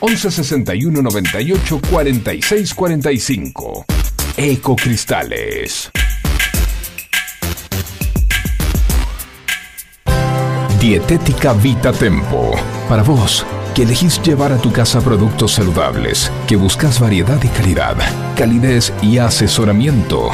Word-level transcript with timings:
11 0.00 0.30
61 0.30 1.02
98 1.02 1.80
46 1.90 2.74
45. 2.74 3.84
Ecocristales. 4.36 5.90
Dietética 10.80 11.54
Vita 11.54 11.92
Tempo. 11.92 12.52
Para 12.88 13.02
vos, 13.02 13.46
que 13.74 13.84
elegís 13.84 14.20
llevar 14.22 14.52
a 14.52 14.58
tu 14.58 14.70
casa 14.70 15.00
productos 15.00 15.52
saludables, 15.52 16.30
que 16.46 16.56
buscas 16.56 17.00
variedad 17.00 17.42
y 17.42 17.48
calidad, 17.48 17.96
calidez 18.36 18.92
y 19.00 19.16
asesoramiento. 19.16 20.30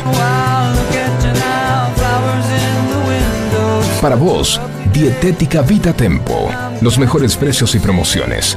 Para 4.01 4.17
vos, 4.17 4.61
Dietética 4.93 5.63
Vita 5.63 5.93
Tempo. 5.93 6.51
Los 6.81 6.99
mejores 6.99 7.37
precios 7.37 7.75
y 7.75 7.79
promociones. 7.79 8.57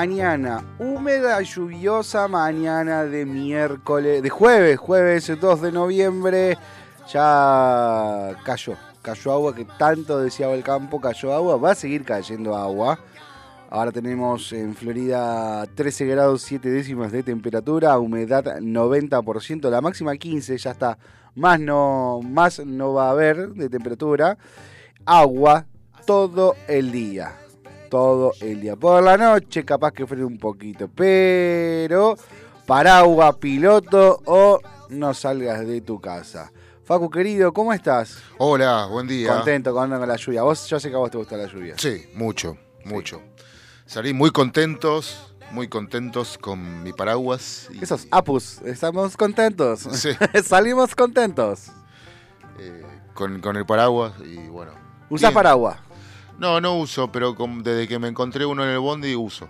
Mañana, 0.00 0.64
húmeda, 0.78 1.42
lluviosa 1.42 2.26
mañana 2.26 3.04
de 3.04 3.26
miércoles, 3.26 4.22
de 4.22 4.30
jueves, 4.30 4.78
jueves 4.78 5.30
2 5.38 5.60
de 5.60 5.72
noviembre. 5.72 6.56
Ya 7.12 8.34
cayó, 8.42 8.78
cayó 9.02 9.32
agua 9.32 9.54
que 9.54 9.66
tanto 9.66 10.18
deseaba 10.18 10.54
el 10.54 10.62
campo, 10.62 11.02
cayó 11.02 11.34
agua, 11.34 11.58
va 11.58 11.72
a 11.72 11.74
seguir 11.74 12.02
cayendo 12.06 12.56
agua. 12.56 12.98
Ahora 13.68 13.92
tenemos 13.92 14.54
en 14.54 14.74
Florida 14.74 15.66
13 15.66 16.06
grados 16.06 16.40
7 16.44 16.70
décimas 16.70 17.12
de 17.12 17.22
temperatura, 17.22 17.98
humedad 17.98 18.42
90%, 18.58 19.68
la 19.68 19.82
máxima 19.82 20.16
15, 20.16 20.56
ya 20.56 20.70
está. 20.70 20.96
Más 21.34 21.60
no, 21.60 22.20
más 22.22 22.64
no 22.64 22.94
va 22.94 23.08
a 23.08 23.10
haber 23.10 23.50
de 23.50 23.68
temperatura. 23.68 24.38
Agua 25.04 25.66
todo 26.06 26.56
el 26.68 26.90
día. 26.90 27.39
Todo 27.90 28.32
el 28.40 28.60
día. 28.60 28.76
Por 28.76 29.02
la 29.02 29.16
noche 29.16 29.64
capaz 29.64 29.90
que 29.92 30.06
frene 30.06 30.24
un 30.24 30.38
poquito, 30.38 30.88
pero 30.94 32.16
paraguas, 32.64 33.34
piloto 33.36 34.20
o 34.26 34.60
no 34.90 35.12
salgas 35.12 35.66
de 35.66 35.80
tu 35.80 36.00
casa. 36.00 36.52
Facu 36.84 37.10
querido, 37.10 37.52
¿cómo 37.52 37.72
estás? 37.72 38.18
Hola, 38.38 38.86
buen 38.86 39.08
día. 39.08 39.34
Contento 39.34 39.74
con, 39.74 39.90
con 39.90 40.08
la 40.08 40.16
lluvia. 40.16 40.42
Vos, 40.44 40.68
yo 40.68 40.78
sé 40.78 40.88
que 40.88 40.94
a 40.94 40.98
vos 40.98 41.10
te 41.10 41.18
gusta 41.18 41.36
la 41.36 41.46
lluvia. 41.46 41.74
Sí, 41.76 42.04
mucho, 42.14 42.56
mucho. 42.84 43.20
Salí 43.86 44.12
muy 44.12 44.30
contentos, 44.30 45.34
muy 45.50 45.66
contentos 45.66 46.38
con 46.38 46.84
mi 46.84 46.92
paraguas. 46.92 47.68
y, 47.72 47.82
Esos 47.82 48.06
apus, 48.12 48.60
estamos 48.64 49.16
contentos. 49.16 49.80
Sí. 49.80 50.10
Salimos 50.44 50.94
contentos. 50.94 51.72
eh, 52.60 52.84
con, 53.14 53.40
con 53.40 53.56
el 53.56 53.66
paraguas 53.66 54.12
y 54.24 54.46
bueno. 54.48 54.72
¿Usás 55.08 55.30
Bien. 55.30 55.34
paraguas? 55.34 55.76
No, 56.40 56.60
no 56.60 56.76
uso, 56.78 57.12
pero 57.12 57.34
con- 57.34 57.62
desde 57.62 57.86
que 57.86 57.98
me 57.98 58.08
encontré 58.08 58.44
uno 58.46 58.64
en 58.64 58.70
el 58.70 58.78
bondi 58.80 59.14
uso. 59.14 59.48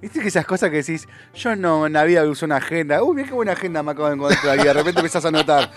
¿Viste 0.00 0.20
que 0.20 0.28
esas 0.28 0.44
cosas 0.44 0.68
que 0.68 0.76
decís, 0.76 1.08
yo 1.34 1.56
no 1.56 1.86
en 1.86 1.94
la 1.94 2.04
vida 2.04 2.22
uso 2.28 2.44
una 2.44 2.56
agenda? 2.56 3.02
Uy, 3.02 3.16
mira 3.16 3.28
qué 3.28 3.34
buena 3.34 3.52
agenda 3.52 3.82
me 3.82 3.92
acabo 3.92 4.08
de 4.08 4.14
encontrar. 4.14 4.58
Y 4.60 4.62
de 4.62 4.72
repente 4.74 5.00
empezás 5.00 5.24
a 5.24 5.30
notar. 5.30 5.70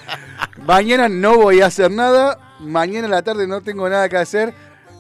Mañana 0.66 1.08
no 1.08 1.38
voy 1.38 1.62
a 1.62 1.68
hacer 1.68 1.90
nada. 1.90 2.38
Mañana 2.60 3.06
en 3.06 3.12
la 3.12 3.22
tarde 3.22 3.48
no 3.48 3.62
tengo 3.62 3.88
nada 3.88 4.10
que 4.10 4.18
hacer. 4.18 4.54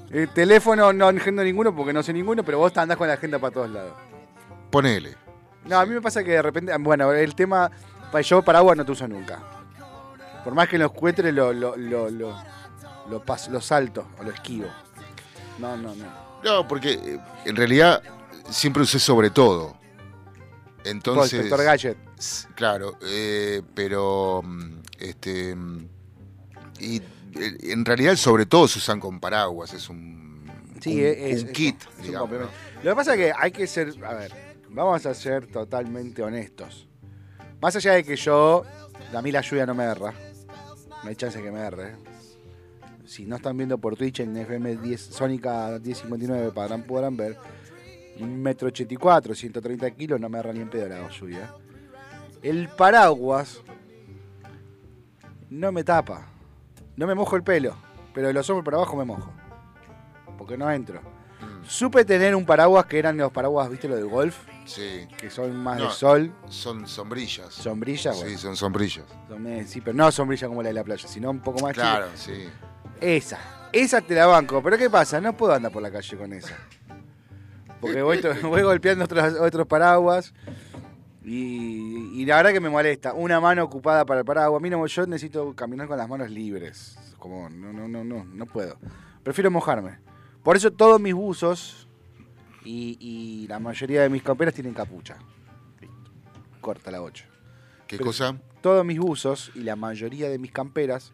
El 0.09 0.29
teléfono 0.29 0.93
no 0.93 1.07
agendo 1.09 1.43
ninguno 1.43 1.75
porque 1.75 1.91
no 1.91 2.01
sé 2.01 2.13
ninguno, 2.13 2.41
pero 2.43 2.59
vos 2.59 2.75
andás 2.77 2.95
con 2.95 3.09
la 3.09 3.15
agenda 3.15 3.37
para 3.39 3.53
todos 3.53 3.69
lados. 3.69 3.91
Ponele. 4.71 5.17
No, 5.65 5.77
a 5.77 5.85
mí 5.85 5.93
me 5.93 6.01
pasa 6.01 6.23
que 6.23 6.31
de 6.31 6.41
repente, 6.41 6.73
bueno, 6.79 7.11
el 7.11 7.35
tema, 7.35 7.69
pa- 8.09 8.21
yo 8.21 8.41
paraguas 8.41 8.77
no 8.77 8.85
te 8.85 8.93
uso 8.93 9.05
nunca. 9.09 9.39
Por 10.45 10.55
más 10.55 10.69
que 10.69 10.77
lo 10.77 10.85
encuentre, 10.85 11.33
lo, 11.33 11.51
lo, 11.51 11.75
lo, 11.75 12.09
lo, 12.09 12.33
lo 13.09 13.23
paso, 13.23 13.51
lo 13.51 13.61
salto 13.61 14.07
o 14.19 14.23
lo 14.23 14.31
esquivo. 14.31 14.67
No, 15.59 15.75
no, 15.77 15.95
no. 15.95 16.27
No, 16.43 16.67
porque 16.67 16.93
eh, 16.93 17.19
en 17.45 17.55
realidad 17.55 18.01
siempre 18.49 18.83
usé 18.83 18.99
sobre 18.99 19.29
todo. 19.29 19.77
Entonces. 20.83 21.33
inspector 21.33 21.63
Gadget. 21.63 21.97
Claro, 22.55 22.97
eh, 23.01 23.61
pero 23.73 24.41
mm, 24.43 24.79
este 24.99 25.55
mm, 25.55 25.87
y 26.79 26.97
eh, 26.97 27.57
en 27.63 27.85
realidad 27.85 28.15
sobre 28.15 28.45
todo 28.45 28.67
se 28.67 28.79
usan 28.79 28.99
con 28.99 29.19
paraguas, 29.19 29.73
es 29.73 29.89
un, 29.89 30.51
Sí, 30.79 30.99
un, 30.99 31.05
es, 31.05 31.43
un 31.43 31.51
kit, 31.51 31.81
es 31.99 32.03
digamos. 32.05 32.29
Lo 32.83 32.91
que 32.91 32.95
pasa 32.95 33.13
es 33.13 33.17
que 33.17 33.33
hay 33.35 33.51
que 33.51 33.67
ser, 33.67 33.93
a 34.05 34.13
ver, 34.13 34.31
vamos 34.69 35.05
a 35.05 35.13
ser 35.13 35.47
totalmente 35.47 36.21
honestos. 36.21 36.87
Más 37.59 37.75
allá 37.75 37.93
de 37.93 38.03
que 38.03 38.15
yo, 38.15 38.63
a 39.13 39.21
mí 39.21 39.31
la 39.31 39.41
lluvia 39.41 39.65
no 39.65 39.73
me 39.73 39.83
erra, 39.83 40.13
no 41.03 41.09
hay 41.09 41.15
chance 41.15 41.41
que 41.41 41.51
me 41.51 41.59
erre. 41.59 41.95
Si 43.07 43.25
no 43.25 43.37
están 43.37 43.55
viendo 43.57 43.77
por 43.77 43.95
Twitch 43.95 44.19
en 44.19 44.35
FM 44.35 44.77
10, 44.77 45.01
Sónica 45.01 45.69
1059 45.81 46.51
podrán, 46.51 46.83
podrán 46.83 47.15
ver, 47.17 47.37
un 48.19 48.41
metro 48.41 48.67
84, 48.67 49.33
130 49.33 49.91
kilos, 49.91 50.19
no 50.19 50.27
me 50.29 50.39
erra 50.39 50.51
ni 50.51 50.59
en 50.59 50.69
pedo 50.69 50.87
la 50.89 51.07
lluvia. 51.09 51.53
El 52.43 52.67
paraguas 52.67 53.61
no 55.49 55.71
me 55.71 55.83
tapa, 55.83 56.27
no 56.97 57.07
me 57.07 57.15
mojo 57.15 57.35
el 57.37 57.43
pelo, 57.43 57.75
pero 58.13 58.27
de 58.27 58.33
los 58.33 58.49
hombros 58.49 58.65
para 58.65 58.77
abajo 58.77 58.97
me 58.97 59.05
mojo, 59.05 59.31
porque 60.37 60.57
no 60.57 60.69
entro. 60.69 61.01
Supe 61.65 62.03
tener 62.05 62.35
un 62.35 62.45
paraguas 62.45 62.85
que 62.85 62.97
eran 62.99 63.17
los 63.17 63.31
paraguas, 63.31 63.69
¿viste? 63.69 63.87
Lo 63.87 63.95
de 63.95 64.03
golf, 64.03 64.37
Sí. 64.65 65.07
que 65.17 65.29
son 65.29 65.55
más 65.55 65.77
No. 65.79 65.85
de 65.85 65.91
sol, 65.91 66.33
Son 66.49 66.87
sombrillas. 66.87 67.53
sombrilla, 67.53 68.11
bueno. 68.11 68.29
Sí, 68.29 68.37
son 68.37 68.55
sombrillas. 68.55 69.05
medio- 69.37 69.65
sí, 69.67 69.79
pero 69.81 69.95
no 69.95 70.11
sombrilla 70.11 70.47
como 70.47 70.61
la 70.61 70.69
de 70.69 70.73
la 70.73 70.83
playa, 70.83 71.07
sino 71.07 71.29
un 71.29 71.39
poco 71.39 71.59
más 71.61 71.73
chica. 71.73 71.83
Claro, 71.97 72.07
sí. 72.15 72.49
Esa, 73.01 73.39
esa 73.71 74.01
te 74.01 74.15
la 74.15 74.25
banco, 74.25 74.61
pero 74.63 74.77
¿qué 74.77 74.89
pasa? 74.89 75.21
No 75.21 75.35
puedo 75.35 75.53
andar 75.53 75.71
por 75.71 75.81
la 75.81 75.91
calle 75.91 76.17
con 76.17 76.33
esa. 76.33 76.55
Porque 77.79 78.01
voy, 78.01 78.19
golpeando 78.63 79.05
otros, 79.05 79.35
otros 79.39 79.67
paraguas 79.67 80.33
y, 81.23 82.21
y 82.21 82.25
la 82.25 82.37
verdad 82.37 82.51
que 82.53 82.59
me 82.59 82.69
molesta. 82.69 83.13
Una 83.13 83.39
mano 83.39 83.63
ocupada 83.63 84.05
para 84.05 84.21
el 84.21 84.25
paraguas. 84.25 84.59
A 84.59 84.63
mí 84.63 84.69
no, 84.69 84.85
yo 84.85 85.05
necesito 85.05 85.53
caminar 85.55 85.87
con 85.87 85.97
las 85.97 86.09
manos 86.09 86.29
libres. 86.31 86.97
Como, 87.19 87.49
no, 87.49 87.71
no, 87.71 87.87
no, 87.87 88.03
no, 88.03 88.23
no 88.25 88.45
puedo. 88.47 88.77
Prefiero 89.23 89.51
mojarme. 89.51 89.99
Por 90.43 90.55
eso 90.55 90.71
todos 90.71 90.99
mis 90.99 91.13
buzos 91.13 91.87
y, 92.63 92.97
y 92.99 93.47
la 93.47 93.59
mayoría 93.59 94.01
de 94.01 94.09
mis 94.09 94.23
camperas 94.23 94.53
tienen 94.53 94.73
capucha. 94.73 95.17
Corta 96.61 96.89
la 96.91 97.01
8. 97.01 97.25
¿Qué 97.85 97.97
Pero- 97.97 98.07
cosa? 98.07 98.35
Todos 98.61 98.83
mis 98.83 98.97
buzos 98.99 99.51
y 99.53 99.59
la 99.61 99.75
mayoría 99.75 100.29
de 100.29 100.39
mis 100.39 100.51
camperas. 100.51 101.13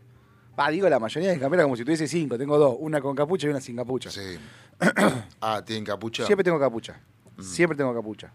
Va, 0.60 0.70
digo 0.70 0.88
la 0.88 1.00
mayoría 1.00 1.30
de 1.32 1.40
camperas 1.40 1.64
como 1.66 1.76
si 1.76 1.84
tuviese 1.84 2.08
cinco. 2.08 2.38
Tengo 2.38 2.58
dos, 2.58 2.76
una 2.80 3.02
con 3.02 3.16
capucha 3.16 3.48
y 3.48 3.50
una 3.50 3.60
sin 3.62 3.76
capucha. 3.76 4.12
Sí. 4.12 4.38
ah, 5.42 5.62
¿tienen 5.66 5.84
capucha? 5.84 6.26
Siempre 6.26 6.44
tengo 6.44 6.60
capucha. 6.60 7.00
Mm. 7.38 7.42
Siempre 7.42 7.76
tengo 7.78 7.94
capucha. 7.94 8.32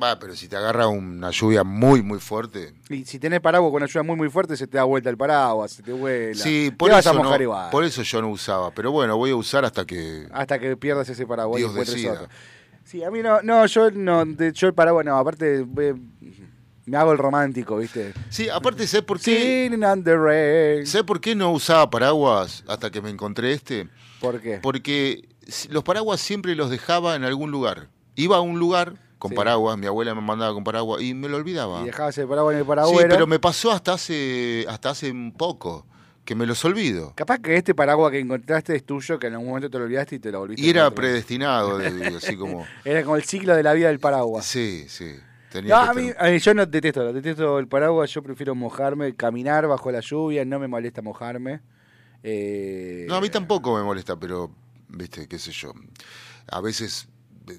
Va, 0.00 0.16
pero 0.18 0.36
si 0.36 0.46
te 0.46 0.56
agarra 0.56 0.86
una 0.86 1.30
lluvia 1.30 1.64
muy, 1.64 2.02
muy 2.02 2.20
fuerte. 2.20 2.72
Y 2.88 3.04
si 3.04 3.18
tenés 3.18 3.40
paraguas 3.40 3.70
con 3.72 3.78
una 3.82 3.86
lluvia 3.86 4.02
muy 4.04 4.14
muy 4.16 4.28
fuerte, 4.30 4.56
se 4.56 4.66
te 4.68 4.76
da 4.76 4.84
vuelta 4.84 5.10
el 5.10 5.16
paraguas, 5.16 5.72
se 5.72 5.82
te 5.82 5.92
vuela. 5.92 6.34
Sí, 6.40 6.68
Te 6.70 6.76
por 6.76 6.90
vas 6.92 7.04
a 7.06 7.10
eso, 7.10 7.18
mojar 7.18 7.38
no, 7.40 7.42
igual. 7.42 7.70
por 7.70 7.82
eso 7.84 8.02
yo 8.02 8.22
no 8.22 8.28
usaba. 8.28 8.70
Pero 8.70 8.92
bueno, 8.92 9.16
voy 9.16 9.30
a 9.30 9.36
usar 9.36 9.64
hasta 9.64 9.84
que. 9.84 10.28
Hasta 10.30 10.58
que 10.60 10.76
pierdas 10.76 11.08
ese 11.08 11.26
paraguas 11.26 11.60
y 11.60 11.64
Dios 11.64 11.74
decida. 11.74 12.12
otro. 12.12 12.28
Sí, 12.84 13.02
a 13.02 13.10
mí 13.10 13.22
no, 13.22 13.42
no, 13.42 13.66
yo 13.66 13.90
no, 13.90 14.24
de- 14.24 14.52
yo 14.52 14.68
el 14.68 14.74
paraguas 14.74 15.04
no, 15.04 15.16
aparte 15.18 15.62
voy- 15.62 16.00
me 16.88 16.96
hago 16.96 17.12
el 17.12 17.18
romántico, 17.18 17.76
¿viste? 17.78 18.12
Sí, 18.30 18.48
aparte, 18.48 18.86
¿sabes 18.86 19.04
por 19.04 19.20
qué? 19.20 19.68
Singing 19.70 19.84
on 19.84 20.02
the 20.04 20.16
rain. 20.16 20.86
¿Sabes 20.86 21.04
por 21.06 21.20
qué 21.20 21.34
no 21.34 21.52
usaba 21.52 21.88
paraguas 21.90 22.64
hasta 22.66 22.90
que 22.90 23.00
me 23.02 23.10
encontré 23.10 23.52
este? 23.52 23.88
¿Por 24.20 24.40
qué? 24.40 24.58
Porque 24.62 25.28
los 25.70 25.82
paraguas 25.84 26.20
siempre 26.20 26.54
los 26.54 26.70
dejaba 26.70 27.14
en 27.16 27.24
algún 27.24 27.50
lugar. 27.50 27.88
Iba 28.16 28.36
a 28.36 28.40
un 28.40 28.58
lugar 28.58 28.94
con 29.18 29.30
Sí. 29.30 29.36
paraguas, 29.36 29.76
mi 29.78 29.86
abuela 29.86 30.14
me 30.14 30.20
mandaba 30.20 30.52
con 30.54 30.64
paraguas 30.64 31.02
y 31.02 31.12
me 31.14 31.28
lo 31.28 31.36
olvidaba. 31.36 31.82
Y 31.82 31.86
dejabas 31.86 32.16
el 32.18 32.28
paraguas 32.28 32.52
en 32.54 32.58
el 32.60 32.64
Sí, 32.64 32.68
paraguero. 32.68 33.08
pero 33.08 33.26
me 33.26 33.38
pasó 33.38 33.70
hasta 33.72 33.92
hace 33.94 34.64
hasta 34.68 34.90
hace 34.90 35.10
un 35.10 35.32
poco 35.32 35.86
que 36.24 36.34
me 36.34 36.44
los 36.46 36.62
olvido. 36.64 37.14
Capaz 37.16 37.38
que 37.38 37.56
este 37.56 37.74
paraguas 37.74 38.12
que 38.12 38.18
encontraste 38.20 38.76
es 38.76 38.84
tuyo, 38.84 39.18
que 39.18 39.28
en 39.28 39.32
algún 39.34 39.48
momento 39.48 39.70
te 39.70 39.78
lo 39.78 39.84
olvidaste 39.84 40.16
y 40.16 40.18
te 40.18 40.30
lo 40.30 40.40
volviste 40.40 40.64
Y 40.64 40.68
era 40.70 40.90
predestinado, 40.90 41.78
de- 41.78 42.16
así 42.16 42.36
como 42.36 42.66
Era 42.84 43.02
como 43.02 43.16
el 43.16 43.24
ciclo 43.24 43.56
de 43.56 43.62
la 43.62 43.72
vida 43.72 43.88
del 43.88 43.98
paraguas. 43.98 44.44
sí, 44.44 44.84
sí. 44.88 45.14
No, 45.64 45.76
a 45.76 45.94
mí, 45.94 46.02
tener- 46.02 46.16
a 46.18 46.30
mí- 46.30 46.38
yo 46.38 46.54
no 46.54 46.66
detesto, 46.66 47.12
detesto 47.12 47.58
el 47.58 47.68
paraguas, 47.68 48.10
yo 48.10 48.22
prefiero 48.22 48.54
mojarme, 48.54 49.14
caminar 49.14 49.66
bajo 49.66 49.90
la 49.90 50.00
lluvia, 50.00 50.44
no 50.44 50.58
me 50.58 50.68
molesta 50.68 51.02
mojarme. 51.02 51.60
Eh, 52.22 53.06
No, 53.08 53.16
a 53.16 53.20
mí 53.20 53.28
tampoco 53.30 53.76
me 53.76 53.82
molesta, 53.82 54.16
pero 54.18 54.50
viste, 54.88 55.26
qué 55.28 55.38
sé 55.38 55.52
yo. 55.52 55.72
A 56.50 56.60
veces 56.60 57.08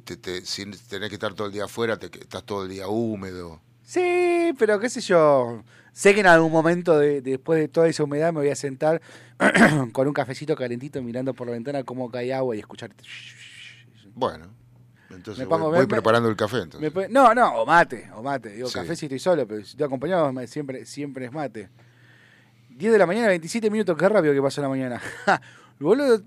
te, 0.03 0.17
te- 0.17 0.45
si 0.45 0.65
tenés 0.65 1.09
que 1.09 1.15
estar 1.15 1.33
todo 1.33 1.47
el 1.47 1.53
día 1.53 1.65
afuera, 1.65 1.97
te, 1.97 2.07
estás 2.19 2.43
todo 2.43 2.63
el 2.63 2.69
día 2.69 2.87
húmedo. 2.87 3.61
Sí, 3.83 4.53
pero 4.59 4.79
qué 4.79 4.89
sé 4.89 5.01
yo. 5.01 5.63
Sé 5.93 6.13
que 6.13 6.19
en 6.19 6.27
algún 6.27 6.51
momento, 6.51 6.99
de- 6.99 7.21
después 7.21 7.59
de 7.59 7.67
toda 7.69 7.87
esa 7.87 8.03
humedad, 8.03 8.31
me 8.31 8.39
voy 8.41 8.49
a 8.49 8.55
sentar 8.55 9.01
con 9.93 10.07
un 10.07 10.13
cafecito 10.13 10.55
calentito 10.55 11.01
mirando 11.01 11.33
por 11.33 11.47
la 11.47 11.53
ventana 11.53 11.83
cómo 11.83 12.11
cae 12.11 12.33
agua 12.33 12.55
y 12.55 12.59
escuchar. 12.59 12.91
Bueno, 14.13 14.47
entonces 15.11 15.43
Me 15.45 15.49
pongo- 15.49 15.65
voy, 15.65 15.71
me- 15.71 15.77
voy 15.79 15.85
me- 15.85 15.89
preparando 15.89 16.29
el 16.29 16.35
café. 16.35 16.57
Entonces. 16.59 16.93
Me 16.95 17.07
no, 17.09 17.33
no, 17.33 17.55
o 17.61 17.65
mate, 17.65 18.09
o 18.15 18.21
mate. 18.23 18.49
Digo, 18.49 18.67
Sí. 18.67 18.73
café 18.75 18.95
si 18.95 19.05
estoy 19.07 19.19
solo, 19.19 19.47
pero 19.47 19.63
si 19.63 19.71
estoy 19.71 19.85
acompañado, 19.85 20.31
siempre, 20.47 20.85
siempre 20.85 21.25
es 21.25 21.31
mate. 21.31 21.69
10 22.69 22.91
de 22.93 22.97
la 22.99 23.05
mañana, 23.05 23.27
27 23.27 23.69
minutos, 23.69 23.97
qué 23.97 24.07
rápido 24.07 24.33
que 24.33 24.41
pasó 24.41 24.61
la 24.61 24.69
mañana. 24.69 25.01
Boludo, 25.79 26.21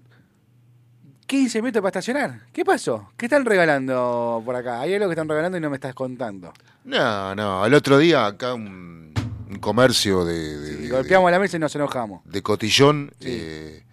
15 1.26 1.62
minutos 1.62 1.80
para 1.80 1.88
estacionar. 1.88 2.40
¿Qué 2.52 2.64
pasó? 2.64 3.10
¿Qué 3.16 3.26
están 3.26 3.44
regalando 3.44 4.42
por 4.44 4.54
acá? 4.56 4.80
Hay 4.80 4.94
algo 4.94 5.06
que 5.08 5.12
están 5.14 5.28
regalando 5.28 5.56
y 5.56 5.60
no 5.60 5.70
me 5.70 5.76
estás 5.76 5.94
contando. 5.94 6.52
No, 6.84 7.34
no, 7.34 7.64
el 7.64 7.72
otro 7.74 7.96
día 7.96 8.26
acá 8.26 8.52
un, 8.54 9.14
un 9.48 9.58
comercio 9.60 10.24
de, 10.24 10.58
de- 10.58 10.88
golpeamos 10.90 11.30
la 11.30 11.38
mesa 11.38 11.56
y 11.56 11.60
nos 11.60 11.74
enojamos. 11.74 12.22
de 12.24 12.42
cotillón 12.42 13.12
Sí. 13.18 13.28
eh, 13.30 13.84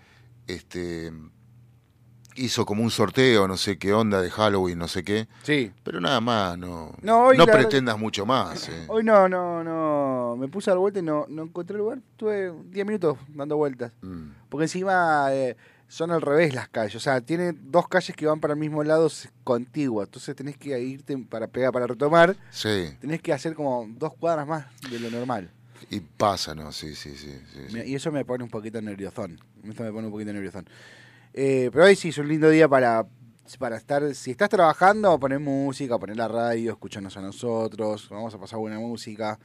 este 0.48 1.14
hizo 2.36 2.66
como 2.66 2.84
un 2.84 2.92
sorteo, 2.92 3.48
no 3.48 3.58
sé 3.58 3.78
qué 3.78 3.94
onda 3.94 4.22
de 4.22 4.30
Halloween, 4.30 4.78
no 4.80 4.88
sé 4.88 5.04
qué, 5.04 5.28
Sí. 5.44 5.72
pero 5.84 6.00
nada 6.00 6.22
más, 6.22 6.58
no, 6.58 6.94
No, 7.02 7.26
hoy 7.28 7.38
la 7.38 7.46
verdad- 7.46 7.62
pretendas 7.62 7.98
mucho 8.00 8.26
más. 8.26 8.70
eh. 8.70 8.86
Hoy 8.88 9.04
no, 9.04 9.28
no, 9.28 9.64
no. 9.64 10.36
Me 10.38 10.48
puse 10.48 10.70
a 10.70 10.74
dar 10.74 10.80
vuelta 10.80 11.00
y 11.00 11.04
no, 11.04 11.26
no 11.28 11.44
encontré 11.44 11.78
lugar. 11.78 12.00
Tuve 12.16 12.54
10 12.66 12.86
minutos 12.86 13.18
dando 13.28 13.58
vueltas. 13.58 13.92
Mm. 14.02 14.30
Porque 14.50 14.66
encima 14.66 15.28
eh, 15.34 15.58
son 15.88 16.12
al 16.12 16.22
revés 16.22 16.54
las 16.54 16.70
calles. 16.70 16.96
O 16.96 17.00
sea, 17.00 17.20
tiene 17.22 17.54
dos 17.54 17.88
calles 17.88 18.16
que 18.16 18.26
van 18.26 18.40
para 18.40 18.54
el 18.54 18.60
mismo 18.60 18.84
lado 18.84 19.10
contiguas. 19.44 20.08
Entonces 20.08 20.36
tenés 20.36 20.56
que 20.58 20.80
irte 20.80 21.18
para 21.30 21.48
pegar, 21.48 21.72
para 21.74 21.88
retomar. 21.88 22.36
Sí, 22.52 22.96
Tenés 23.02 23.22
que 23.22 23.34
hacer 23.34 23.54
como 23.56 23.86
dos 23.90 24.14
cuadras 24.14 24.48
más 24.48 24.66
de 24.90 25.00
lo 25.00 25.10
normal. 25.10 25.50
y 25.90 26.00
pasa, 26.02 26.54
¿no? 26.54 26.72
Sí, 26.72 26.94
sí, 26.94 27.16
sí. 27.16 27.34
sí, 27.70 27.78
Y 27.86 27.96
eso 27.96 28.12
me 28.12 28.24
pone 28.26 28.44
un 28.44 28.50
poquito 28.50 28.80
nerviosón. 28.82 29.40
Esto 29.64 29.84
me 29.84 29.92
pone 29.92 30.08
un 30.08 30.12
poquito 30.14 30.32
nerviosón. 30.32 30.68
Eh, 31.34 31.70
pero 31.72 31.86
hoy 31.86 31.96
sí 31.96 32.10
es 32.10 32.18
un 32.18 32.28
lindo 32.28 32.50
día 32.50 32.68
para, 32.68 33.06
para 33.58 33.78
estar. 33.78 34.14
Si 34.16 34.32
estás 34.32 34.50
trabajando, 34.50 35.20
poner 35.20 35.40
música, 35.40 35.98
poner 35.98 36.18
la 36.18 36.28
radio, 36.28 36.72
escucharnos 36.72 37.16
a 37.18 37.22
nosotros. 37.22 38.08
Vamos 38.10 38.34
a 38.34 38.40
pasar 38.40 38.60
buena 38.60 38.80
música. 38.80 39.40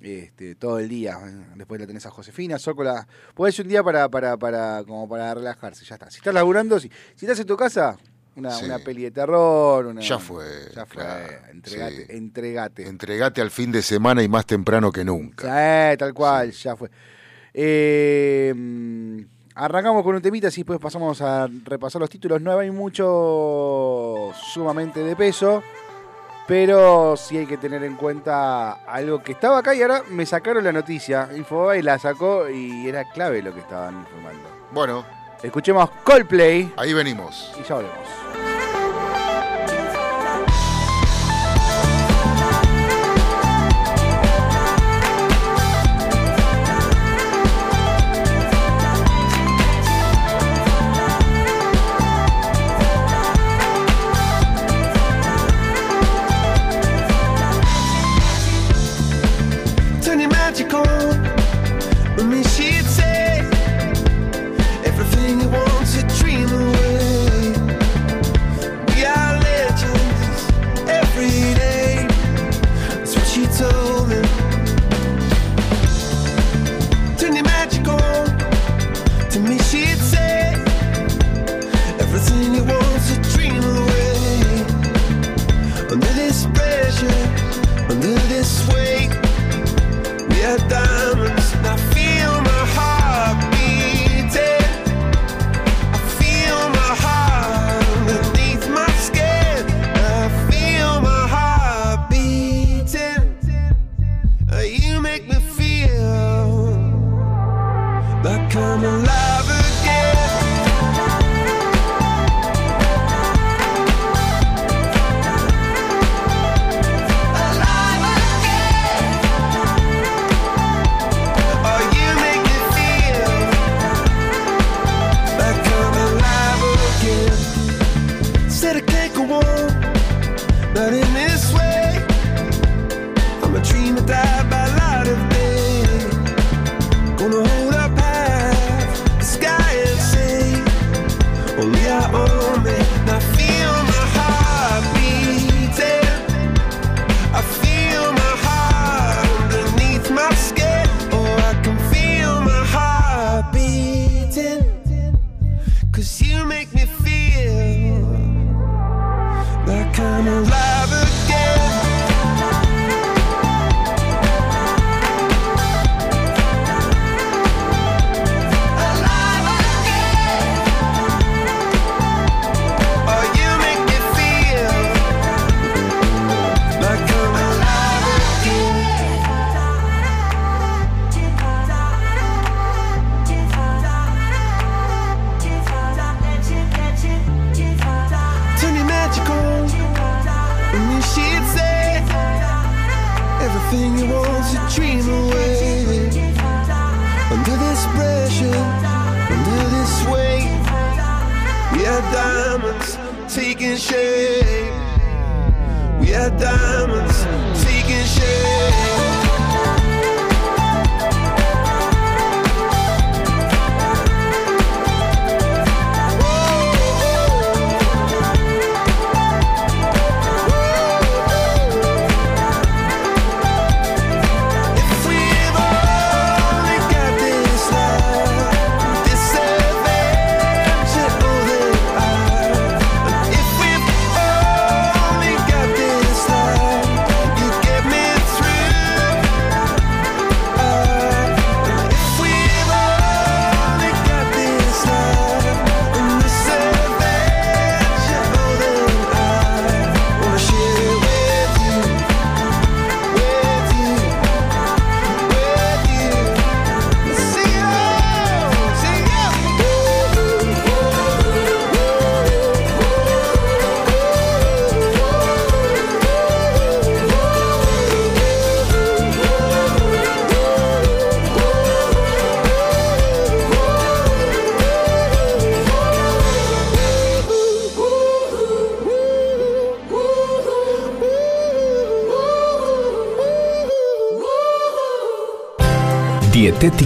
Este, 0.00 0.54
todo 0.54 0.78
el 0.80 0.88
día. 0.88 1.18
Después 1.56 1.80
la 1.80 1.86
tenés 1.86 2.04
a 2.04 2.10
Josefina, 2.10 2.58
Zócola. 2.58 3.06
Puede 3.34 3.52
ser 3.52 3.64
un 3.64 3.70
día 3.70 3.82
para, 3.82 4.08
para, 4.10 4.36
para, 4.36 4.84
como 4.84 5.08
para 5.08 5.32
relajarse, 5.34 5.82
ya 5.84 5.94
está. 5.94 6.10
Si 6.10 6.18
estás 6.18 6.34
laburando, 6.34 6.78
si, 6.78 6.90
si 7.14 7.24
estás 7.24 7.40
en 7.40 7.46
tu 7.46 7.56
casa, 7.56 7.96
una, 8.36 8.50
Sí. 8.50 8.66
una 8.66 8.80
peli 8.80 9.04
de 9.04 9.12
terror, 9.12 9.86
una, 9.86 10.02
Ya 10.02 10.18
fue, 10.18 10.44
Ya 10.74 10.84
fue. 10.84 11.02
claro, 11.02 11.32
entregate, 11.50 11.96
sí. 11.96 12.04
entregate. 12.10 12.86
Entregate 12.86 13.40
al 13.40 13.50
fin 13.50 13.72
de 13.72 13.80
semana 13.80 14.22
y 14.22 14.28
más 14.28 14.44
temprano 14.44 14.92
que 14.92 15.04
nunca. 15.06 15.44
Sí, 15.92 15.96
tal 15.96 16.12
cual, 16.12 16.50
ya 16.50 16.76
fue. 16.76 16.90
Eh, 17.54 18.52
arrancamos 19.54 20.02
con 20.02 20.14
un 20.16 20.22
temita, 20.22 20.48
así 20.48 20.62
después 20.62 20.78
pasamos 20.80 21.20
a 21.22 21.48
repasar 21.64 22.00
los 22.00 22.10
títulos. 22.10 22.40
No 22.40 22.58
hay 22.58 22.70
mucho 22.70 24.32
sumamente 24.52 25.00
de 25.00 25.14
peso, 25.16 25.62
pero 26.46 27.16
sí 27.16 27.38
hay 27.38 27.46
que 27.46 27.56
tener 27.56 27.82
en 27.84 27.96
cuenta 27.96 28.72
algo 28.86 29.22
que 29.22 29.32
estaba 29.32 29.58
acá 29.58 29.74
y 29.74 29.82
ahora 29.82 30.02
me 30.10 30.26
sacaron 30.26 30.64
la 30.64 30.72
noticia. 30.72 31.28
Infobae 31.36 31.82
la 31.82 31.98
sacó 31.98 32.48
y 32.48 32.88
era 32.88 33.04
clave 33.10 33.42
lo 33.42 33.52
que 33.54 33.60
estaban 33.60 33.98
informando. 33.98 34.48
Bueno, 34.72 35.04
Escuchemos 35.42 35.90
Coldplay 36.04 36.72
ahí 36.78 36.94
venimos. 36.94 37.52
y 37.60 37.62
ya 37.68 37.74
volvemos. 37.74 38.33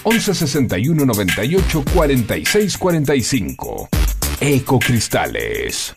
11 0.08 0.36
61 0.36 1.04
98 1.04 1.84
46 1.92 2.78
45. 2.78 3.90
Ecocristales. 4.40 5.96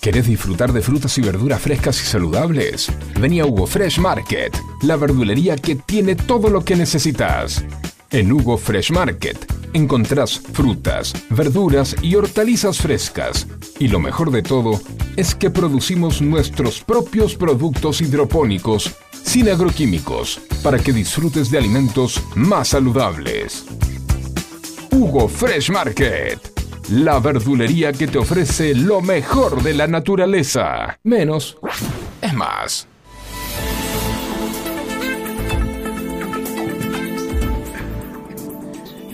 ¿Querés 0.00 0.26
disfrutar 0.26 0.72
de 0.72 0.80
frutas 0.80 1.18
y 1.18 1.20
verduras 1.20 1.60
frescas 1.60 2.00
y 2.00 2.06
saludables? 2.06 2.90
Vení 3.20 3.40
a 3.40 3.46
Hugo 3.46 3.66
Fresh 3.66 3.98
Market, 3.98 4.56
la 4.80 4.96
verdulería 4.96 5.56
que 5.56 5.76
tiene 5.76 6.16
todo 6.16 6.48
lo 6.48 6.64
que 6.64 6.76
necesitas. 6.76 7.62
En 8.10 8.32
Hugo 8.32 8.56
Fresh 8.56 8.92
Market 8.92 9.44
encontrás 9.74 10.40
frutas, 10.40 11.12
verduras 11.28 11.96
y 12.00 12.14
hortalizas 12.14 12.78
frescas. 12.78 13.46
Y 13.78 13.88
lo 13.88 14.00
mejor 14.00 14.30
de 14.30 14.42
todo 14.42 14.80
es 15.16 15.34
que 15.34 15.50
producimos 15.50 16.22
nuestros 16.22 16.80
propios 16.80 17.34
productos 17.34 18.00
hidropónicos 18.00 18.96
sin 19.24 19.48
agroquímicos 19.48 20.40
para 20.62 20.78
que 20.78 20.92
disfrutes 20.92 21.50
de 21.50 21.58
alimentos 21.58 22.22
más 22.36 22.68
saludables. 22.68 23.64
Hugo 24.92 25.28
Fresh 25.28 25.70
Market, 25.70 26.38
la 26.90 27.18
verdulería 27.18 27.92
que 27.92 28.06
te 28.06 28.18
ofrece 28.18 28.74
lo 28.74 29.00
mejor 29.00 29.62
de 29.62 29.74
la 29.74 29.88
naturaleza. 29.88 30.98
Menos 31.02 31.58
es 32.22 32.34
más. 32.34 32.86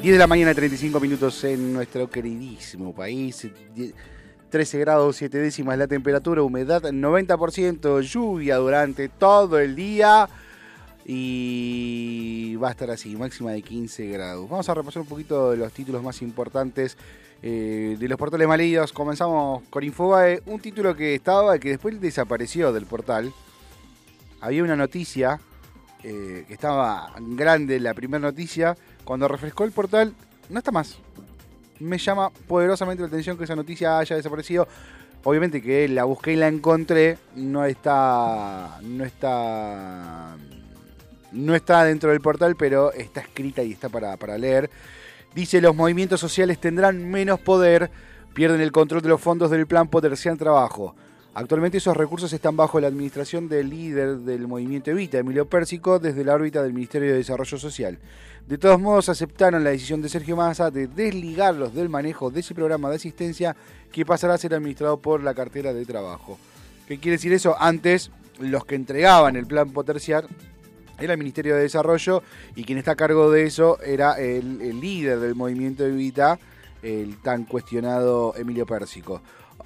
10 0.02 0.14
de 0.14 0.18
la 0.18 0.26
mañana, 0.26 0.54
35 0.54 0.98
minutos 0.98 1.44
en 1.44 1.74
nuestro 1.74 2.08
queridísimo 2.08 2.94
país. 2.94 3.46
Die- 4.50 4.58
13 4.60 4.78
grados 4.78 5.16
7 5.16 5.38
décimas 5.38 5.78
la 5.78 5.86
temperatura, 5.86 6.42
humedad 6.42 6.82
90%, 6.82 8.00
lluvia 8.00 8.56
durante 8.56 9.08
todo 9.08 9.58
el 9.58 9.76
día 9.76 10.28
y 11.06 12.56
va 12.56 12.68
a 12.68 12.70
estar 12.72 12.90
así, 12.90 13.16
máxima 13.16 13.52
de 13.52 13.62
15 13.62 14.06
grados. 14.08 14.48
Vamos 14.48 14.68
a 14.68 14.74
repasar 14.74 15.02
un 15.02 15.08
poquito 15.08 15.52
de 15.52 15.56
los 15.56 15.72
títulos 15.72 16.02
más 16.02 16.20
importantes 16.22 16.96
eh, 17.42 17.96
de 17.98 18.08
los 18.08 18.18
portales 18.18 18.46
más 18.48 18.58
leídos. 18.58 18.92
Comenzamos 18.92 19.62
con 19.70 19.82
Infobae, 19.84 20.42
un 20.46 20.60
título 20.60 20.94
que 20.94 21.14
estaba 21.14 21.58
que 21.58 21.70
después 21.70 22.00
desapareció 22.00 22.72
del 22.72 22.86
portal. 22.86 23.32
Había 24.40 24.62
una 24.64 24.76
noticia 24.76 25.40
eh, 26.02 26.44
que 26.48 26.54
estaba 26.54 27.12
grande, 27.18 27.78
la 27.80 27.94
primera 27.94 28.20
noticia, 28.20 28.76
cuando 29.04 29.28
refrescó 29.28 29.64
el 29.64 29.72
portal, 29.72 30.14
no 30.48 30.58
está 30.58 30.70
más. 30.72 30.98
Me 31.80 31.98
llama 31.98 32.30
poderosamente 32.30 33.02
la 33.02 33.08
atención 33.08 33.36
que 33.36 33.44
esa 33.44 33.56
noticia 33.56 33.98
haya 33.98 34.16
desaparecido. 34.16 34.68
Obviamente 35.24 35.60
que 35.60 35.88
la 35.88 36.04
busqué 36.04 36.32
y 36.32 36.36
la 36.36 36.48
encontré, 36.48 37.18
no 37.36 37.64
está, 37.64 38.78
no 38.82 39.04
está, 39.04 40.36
no 41.32 41.54
está 41.54 41.84
dentro 41.84 42.10
del 42.10 42.20
portal, 42.20 42.56
pero 42.56 42.92
está 42.92 43.20
escrita 43.20 43.62
y 43.62 43.72
está 43.72 43.88
para, 43.90 44.16
para 44.16 44.38
leer. 44.38 44.70
Dice, 45.34 45.60
los 45.60 45.76
movimientos 45.76 46.20
sociales 46.20 46.58
tendrán 46.58 47.10
menos 47.10 47.38
poder, 47.38 47.90
pierden 48.32 48.62
el 48.62 48.72
control 48.72 49.02
de 49.02 49.10
los 49.10 49.20
fondos 49.20 49.50
del 49.50 49.66
plan 49.66 49.88
Potencial 49.88 50.38
Trabajo. 50.38 50.94
Actualmente 51.40 51.78
esos 51.78 51.96
recursos 51.96 52.30
están 52.34 52.54
bajo 52.54 52.78
la 52.80 52.88
administración 52.88 53.48
del 53.48 53.70
líder 53.70 54.18
del 54.18 54.46
movimiento 54.46 54.90
Evita, 54.90 55.16
Emilio 55.16 55.48
Pérsico, 55.48 55.98
desde 55.98 56.22
la 56.22 56.34
órbita 56.34 56.62
del 56.62 56.74
Ministerio 56.74 57.12
de 57.12 57.16
Desarrollo 57.16 57.56
Social. 57.56 57.98
De 58.46 58.58
todos 58.58 58.78
modos, 58.78 59.08
aceptaron 59.08 59.64
la 59.64 59.70
decisión 59.70 60.02
de 60.02 60.10
Sergio 60.10 60.36
Massa 60.36 60.70
de 60.70 60.86
desligarlos 60.86 61.72
del 61.72 61.88
manejo 61.88 62.30
de 62.30 62.40
ese 62.40 62.54
programa 62.54 62.90
de 62.90 62.96
asistencia 62.96 63.56
que 63.90 64.04
pasará 64.04 64.34
a 64.34 64.38
ser 64.38 64.52
administrado 64.52 64.98
por 64.98 65.22
la 65.22 65.32
cartera 65.32 65.72
de 65.72 65.86
trabajo. 65.86 66.38
¿Qué 66.86 66.98
quiere 66.98 67.16
decir 67.16 67.32
eso? 67.32 67.56
Antes, 67.58 68.10
los 68.38 68.66
que 68.66 68.74
entregaban 68.74 69.34
el 69.34 69.46
plan 69.46 69.70
Potenciar 69.70 70.26
era 70.98 71.14
el 71.14 71.18
Ministerio 71.18 71.56
de 71.56 71.62
Desarrollo 71.62 72.22
y 72.54 72.64
quien 72.64 72.76
está 72.76 72.90
a 72.90 72.96
cargo 72.96 73.30
de 73.30 73.44
eso 73.44 73.80
era 73.80 74.20
el, 74.20 74.60
el 74.60 74.78
líder 74.78 75.20
del 75.20 75.34
movimiento 75.34 75.86
Evita, 75.86 76.38
el 76.82 77.16
tan 77.22 77.46
cuestionado 77.46 78.34
Emilio 78.36 78.66
Pérsico. 78.66 79.22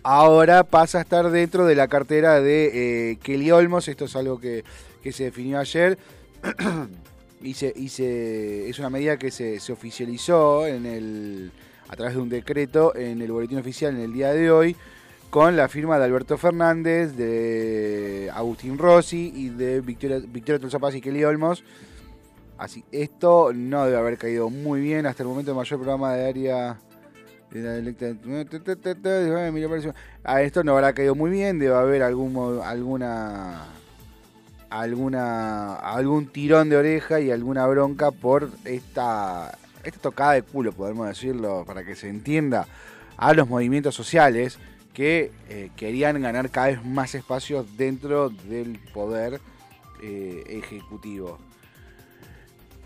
Ahora 0.07 0.65
pasa 0.65 0.99
a 0.99 1.01
estar 1.01 1.31
dentro 1.31 1.65
de 1.65 1.75
la 1.75 1.89
cartera 1.89 2.39
de 2.39 3.13
eh, 3.13 3.17
Kelly 3.23 3.51
Olmos, 3.51 3.89
esto 3.89 4.05
es 4.05 4.15
algo 4.15 4.39
que, 4.39 4.63
que 5.03 5.13
se 5.13 5.25
definió 5.25 5.59
ayer. 5.59 5.97
y 7.43 7.55
se, 7.55 8.69
es 8.69 8.79
una 8.79 8.91
medida 8.91 9.17
que 9.17 9.31
se, 9.31 9.59
se 9.61 9.73
oficializó 9.73 10.67
en 10.67 10.85
el, 10.85 11.53
a 11.89 11.97
través 11.97 12.17
de 12.17 12.21
un 12.21 12.29
decreto 12.29 12.95
en 12.95 13.23
el 13.23 13.33
boletín 13.33 13.59
oficial 13.59 13.95
en 13.95 14.03
el 14.03 14.13
día 14.13 14.35
de 14.35 14.51
hoy 14.51 14.77
con 15.31 15.57
la 15.57 15.69
firma 15.69 15.99
de 15.99 16.05
Alberto 16.05 16.37
Fernández, 16.37 17.17
de 17.17 18.31
Agustín 18.35 18.77
Rossi 18.77 19.33
y 19.35 19.49
de 19.49 19.81
Victoria, 19.81 20.19
Victoria 20.19 20.61
Tolzapaz 20.61 20.95
y 20.97 21.01
Kelly 21.01 21.25
Olmos. 21.25 21.65
Así, 22.59 22.85
esto 22.93 23.53
no 23.55 23.87
debe 23.87 23.97
haber 23.97 24.19
caído 24.19 24.51
muy 24.51 24.81
bien 24.81 25.07
hasta 25.07 25.23
el 25.23 25.31
momento 25.31 25.51
el 25.51 25.57
mayor 25.57 25.81
programa 25.81 26.15
de 26.15 26.29
área 26.29 26.79
A 30.25 30.43
esto 30.43 30.65
no 30.65 30.73
habrá 30.73 30.93
caído 30.93 31.15
muy 31.15 31.31
bien, 31.31 31.59
debe 31.59 31.75
haber 31.75 32.03
algún, 32.03 32.61
alguna 32.63 33.67
alguna 34.71 35.77
algún 35.77 36.27
tirón 36.27 36.69
de 36.69 36.77
oreja 36.77 37.21
y 37.21 37.31
alguna 37.31 37.65
bronca 37.67 38.11
por 38.11 38.51
esta 38.65 39.57
esta 39.85 40.01
tocada 40.01 40.33
de 40.33 40.43
culo, 40.43 40.73
podemos 40.73 41.07
decirlo, 41.07 41.65
para 41.65 41.85
que 41.85 41.95
se 41.95 42.09
entienda, 42.09 42.67
a 43.17 43.35
los 43.35 43.49
movimientos 43.49 43.95
sociales 43.95 44.59
que 44.93 45.31
eh, 45.49 45.71
querían 45.77 46.21
ganar 46.23 46.51
cada 46.51 46.69
vez 46.69 46.85
más 46.85 47.15
espacios 47.15 47.77
dentro 47.77 48.31
del 48.31 48.79
poder 48.93 49.41
eh, 50.03 50.43
ejecutivo. 50.49 51.39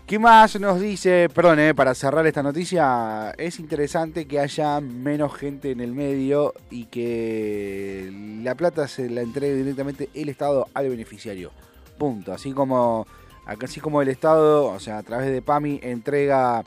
¿Qué 0.09 0.17
más 0.17 0.59
nos 0.59 0.81
dice? 0.81 1.29
Perdón, 1.31 1.59
eh, 1.59 1.75
para 1.75 1.93
cerrar 1.93 2.25
esta 2.25 2.41
noticia, 2.41 3.29
es 3.37 3.59
interesante 3.59 4.25
que 4.25 4.39
haya 4.39 4.81
menos 4.81 5.35
gente 5.35 5.69
en 5.69 5.81
el 5.81 5.93
medio 5.93 6.55
y 6.71 6.85
que 6.85 8.11
la 8.41 8.55
plata 8.55 8.87
se 8.87 9.07
la 9.07 9.21
entregue 9.21 9.53
directamente 9.53 10.09
el 10.15 10.29
Estado 10.29 10.67
al 10.73 10.89
beneficiario. 10.89 11.51
Punto. 11.99 12.33
Así 12.33 12.53
como, 12.53 13.05
así 13.45 13.79
como 13.79 14.01
el 14.01 14.07
Estado, 14.07 14.65
o 14.65 14.79
sea, 14.79 14.97
a 14.97 15.03
través 15.03 15.29
de 15.29 15.43
PAMI, 15.43 15.79
entrega, 15.83 16.63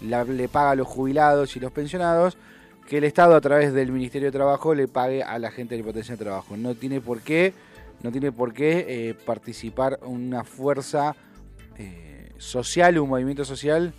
le 0.00 0.48
paga 0.48 0.70
a 0.70 0.74
los 0.74 0.88
jubilados 0.88 1.54
y 1.56 1.60
los 1.60 1.72
pensionados, 1.72 2.38
que 2.88 2.96
el 2.96 3.04
Estado 3.04 3.36
a 3.36 3.42
través 3.42 3.74
del 3.74 3.92
Ministerio 3.92 4.28
de 4.28 4.32
Trabajo 4.32 4.74
le 4.74 4.88
pague 4.88 5.22
a 5.22 5.38
la 5.38 5.50
gente 5.50 5.74
del 5.74 5.84
potencial 5.84 6.16
de 6.16 6.24
trabajo. 6.24 6.56
No 6.56 6.74
tiene 6.74 7.02
por 7.02 7.20
qué, 7.20 7.52
no 8.02 8.10
tiene 8.10 8.32
por 8.32 8.54
qué 8.54 8.86
eh, 8.88 9.14
participar 9.26 9.98
una 10.02 10.44
fuerza 10.44 11.14
eh, 11.76 12.09
social, 12.40 12.98
un 12.98 13.08
movimiento 13.08 13.44
social 13.44 13.92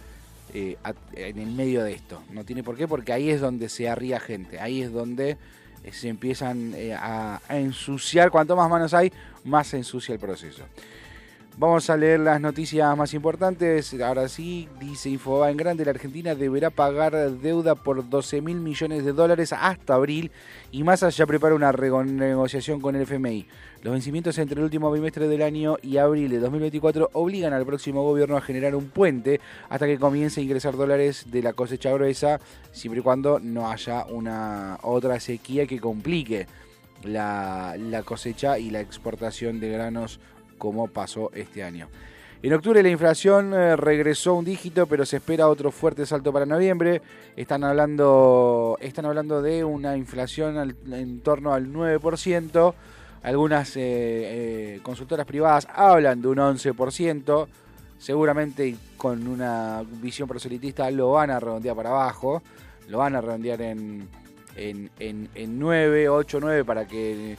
eh, 0.54 0.75
a- 0.84 0.93
en 1.15 1.39
el 1.39 1.51
medio 1.51 1.84
de 1.84 1.93
esto. 1.93 2.21
No 2.32 2.43
tiene 2.43 2.63
por 2.63 2.75
qué, 2.75 2.88
porque 2.88 3.13
ahí 3.13 3.30
es 3.30 3.39
donde 3.39 3.69
se 3.69 3.88
arría 3.88 4.19
gente, 4.19 4.60
ahí 4.60 4.82
es 4.82 4.91
donde 4.91 5.38
eh, 5.84 5.93
se 5.93 6.10
empiezan 6.10 6.73
eh, 6.75 6.93
a, 6.93 7.39
a 7.47 7.58
ensuciar. 7.58 8.32
Cuanto 8.32 8.56
más 8.58 8.69
manos 8.69 8.93
hay, 8.93 9.13
más 9.45 9.67
se 9.67 9.77
ensucia 9.77 10.13
el 10.13 10.19
proceso. 10.19 10.63
Vamos 11.58 11.89
a 11.89 11.97
leer 11.97 12.21
las 12.21 12.39
noticias 12.39 12.95
más 12.97 13.13
importantes. 13.13 13.93
Ahora 14.01 14.30
sí, 14.30 14.69
dice 14.80 15.10
Infoba 15.10 15.51
en 15.51 15.58
grande, 15.58 15.84
la 15.84 15.91
Argentina 15.91 16.34
deberá 16.34 16.69
pagar 16.69 17.13
deuda 17.32 17.75
por 17.75 18.10
12 18.10 18.41
mil 18.41 18.58
millones 18.58 19.04
de 19.04 19.12
dólares 19.12 19.51
hasta 19.54 19.95
abril 19.95 20.32
y 20.71 20.84
Massa 20.84 21.10
ya 21.10 21.25
prepara 21.25 21.54
una 21.54 21.71
renegociación 21.73 22.80
con 22.80 22.95
el 22.95 23.01
FMI. 23.04 23.45
Los 23.83 23.93
vencimientos 23.93 24.37
entre 24.37 24.59
el 24.59 24.65
último 24.65 24.91
bimestre 24.91 25.27
del 25.27 25.41
año 25.41 25.77
y 25.81 25.97
abril 25.97 26.29
de 26.29 26.37
2024 26.37 27.09
obligan 27.13 27.51
al 27.51 27.65
próximo 27.65 28.03
gobierno 28.03 28.37
a 28.37 28.41
generar 28.41 28.75
un 28.75 28.89
puente 28.89 29.41
hasta 29.69 29.87
que 29.87 29.97
comience 29.97 30.39
a 30.39 30.43
ingresar 30.43 30.77
dólares 30.77 31.25
de 31.31 31.41
la 31.41 31.53
cosecha 31.53 31.91
gruesa, 31.91 32.39
siempre 32.71 32.99
y 32.99 33.03
cuando 33.03 33.39
no 33.39 33.71
haya 33.71 34.05
una 34.05 34.77
otra 34.83 35.19
sequía 35.19 35.65
que 35.65 35.79
complique 35.79 36.45
la, 37.03 37.75
cosecha 38.05 38.59
y 38.59 38.69
la 38.69 38.81
exportación 38.81 39.59
de 39.59 39.69
granos 39.71 40.19
como 40.59 40.87
pasó 40.87 41.31
este 41.33 41.63
año. 41.63 41.89
En 42.43 42.53
octubre 42.53 42.83
la 42.83 42.89
inflación 42.89 43.51
eh, 43.55 43.75
regresó 43.75 44.35
un 44.35 44.45
dígito, 44.45 44.85
pero 44.85 45.07
se 45.07 45.17
espera 45.17 45.47
otro 45.47 45.71
fuerte 45.71 46.05
salto 46.05 46.31
para 46.31 46.45
noviembre. 46.45 47.01
Están 47.35 47.63
hablando, 47.63 48.77
están 48.79 49.05
hablando 49.05 49.41
de 49.41 49.63
una 49.63 49.97
inflación 49.97 50.75
en 50.91 51.21
torno 51.21 51.53
al 51.53 51.73
9%. 51.73 52.73
Algunas 53.23 53.75
eh, 53.77 53.81
eh, 54.75 54.79
consultoras 54.81 55.25
privadas 55.25 55.67
hablan 55.73 56.21
de 56.21 56.27
un 56.27 56.38
11%. 56.38 57.47
Seguramente 57.99 58.75
con 58.97 59.27
una 59.27 59.84
visión 60.01 60.27
proselitista 60.27 60.89
lo 60.89 61.12
van 61.12 61.29
a 61.29 61.39
redondear 61.39 61.75
para 61.75 61.89
abajo. 61.91 62.41
Lo 62.88 62.97
van 62.97 63.15
a 63.15 63.21
redondear 63.21 63.62
en, 63.62 64.07
en, 64.55 64.89
en, 64.99 65.29
en 65.36 65.60
9, 65.60 66.10
8, 66.10 66.39
9 66.41 66.65
para 66.65 66.88
que 66.88 67.38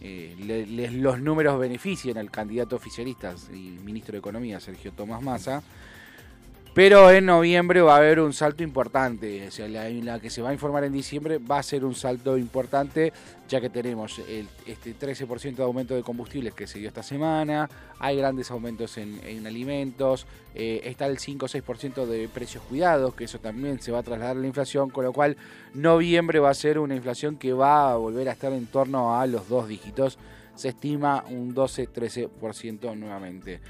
eh, 0.00 0.36
le- 0.40 0.66
les- 0.66 0.92
los 0.94 1.20
números 1.20 1.58
beneficien 1.60 2.18
al 2.18 2.30
candidato 2.30 2.74
oficialista 2.74 3.34
y 3.52 3.78
ministro 3.84 4.12
de 4.12 4.18
Economía, 4.18 4.58
Sergio 4.58 4.90
Tomás 4.92 5.22
Massa. 5.22 5.62
Pero 6.82 7.10
en 7.10 7.26
noviembre 7.26 7.82
va 7.82 7.92
a 7.92 7.96
haber 7.98 8.20
un 8.20 8.32
salto 8.32 8.62
importante. 8.62 9.46
O 9.46 9.50
sea, 9.50 9.68
la, 9.68 10.18
que 10.18 10.30
se 10.30 10.40
va 10.40 10.48
a 10.48 10.54
informar 10.54 10.82
en 10.84 10.94
diciembre 10.94 11.36
va 11.36 11.58
a 11.58 11.62
ser 11.62 11.84
un 11.84 11.94
salto 11.94 12.38
importante, 12.38 13.12
ya 13.50 13.60
que 13.60 13.68
tenemos 13.68 14.18
el, 14.20 14.48
este 14.64 14.96
13% 14.96 15.56
de 15.56 15.62
aumento 15.62 15.94
de 15.94 16.02
combustibles 16.02 16.54
que 16.54 16.66
se 16.66 16.78
dio 16.78 16.88
esta 16.88 17.02
semana. 17.02 17.68
Hay 17.98 18.16
grandes 18.16 18.50
aumentos 18.50 18.96
en, 18.96 19.20
en 19.24 19.46
alimentos. 19.46 20.26
eh, 20.54 20.80
está 20.84 21.04
el 21.04 21.18
5 21.18 21.44
o 21.44 21.48
6% 21.50 22.06
de 22.06 22.28
precios 22.28 22.62
cuidados, 22.62 23.12
que 23.14 23.24
eso 23.24 23.38
también 23.40 23.78
se 23.82 23.92
va 23.92 23.98
a 23.98 24.02
trasladar 24.02 24.38
a 24.38 24.40
la 24.40 24.46
inflación. 24.46 24.88
Con 24.88 25.04
lo 25.04 25.12
cual, 25.12 25.36
noviembre 25.74 26.38
va 26.38 26.48
a 26.48 26.54
ser 26.54 26.78
una 26.78 26.94
inflación 26.94 27.36
que 27.36 27.52
va 27.52 27.92
a 27.92 27.96
volver 27.96 28.26
a 28.30 28.32
estar 28.32 28.54
en 28.54 28.64
torno 28.64 29.20
a 29.20 29.26
los 29.26 29.50
dos 29.50 29.68
dígitos. 29.68 30.16
Se 30.54 30.70
estima 30.70 31.26
un 31.28 31.54
12-13% 31.54 32.96
nuevamente. 32.96 33.60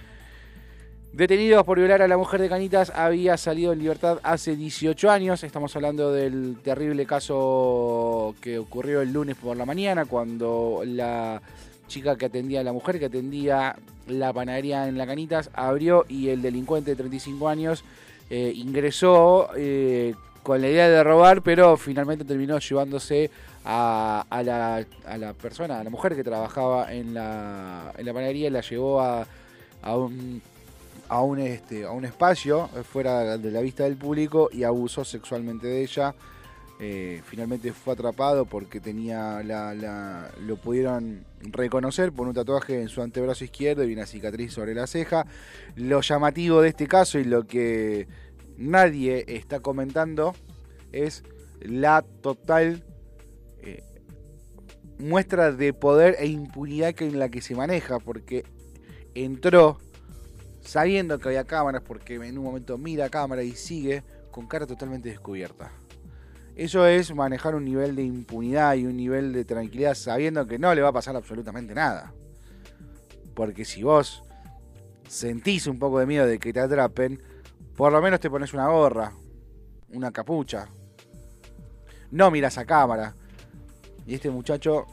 Detenidos 1.13 1.65
por 1.65 1.77
violar 1.77 2.03
a 2.03 2.09
la 2.09 2.17
mujer 2.17 2.41
de 2.41 2.49
Canitas, 2.49 2.93
había 2.95 3.37
salido 3.37 3.73
en 3.73 3.81
libertad 3.81 4.21
hace 4.23 4.55
18 4.55 5.11
años. 5.11 5.43
Estamos 5.43 5.75
hablando 5.75 6.13
del 6.13 6.59
terrible 6.63 7.05
caso 7.05 8.37
que 8.41 8.61
ocurrió 8.61 9.01
el 9.01 9.13
lunes 9.13 9.35
por 9.35 9.57
la 9.57 9.67
mañana, 9.67 10.05
cuando 10.05 10.83
la 10.85 11.43
chica 11.89 12.17
que 12.17 12.27
atendía, 12.27 12.63
la 12.63 12.73
mujer 12.73 13.01
que 13.01 13.07
atendía 13.07 13.75
la 14.07 14.33
panadería 14.33 14.87
en 14.87 14.97
la 14.97 15.05
Canitas, 15.05 15.51
abrió 15.53 16.07
y 16.09 16.29
el 16.29 16.43
delincuente 16.43 16.93
de 16.93 16.97
35 16.97 17.49
años 17.49 17.83
eh, 18.31 18.53
ingresó 18.55 19.51
eh, 19.57 20.15
con 20.45 20.61
la 20.61 20.69
idea 20.69 20.89
de 20.89 21.03
robar, 21.03 21.43
pero 21.43 21.77
finalmente 21.77 22.25
terminó 22.25 22.61
llevándose 22.61 23.33
a, 23.65 24.25
a 24.31 24.43
la, 24.45 24.87
a 25.07 25.19
la 25.19 25.33
persona, 25.33 25.81
a 25.81 25.85
la 25.85 25.91
mujer 25.91 26.15
que 26.15 26.23
trabajaba 26.23 26.95
en 26.95 27.15
la, 27.15 27.93
en 27.99 28.07
la 28.07 28.15
panadería, 28.15 28.49
la 28.49 28.61
llevó 28.61 29.01
a, 29.01 29.27
a 29.83 29.97
un 29.97 30.41
a 31.11 31.23
un, 31.23 31.41
este, 31.41 31.85
a 31.85 31.91
un 31.91 32.05
espacio 32.05 32.71
eh, 32.77 32.85
fuera 32.85 33.37
de 33.37 33.51
la 33.51 33.61
vista 33.61 33.83
del 33.83 33.97
público 33.97 34.49
y 34.53 34.63
abusó 34.63 35.05
sexualmente 35.05 35.67
de 35.67 35.83
ella. 35.83 36.15
Eh, 36.79 37.21
finalmente 37.27 37.73
fue 37.73 37.93
atrapado 37.93 38.47
porque 38.47 38.81
tenía 38.81 39.43
la, 39.43 40.31
lo 40.41 40.57
pudieron 40.57 41.27
reconocer 41.41 42.13
por 42.13 42.27
un 42.29 42.33
tatuaje 42.33 42.81
en 42.81 42.89
su 42.89 43.03
antebrazo 43.03 43.45
izquierdo 43.45 43.85
y 43.85 43.93
una 43.93 44.07
cicatriz 44.07 44.53
sobre 44.53 44.73
la 44.73 44.87
ceja. 44.87 45.27
Lo 45.75 46.01
llamativo 46.01 46.63
de 46.63 46.69
este 46.69 46.87
caso 46.87 47.19
y 47.19 47.25
lo 47.25 47.45
que 47.45 48.07
nadie 48.57 49.25
está 49.27 49.59
comentando 49.59 50.33
es 50.93 51.25
la 51.61 52.03
total 52.23 52.85
eh, 53.63 53.83
muestra 54.99 55.51
de 55.51 55.73
poder 55.73 56.15
e 56.21 56.27
impunidad 56.29 56.95
que 56.95 57.09
en 57.09 57.19
la 57.19 57.31
que 57.31 57.43
se 57.43 57.57
maneja 57.57 57.99
porque 57.99 58.45
entró 59.15 59.79
sabiendo 60.61 61.19
que 61.19 61.29
había 61.29 61.45
cámaras, 61.45 61.83
porque 61.83 62.15
en 62.15 62.39
un 62.39 62.45
momento 62.45 62.79
mira 62.79 63.09
cámara 63.09 63.43
y 63.43 63.53
sigue 63.53 64.03
con 64.31 64.47
cara 64.47 64.67
totalmente 64.67 65.09
descubierta. 65.09 65.73
Eso 66.57 66.87
es 66.87 67.15
manejar 67.15 67.55
un 67.55 67.65
nivel 67.65 67.97
de 67.97 68.03
impunidad 68.03 68.75
y 68.75 68.85
un 68.85 68.97
nivel 68.97 69.33
de 69.33 69.45
tranquilidad 69.45 69.95
sabiendo 69.95 70.47
que 70.47 70.59
no 70.59 70.75
le 70.75 70.83
va 70.83 70.89
a 70.89 70.93
pasar 70.93 71.17
absolutamente 71.17 71.75
nada. 71.75 72.13
Porque 73.35 73.65
si 73.65 73.83
vos 73.83 74.23
sentís 75.09 75.67
un 75.67 75.79
poco 75.79 75.99
de 76.01 76.07
miedo 76.07 76.27
de 76.27 76.39
que 76.39 76.53
te 76.53 76.61
atrapen, 76.61 77.23
por 77.77 77.93
lo 77.93 78.03
menos 78.03 78.21
te 78.21 78.29
pones 78.29 78.53
una 78.53 78.69
gorra, 78.69 79.13
una 79.89 80.13
capucha. 80.13 80.69
No 82.11 82.31
miras 82.31 82.59
a 82.59 82.65
cámara. 82.65 83.15
Y 84.07 84.15
este 84.15 84.31
muchacho, 84.31 84.87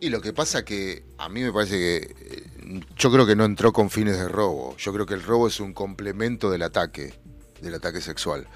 Y 0.00 0.08
lo 0.08 0.20
que 0.20 0.32
pasa 0.32 0.64
que 0.64 1.04
a 1.18 1.28
mí 1.28 1.42
me 1.42 1.52
parece 1.52 1.76
que 1.76 1.96
eh, 1.96 2.51
yo 2.96 3.12
creo 3.12 3.26
que 3.26 3.36
no 3.36 3.44
entró 3.44 3.72
con 3.72 3.90
fines 3.90 4.18
de 4.18 4.28
robo. 4.28 4.76
Yo 4.76 4.92
creo 4.92 5.06
que 5.06 5.14
el 5.14 5.22
robo 5.22 5.48
es 5.48 5.60
un 5.60 5.72
complemento 5.72 6.50
del 6.50 6.62
ataque, 6.62 7.14
del 7.60 7.74
ataque 7.74 8.00
sexual. 8.00 8.46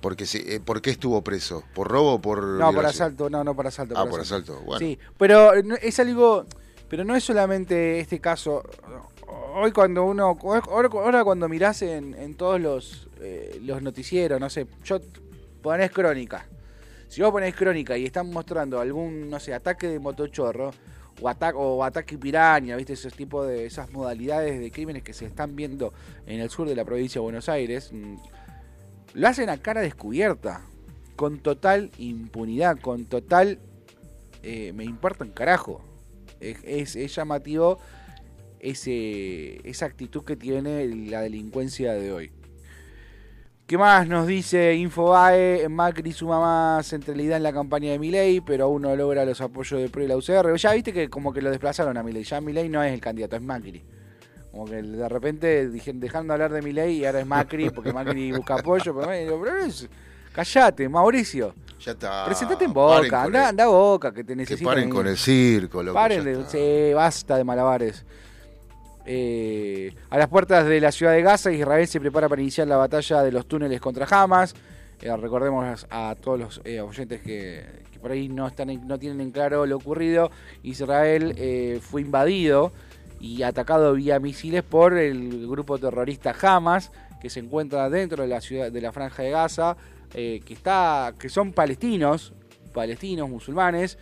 Porque 0.00 0.26
si, 0.26 0.38
eh, 0.38 0.60
¿por 0.60 0.80
qué 0.80 0.90
estuvo 0.90 1.22
preso? 1.22 1.62
¿Por 1.74 1.88
robo 1.88 2.14
o 2.14 2.20
por 2.20 2.42
no 2.42 2.66
por 2.66 2.74
violación? 2.74 3.02
asalto, 3.06 3.30
no, 3.30 3.44
no 3.44 3.54
por 3.54 3.66
asalto. 3.66 3.94
Ah, 3.96 4.06
por 4.06 4.20
asalto. 4.20 4.60
Bueno. 4.60 4.78
Sí, 4.78 4.98
pero 5.18 5.52
es 5.54 6.00
algo, 6.00 6.46
pero 6.88 7.04
no 7.04 7.14
es 7.14 7.24
solamente 7.24 8.00
este 8.00 8.18
caso. 8.20 8.62
Hoy 9.54 9.72
cuando 9.72 10.04
uno, 10.04 10.38
ahora, 10.42 10.88
ahora 10.92 11.24
cuando 11.24 11.48
mirás 11.48 11.82
en, 11.82 12.14
en 12.14 12.34
todos 12.34 12.60
los, 12.60 13.08
eh, 13.20 13.60
los 13.62 13.82
noticieros, 13.82 14.40
no 14.40 14.48
sé, 14.48 14.66
yo 14.84 15.00
ponés 15.60 15.90
crónica. 15.90 16.46
Si 17.08 17.20
vos 17.20 17.30
ponés 17.32 17.54
crónica 17.54 17.96
y 17.98 18.06
están 18.06 18.30
mostrando 18.32 18.80
algún, 18.80 19.28
no 19.28 19.38
sé, 19.40 19.52
ataque 19.52 19.88
de 19.88 19.98
motochorro 19.98 20.70
o, 21.20 21.28
ata- 21.28 21.54
o 21.54 21.82
ataque 21.84 22.16
piraña, 22.18 22.76
¿viste? 22.76 22.92
Esos 22.94 23.14
tipos 23.14 23.46
de 23.46 23.66
esas 23.66 23.90
modalidades 23.92 24.58
de 24.60 24.70
crímenes 24.70 25.02
que 25.02 25.12
se 25.12 25.26
están 25.26 25.54
viendo 25.56 25.92
en 26.26 26.40
el 26.40 26.50
sur 26.50 26.68
de 26.68 26.74
la 26.76 26.84
provincia 26.84 27.18
de 27.20 27.22
Buenos 27.24 27.48
Aires, 27.48 27.90
mm, 27.92 28.14
lo 29.14 29.28
hacen 29.28 29.48
a 29.50 29.58
cara 29.58 29.80
descubierta, 29.80 30.62
con 31.16 31.38
total 31.40 31.90
impunidad, 31.98 32.78
con 32.78 33.04
total 33.04 33.58
eh, 34.42 34.72
me 34.74 34.84
importa 34.84 35.24
un 35.24 35.30
carajo. 35.32 35.82
Es, 36.40 36.58
es- 36.64 36.96
es 36.96 37.14
llamativo 37.14 37.78
ese, 38.60 39.60
esa 39.68 39.86
actitud 39.86 40.24
que 40.24 40.36
tiene 40.36 40.86
la 40.86 41.20
delincuencia 41.22 41.92
de 41.92 42.12
hoy. 42.12 42.32
¿Qué 43.70 43.78
más 43.78 44.08
nos 44.08 44.26
dice 44.26 44.74
Infobae? 44.74 45.68
Macri 45.68 46.10
suma 46.12 46.40
más 46.40 46.88
centralidad 46.88 47.36
en 47.36 47.44
la 47.44 47.52
campaña 47.52 47.92
de 47.92 48.00
Milei, 48.00 48.40
pero 48.40 48.64
aún 48.64 48.82
no 48.82 48.96
logra 48.96 49.24
los 49.24 49.40
apoyos 49.40 49.80
de 49.80 49.88
PRO 49.88 50.02
y 50.02 50.08
la 50.08 50.16
UCR. 50.16 50.56
Ya 50.56 50.72
viste 50.72 50.92
que 50.92 51.08
como 51.08 51.32
que 51.32 51.40
lo 51.40 51.50
desplazaron 51.50 51.96
a 51.96 52.02
Milei. 52.02 52.24
Ya 52.24 52.40
Milei 52.40 52.68
no 52.68 52.82
es 52.82 52.92
el 52.92 53.00
candidato, 53.00 53.36
es 53.36 53.42
Macri. 53.42 53.80
Como 54.50 54.64
que 54.64 54.82
de 54.82 55.08
repente 55.08 55.68
dejando 55.68 56.32
de 56.32 56.34
hablar 56.34 56.52
de 56.52 56.62
Milei 56.62 56.96
y 56.96 57.04
ahora 57.04 57.20
es 57.20 57.26
Macri, 57.28 57.70
porque 57.70 57.92
Macri 57.92 58.32
busca 58.36 58.54
apoyo. 58.54 58.92
Pero, 59.06 59.40
pero 59.40 59.56
es- 59.58 59.88
callate, 60.32 60.88
Mauricio. 60.88 61.54
Ya 61.78 61.92
está. 61.92 62.24
Presentate 62.24 62.64
en 62.64 62.72
Boca, 62.72 63.22
anda, 63.22 63.38
el- 63.42 63.48
anda 63.50 63.64
a 63.64 63.68
Boca, 63.68 64.12
que 64.12 64.24
te 64.24 64.32
Que 64.32 64.36
necesitan. 64.36 64.64
paren 64.74 64.90
con 64.90 65.06
el 65.06 65.16
circo, 65.16 65.80
loco. 65.80 65.94
Paren 65.94 66.24
de, 66.24 66.44
sí, 66.48 66.92
basta 66.92 67.36
de 67.36 67.44
malabares. 67.44 68.04
Eh, 69.06 69.94
a 70.10 70.18
las 70.18 70.28
puertas 70.28 70.66
de 70.66 70.80
la 70.80 70.92
ciudad 70.92 71.12
de 71.12 71.22
Gaza, 71.22 71.50
Israel 71.50 71.86
se 71.86 72.00
prepara 72.00 72.28
para 72.28 72.42
iniciar 72.42 72.68
la 72.68 72.76
batalla 72.76 73.22
de 73.22 73.32
los 73.32 73.46
túneles 73.46 73.80
contra 73.80 74.06
Hamas. 74.10 74.54
Eh, 75.00 75.14
recordemos 75.16 75.86
a 75.90 76.14
todos 76.20 76.38
los 76.38 76.60
eh, 76.64 76.80
oyentes 76.80 77.20
que, 77.22 77.64
por 78.00 78.10
ahí 78.10 78.28
no, 78.28 78.46
están 78.46 78.86
no 78.86 78.98
tienen 78.98 79.20
en 79.20 79.30
claro 79.30 79.66
lo 79.66 79.76
ocurrido. 79.76 80.30
Israel 80.62 81.80
fue 81.80 82.02
invadido 82.02 82.72
y 83.20 83.42
atacado 83.42 83.92
vía 83.94 84.18
misiles 84.18 84.62
por 84.62 84.96
el 84.96 85.46
grupo 85.46 85.78
terrorista 85.78 86.34
Hamas, 86.40 86.92
que 87.20 87.28
se 87.28 87.40
encuentra 87.40 87.90
dentro 87.90 88.22
de 88.22 88.28
la 88.28 88.40
ciudad 88.40 88.72
de 88.72 88.80
la 88.80 88.92
franja 88.92 89.22
de 89.22 89.30
Gaza, 89.30 89.76
que 90.12 90.42
está, 90.48 91.12
que 91.18 91.28
son 91.28 91.52
palestinos, 91.52 92.32
palestinos 92.72 93.28
musulmanes, 93.28 93.98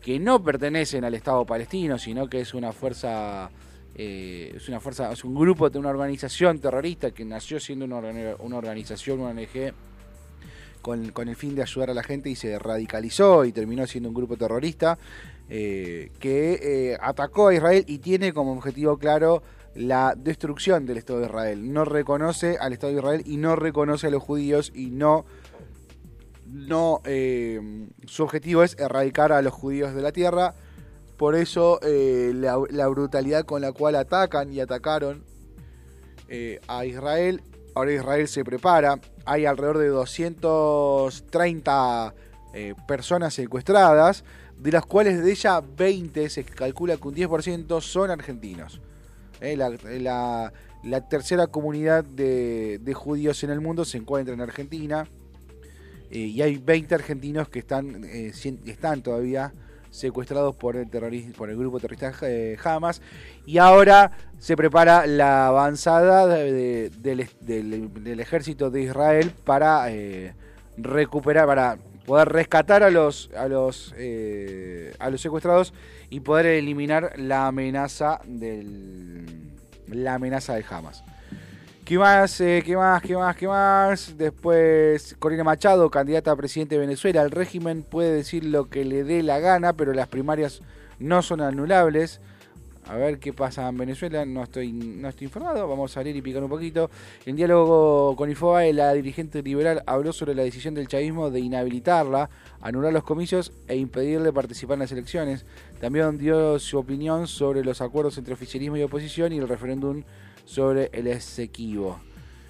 que 0.00 0.18
no 0.18 0.42
pertenecen 0.42 1.04
al 1.04 1.14
Estado 1.14 1.44
palestino, 1.44 1.98
sino 1.98 2.28
que 2.28 2.40
es 2.40 2.54
una 2.54 2.72
fuerza, 2.72 3.50
eh, 3.94 4.52
es 4.56 4.68
una 4.68 4.80
fuerza, 4.80 5.12
es 5.12 5.24
un 5.24 5.34
grupo 5.34 5.68
de 5.68 5.78
una 5.78 5.90
organización 5.90 6.58
terrorista 6.58 7.10
que 7.10 7.24
nació 7.24 7.58
siendo 7.58 7.84
una, 7.84 7.98
una 8.38 8.56
organización, 8.56 9.20
una 9.20 9.30
ONG, 9.30 9.72
con, 10.80 11.10
con 11.10 11.28
el 11.28 11.36
fin 11.36 11.54
de 11.54 11.62
ayudar 11.62 11.90
a 11.90 11.94
la 11.94 12.02
gente 12.02 12.30
y 12.30 12.36
se 12.36 12.58
radicalizó 12.58 13.44
y 13.44 13.52
terminó 13.52 13.86
siendo 13.86 14.08
un 14.08 14.14
grupo 14.14 14.36
terrorista 14.36 14.98
eh, 15.50 16.10
que 16.18 16.92
eh, 16.92 16.98
atacó 17.00 17.48
a 17.48 17.54
Israel 17.54 17.84
y 17.86 17.98
tiene 17.98 18.32
como 18.32 18.52
objetivo 18.52 18.96
claro 18.96 19.42
la 19.74 20.14
destrucción 20.16 20.86
del 20.86 20.96
Estado 20.96 21.20
de 21.20 21.26
Israel. 21.26 21.72
No 21.72 21.84
reconoce 21.84 22.56
al 22.58 22.72
Estado 22.72 22.92
de 22.92 22.98
Israel 23.00 23.22
y 23.26 23.36
no 23.36 23.56
reconoce 23.56 24.06
a 24.06 24.10
los 24.10 24.22
judíos 24.22 24.72
y 24.74 24.90
no 24.90 25.24
no 26.46 27.00
su 28.06 28.24
objetivo 28.24 28.64
es 28.64 28.76
erradicar 28.76 29.30
a 29.30 29.40
los 29.40 29.52
judíos 29.52 29.94
de 29.94 30.02
la 30.02 30.10
tierra. 30.10 30.54
Por 31.20 31.34
eso 31.34 31.78
eh, 31.82 32.32
la, 32.34 32.56
brutalidad 32.88 33.44
con 33.44 33.60
la 33.60 33.72
cual 33.72 33.96
atacan 33.96 34.54
y 34.54 34.60
atacaron 34.60 35.22
eh, 36.30 36.60
a 36.66 36.86
Israel. 36.86 37.42
Ahora 37.74 37.92
Israel 37.92 38.26
se 38.26 38.42
prepara. 38.42 38.98
Hay 39.26 39.44
alrededor 39.44 39.76
de 39.76 39.88
230 39.88 42.14
eh, 42.54 42.74
personas 42.88 43.34
secuestradas, 43.34 44.24
de 44.56 44.72
las 44.72 44.86
cuales 44.86 45.22
de 45.22 45.30
ellas 45.30 45.62
20 45.76 46.30
se 46.30 46.42
calcula 46.42 46.96
que 46.96 47.06
un 47.06 47.14
10% 47.14 47.82
son 47.82 48.10
argentinos. 48.10 48.80
La, 49.42 50.50
la- 50.82 51.08
tercera 51.10 51.48
comunidad 51.48 52.02
de, 52.02 52.92
judíos 52.94 53.44
en 53.44 53.50
el 53.50 53.60
mundo 53.60 53.84
se 53.84 53.98
encuentra 53.98 54.32
en 54.32 54.40
Argentina. 54.40 55.06
Y 56.10 56.40
hay 56.40 56.56
20 56.56 56.94
argentinos 56.94 57.50
que 57.50 57.58
están, 57.58 58.06
están 58.06 59.02
todavía 59.02 59.52
secuestrados 59.90 60.54
por 60.54 60.76
el, 60.76 60.88
por 61.36 61.50
el 61.50 61.56
grupo 61.56 61.80
terrorista 61.80 62.12
eh, 62.22 62.56
Hamas. 62.62 63.02
Y 63.46 63.58
ahora 63.58 64.12
se 64.38 64.56
prepara 64.56 65.06
la 65.06 65.48
avanzada 65.48 66.26
de- 66.26 66.90
de- 66.90 67.28
del, 67.40 68.20
ejército 68.20 68.70
de 68.70 68.82
Israel 68.82 69.32
para 69.44 69.90
eh, 69.92 70.34
recuperar, 70.76 71.46
para 71.46 71.78
poder 72.06 72.28
rescatar 72.28 72.82
a 72.82 72.90
los, 72.90 73.30
a 73.36 73.48
los, 73.48 73.94
eh, 73.96 74.94
a 74.98 75.10
los 75.10 75.20
secuestrados 75.20 75.74
y 76.08 76.20
poder 76.20 76.46
eliminar 76.46 77.12
la 77.18 77.46
amenaza 77.46 78.20
del 78.24 79.26
la 79.86 80.14
amenaza 80.14 80.54
del 80.54 80.64
Hamas. 80.70 81.02
¿Qué 81.90 81.98
más? 81.98 82.40
eh, 82.40 82.62
¿Qué 82.64 82.76
más? 82.76 83.02
¿Qué 83.02 83.16
más? 83.16 83.34
¿Qué 83.34 83.48
más? 83.48 84.14
Después, 84.16 85.16
Corina 85.18 85.42
Machado, 85.42 85.90
candidata 85.90 86.30
a 86.30 86.36
presidente 86.36 86.76
de 86.76 86.82
Venezuela. 86.82 87.20
El 87.20 87.32
régimen 87.32 87.82
puede 87.82 88.12
decir 88.12 88.44
lo 88.44 88.70
que 88.70 88.84
le 88.84 89.02
dé 89.02 89.24
la 89.24 89.40
gana, 89.40 89.72
pero 89.72 89.92
las 89.92 90.06
primarias 90.06 90.62
no 91.00 91.20
son 91.20 91.40
anulables. 91.40 92.20
A 92.86 92.94
ver 92.94 93.18
qué 93.18 93.32
pasa 93.32 93.68
en 93.68 93.76
Venezuela, 93.76 94.24
no 94.24 94.44
estoy, 94.44 94.70
no 94.70 95.08
estoy 95.08 95.24
informado. 95.24 95.66
Vamos 95.66 95.90
a 95.90 95.94
salir 95.94 96.14
y 96.14 96.22
picar 96.22 96.44
un 96.44 96.48
poquito. 96.48 96.92
En 97.26 97.34
diálogo 97.34 98.14
con 98.14 98.30
Infobae, 98.30 98.72
la 98.72 98.92
dirigente 98.92 99.42
liberal 99.42 99.82
habló 99.84 100.12
sobre 100.12 100.36
la 100.36 100.44
decisión 100.44 100.74
del 100.74 100.86
chavismo 100.86 101.28
de 101.30 101.40
inhabilitarla, 101.40 102.30
anular 102.60 102.92
los 102.92 103.02
comicios 103.02 103.50
e 103.66 103.74
impedirle 103.74 104.32
participar 104.32 104.74
en 104.74 104.80
las 104.82 104.92
elecciones. 104.92 105.44
También 105.80 106.18
dio 106.18 106.56
su 106.60 106.78
opinión 106.78 107.26
sobre 107.26 107.64
los 107.64 107.80
acuerdos 107.80 108.16
entre 108.16 108.34
oficialismo 108.34 108.76
y 108.76 108.84
oposición 108.84 109.32
y 109.32 109.38
el 109.38 109.48
referéndum 109.48 110.04
sobre 110.50 110.90
el 110.92 111.06
Esequibo. 111.06 112.00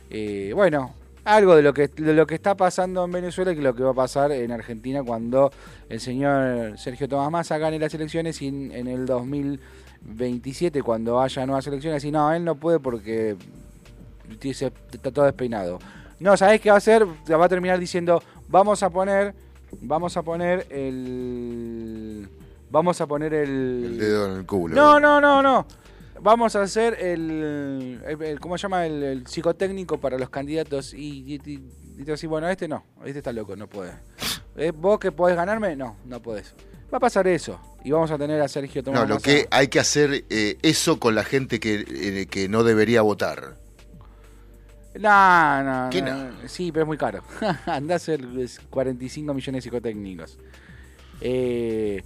Eh, 0.08 0.52
bueno, 0.54 0.94
algo 1.24 1.54
de 1.54 1.62
lo 1.62 1.74
que 1.74 1.88
de 1.88 2.14
lo 2.14 2.26
que 2.26 2.34
está 2.34 2.56
pasando 2.56 3.04
en 3.04 3.12
Venezuela 3.12 3.52
y 3.52 3.56
que 3.56 3.62
lo 3.62 3.74
que 3.74 3.82
va 3.82 3.90
a 3.90 3.94
pasar 3.94 4.32
en 4.32 4.50
Argentina 4.50 5.02
cuando 5.02 5.52
el 5.88 6.00
señor 6.00 6.78
Sergio 6.78 7.08
Tomás 7.08 7.30
Massa 7.30 7.58
gane 7.58 7.78
las 7.78 7.92
elecciones 7.92 8.40
y 8.40 8.48
en, 8.48 8.72
en 8.72 8.88
el 8.88 9.04
2027 9.04 10.82
cuando 10.82 11.20
haya 11.20 11.44
nuevas 11.44 11.66
elecciones 11.66 12.02
y 12.04 12.10
no, 12.10 12.32
él 12.32 12.42
no 12.42 12.54
puede 12.54 12.80
porque 12.80 13.36
dice, 14.40 14.72
está 14.90 15.10
todo 15.10 15.26
despeinado. 15.26 15.78
No, 16.20 16.36
¿sabés 16.36 16.60
qué 16.60 16.70
va 16.70 16.76
a 16.76 16.78
hacer? 16.78 17.06
Va 17.06 17.44
a 17.44 17.48
terminar 17.48 17.78
diciendo, 17.78 18.22
vamos 18.48 18.82
a 18.82 18.88
poner 18.88 19.34
vamos 19.82 20.16
a 20.16 20.22
poner 20.22 20.66
el 20.70 22.28
vamos 22.70 23.00
a 23.00 23.06
poner 23.06 23.34
el 23.34 23.84
El 23.84 23.98
dedo 23.98 24.26
en 24.32 24.38
el 24.38 24.46
culo. 24.46 24.74
no, 24.74 24.98
no, 24.98 25.20
no, 25.20 25.42
no. 25.42 25.66
Vamos 26.22 26.54
a 26.56 26.62
hacer 26.62 26.94
el, 27.00 28.00
el- 28.06 28.22
el- 28.22 28.40
¿cómo 28.40 28.56
se 28.58 28.62
llama? 28.62 28.86
El, 28.86 29.02
el 29.02 29.26
psicotécnico 29.26 29.98
para 29.98 30.18
los 30.18 30.28
candidatos 30.30 30.92
y, 30.94 31.24
y, 31.26 31.34
y- 31.50 31.70
y 31.98 32.04
te 32.04 32.12
decís, 32.12 32.28
bueno, 32.28 32.48
este 32.48 32.68
no, 32.68 32.84
este 33.04 33.18
está 33.18 33.32
loco, 33.32 33.56
no 33.56 33.66
puede. 33.68 33.92
Eh, 34.56 34.72
¿Vos 34.74 34.98
que 34.98 35.12
podés 35.12 35.36
ganarme? 35.36 35.76
No, 35.76 35.96
no 36.04 36.20
podés. 36.20 36.54
Va 36.92 36.96
a 36.98 37.00
pasar 37.00 37.26
eso 37.28 37.60
y 37.84 37.90
vamos 37.92 38.10
a 38.10 38.18
tener 38.18 38.40
a 38.40 38.48
Sergio 38.48 38.82
Tomás 38.82 39.00
No, 39.00 39.06
lo 39.06 39.20
que 39.20 39.46
hay 39.50 39.68
que 39.68 39.78
hacer 39.80 40.24
eh, 40.28 40.58
eso 40.62 40.98
con 40.98 41.14
la 41.14 41.24
gente 41.24 41.60
que, 41.60 41.84
eh, 41.88 42.26
que 42.26 42.48
no 42.48 42.64
debería 42.64 43.02
votar. 43.02 43.54
No, 44.98 45.62
no, 45.62 45.90
¿Qué 45.90 46.02
no, 46.02 46.24
no? 46.24 46.48
Sí, 46.48 46.72
pero 46.72 46.82
es 46.82 46.86
muy 46.88 46.98
caro. 46.98 47.22
Andá 47.66 47.94
a 47.94 47.96
hacer 47.96 48.26
es, 48.38 48.58
45 48.70 49.32
millones 49.32 49.62
de 49.62 49.70
psicotécnicos. 49.70 50.36
Eh, 51.20 52.02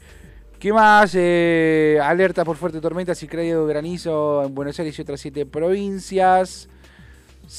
¿Qué 0.64 0.72
más? 0.72 1.14
Eh, 1.14 1.98
alerta 2.02 2.42
por 2.42 2.56
fuerte 2.56 2.80
tormenta 2.80 3.12
y 3.20 3.26
crédito 3.26 3.66
granizo 3.66 4.42
en 4.44 4.54
Buenos 4.54 4.78
Aires 4.78 4.98
y 4.98 5.02
otras 5.02 5.20
siete 5.20 5.44
provincias. 5.44 6.70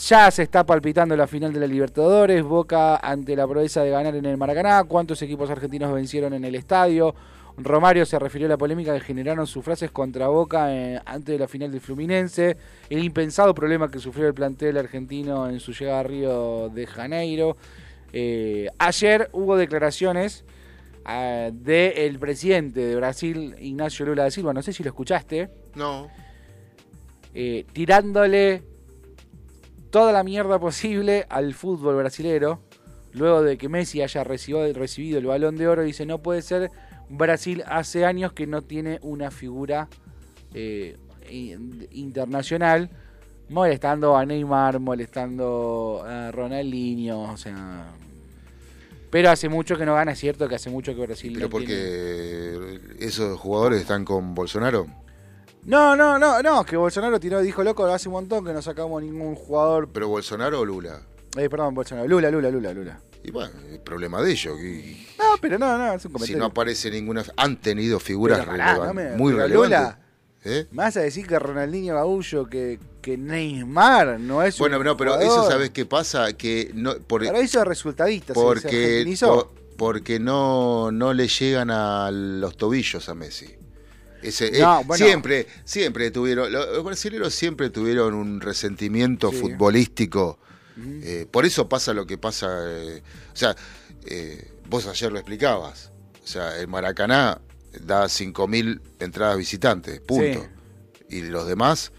Ya 0.08 0.32
se 0.32 0.42
está 0.42 0.66
palpitando 0.66 1.16
la 1.16 1.28
final 1.28 1.54
de 1.54 1.60
la 1.60 1.68
Libertadores, 1.68 2.42
Boca 2.42 2.96
ante 2.96 3.36
la 3.36 3.48
proeza 3.48 3.84
de 3.84 3.92
ganar 3.92 4.16
en 4.16 4.26
el 4.26 4.38
Maracaná, 4.38 4.86
cuántos 4.86 5.22
equipos 5.22 5.52
argentinos 5.52 5.94
vencieron 5.94 6.34
en 6.34 6.46
el 6.46 6.56
estadio. 6.56 7.14
Romario 7.58 8.08
se 8.08 8.18
refirió 8.18 8.48
a 8.48 8.50
la 8.50 8.58
polémica 8.58 8.92
que 8.96 9.02
generaron 9.02 9.46
sus 9.46 9.64
frases 9.64 9.92
contra 9.92 10.28
Boca 10.30 10.74
eh, 10.74 11.00
antes 11.06 11.32
de 11.32 11.38
la 11.38 11.48
final 11.48 11.72
del 11.72 11.82
Fluminense, 11.82 12.58
el 12.90 13.04
impensado 13.04 13.54
problema 13.54 13.92
que 13.92 14.00
sufrió 14.00 14.28
el 14.28 14.34
plantel 14.34 14.80
argentino 14.80 15.48
en 15.48 15.60
su 15.60 15.74
llegada 15.74 16.00
a 16.00 16.04
Río 16.04 16.70
de 16.70 16.88
Janeiro. 16.88 17.56
Eh, 18.12 18.68
ayer 18.80 19.30
hubo 19.32 19.58
declaraciones 19.58 20.44
ah, 21.06 21.50
del 21.54 22.20
presidente 22.20 22.82
de 22.82 22.96
Brasil, 22.96 23.56
Ignacio 23.60 24.06
Lula 24.06 24.24
da 24.24 24.32
Silva, 24.32 24.54
no 24.54 24.62
sé 24.62 24.74
si 24.74 24.84
lo 24.84 24.90
escuchaste, 24.90 25.50
No. 25.76 26.08
eh, 27.34 27.66
tirándole 27.74 28.64
toda 29.90 30.12
la 30.12 30.24
mierda 30.24 30.60
posible 30.60 31.26
al 31.30 31.54
fútbol 31.54 31.96
brasilero. 31.98 32.62
Luego 33.14 33.44
de 33.44 33.58
que 33.58 33.70
Messi 33.70 34.02
haya 34.02 34.24
recibido, 34.26 34.72
recibido 34.74 35.20
el 35.20 35.26
balón 35.26 35.56
de 35.56 35.68
oro, 35.70 35.84
dice: 35.84 36.06
No 36.06 36.22
puede 36.22 36.42
ser 36.42 36.70
Brasil 37.10 37.64
hace 37.66 38.04
años 38.06 38.34
que 38.34 38.46
no 38.46 38.62
tiene 38.62 39.00
una 39.04 39.32
figura 39.32 39.88
eh, 40.54 40.98
in- 41.30 41.88
internacional. 41.92 42.90
Molestando 43.48 44.18
a 44.18 44.26
Neymar, 44.26 44.80
molestando 44.80 46.04
a 46.06 46.32
Ronaldinho, 46.32 47.22
o 47.32 47.38
sea. 47.38 47.94
Pero 49.10 49.30
hace 49.30 49.48
mucho 49.50 49.78
que 49.78 49.86
no 49.86 49.96
gana, 49.96 50.12
es 50.12 50.20
cierto 50.20 50.48
que 50.50 50.56
hace 50.56 50.70
mucho 50.70 50.94
que 50.96 51.02
Brasil 51.02 51.34
Pero 51.36 51.48
no 51.50 51.58
tiene- 51.60 51.74
porque 52.58 53.06
esos 53.06 53.40
jugadores 53.40 53.82
están 53.82 54.04
con 54.06 54.36
Bolsonaro. 54.36 54.88
No, 55.64 55.96
no, 55.96 56.20
no, 56.20 56.42
no, 56.44 56.64
que 56.64 56.78
Bolsonaro 56.78 57.20
tiró, 57.20 57.42
dijo 57.42 57.64
loco, 57.64 57.86
hace 57.86 58.08
un 58.10 58.14
montón 58.14 58.46
que 58.46 58.54
no 58.54 58.62
sacamos 58.62 59.02
ningún 59.02 59.36
jugador. 59.36 59.90
Pero 59.92 60.08
Bolsonaro 60.10 60.60
o 60.60 60.66
Lula. 60.66 61.02
Eh, 61.38 61.50
perdón, 61.50 61.74
Bolsonaro, 61.74 62.08
Lula, 62.08 62.30
Lula, 62.30 62.50
Lula, 62.52 62.74
Lula. 62.74 63.00
Y 63.24 63.32
bueno, 63.32 63.52
el 63.72 63.80
problema 63.80 64.22
de 64.22 64.32
ellos. 64.32 64.60
y- 64.62 65.08
No, 65.18 65.26
pero 65.42 65.58
no, 65.58 65.76
no, 65.78 65.88
es 65.94 66.06
un 66.06 66.10
si 66.12 66.14
comentario. 66.14 66.38
no 66.38 66.46
aparece 66.46 66.92
ninguna. 66.92 67.24
Han 67.38 67.60
tenido 67.60 68.00
figuras 68.00 68.40
Pero 68.40 68.52
pará, 68.52 68.74
relevan- 68.76 68.88
no 68.88 68.94
me- 68.94 69.10
muy 69.18 69.34
pero 69.34 69.44
relevantes. 69.48 69.80
Lula- 69.80 70.00
¿Eh? 70.48 70.68
¿Me 70.70 70.78
vas 70.84 70.96
a 70.98 71.00
decir 71.02 71.26
que 71.26 71.40
Ronaldinho 71.40 71.96
Gaullo, 71.96 72.46
que, 72.46 72.80
que 73.06 73.18
Neymar 73.20 74.20
no 74.20 74.42
es 74.42 74.58
Bueno, 74.58 74.80
un 74.80 74.86
no, 74.86 74.98
pero 74.98 75.14
jugador? 75.14 75.32
eso 75.40 75.48
sabes 75.48 75.70
qué 75.70 75.86
pasa, 75.86 76.34
que 76.34 76.72
no 76.74 76.96
por, 76.98 77.22
Pero 77.22 77.40
hizo 77.40 77.64
resultadista, 77.64 78.34
se- 78.34 78.40
se 78.40 78.44
porque 78.44 79.04
porque 79.78 80.20
no 80.20 80.92
no 80.92 81.14
le 81.14 81.28
llegan 81.28 81.70
a 81.70 82.10
los 82.12 82.58
tobillos 82.58 83.08
a 83.08 83.14
Messi. 83.14 83.46
Ese, 84.24 84.60
No, 84.60 84.80
eh, 84.80 84.84
bueno. 84.88 85.06
Siempre, 85.06 85.46
siempre 85.66 86.10
tuvieron, 86.10 86.52
los, 86.52 86.84
brasileños 86.84 87.32
siempre 87.36 87.70
tuvieron 87.70 88.16
un 88.16 88.42
resentimiento 88.42 89.30
Sí. 89.30 89.38
futbolístico. 89.38 90.40
Eh, 91.04 91.28
por 91.30 91.46
eso 91.46 91.70
pasa 91.70 91.94
lo 91.94 92.08
que 92.08 92.18
pasa. 92.18 92.48
eh, 92.68 93.04
o 93.32 93.36
sea, 93.38 93.56
vos 94.68 94.88
ayer 94.88 95.12
lo 95.12 95.20
explicabas. 95.20 95.92
O 96.24 96.28
sea, 96.28 96.58
el 96.60 96.68
Maracaná 96.68 97.40
da 97.82 98.10
5.000 98.10 98.82
entradas 99.00 99.38
visitantes, 99.38 100.00
punto. 100.02 100.48
Y 101.08 101.22
los 101.22 101.46
demás 101.48 101.92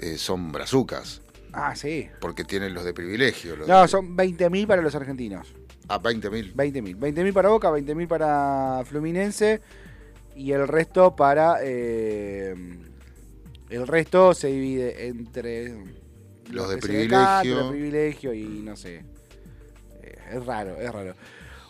eh, 0.00 0.16
son 0.18 0.50
brazucas, 0.52 1.20
Ah, 1.52 1.74
sí. 1.76 2.08
porque 2.20 2.44
tienen 2.44 2.74
los 2.74 2.84
de 2.84 2.92
privilegio. 2.94 3.56
Los 3.56 3.68
No, 3.68 3.82
de- 3.82 3.88
son 3.88 4.16
20.000 4.16 4.66
para 4.66 4.82
los 4.82 4.94
argentinos. 4.94 5.52
A 5.88 5.98
20.000. 6.00 6.54
20.000. 6.54 6.96
20.000 6.98 7.32
para 7.32 7.48
Boca, 7.48 7.70
20.000 7.70 8.06
para 8.06 8.82
Fluminense 8.84 9.60
y 10.36 10.52
el 10.52 10.66
resto 10.68 11.14
para... 11.16 11.56
eh, 11.62 12.54
el 13.68 13.86
resto 13.86 14.34
se 14.34 14.48
divide 14.48 15.06
entre... 15.08 15.74
Los 16.50 16.68
de 16.70 16.78
privilegio. 16.78 17.54
Los 17.54 17.64
de 17.66 17.70
privilegio 17.70 18.34
y 18.34 18.42
no 18.62 18.76
sé. 18.76 19.04
Eh, 20.02 20.18
es 20.32 20.44
raro, 20.46 20.76
es 20.80 20.90
raro. 20.92 21.14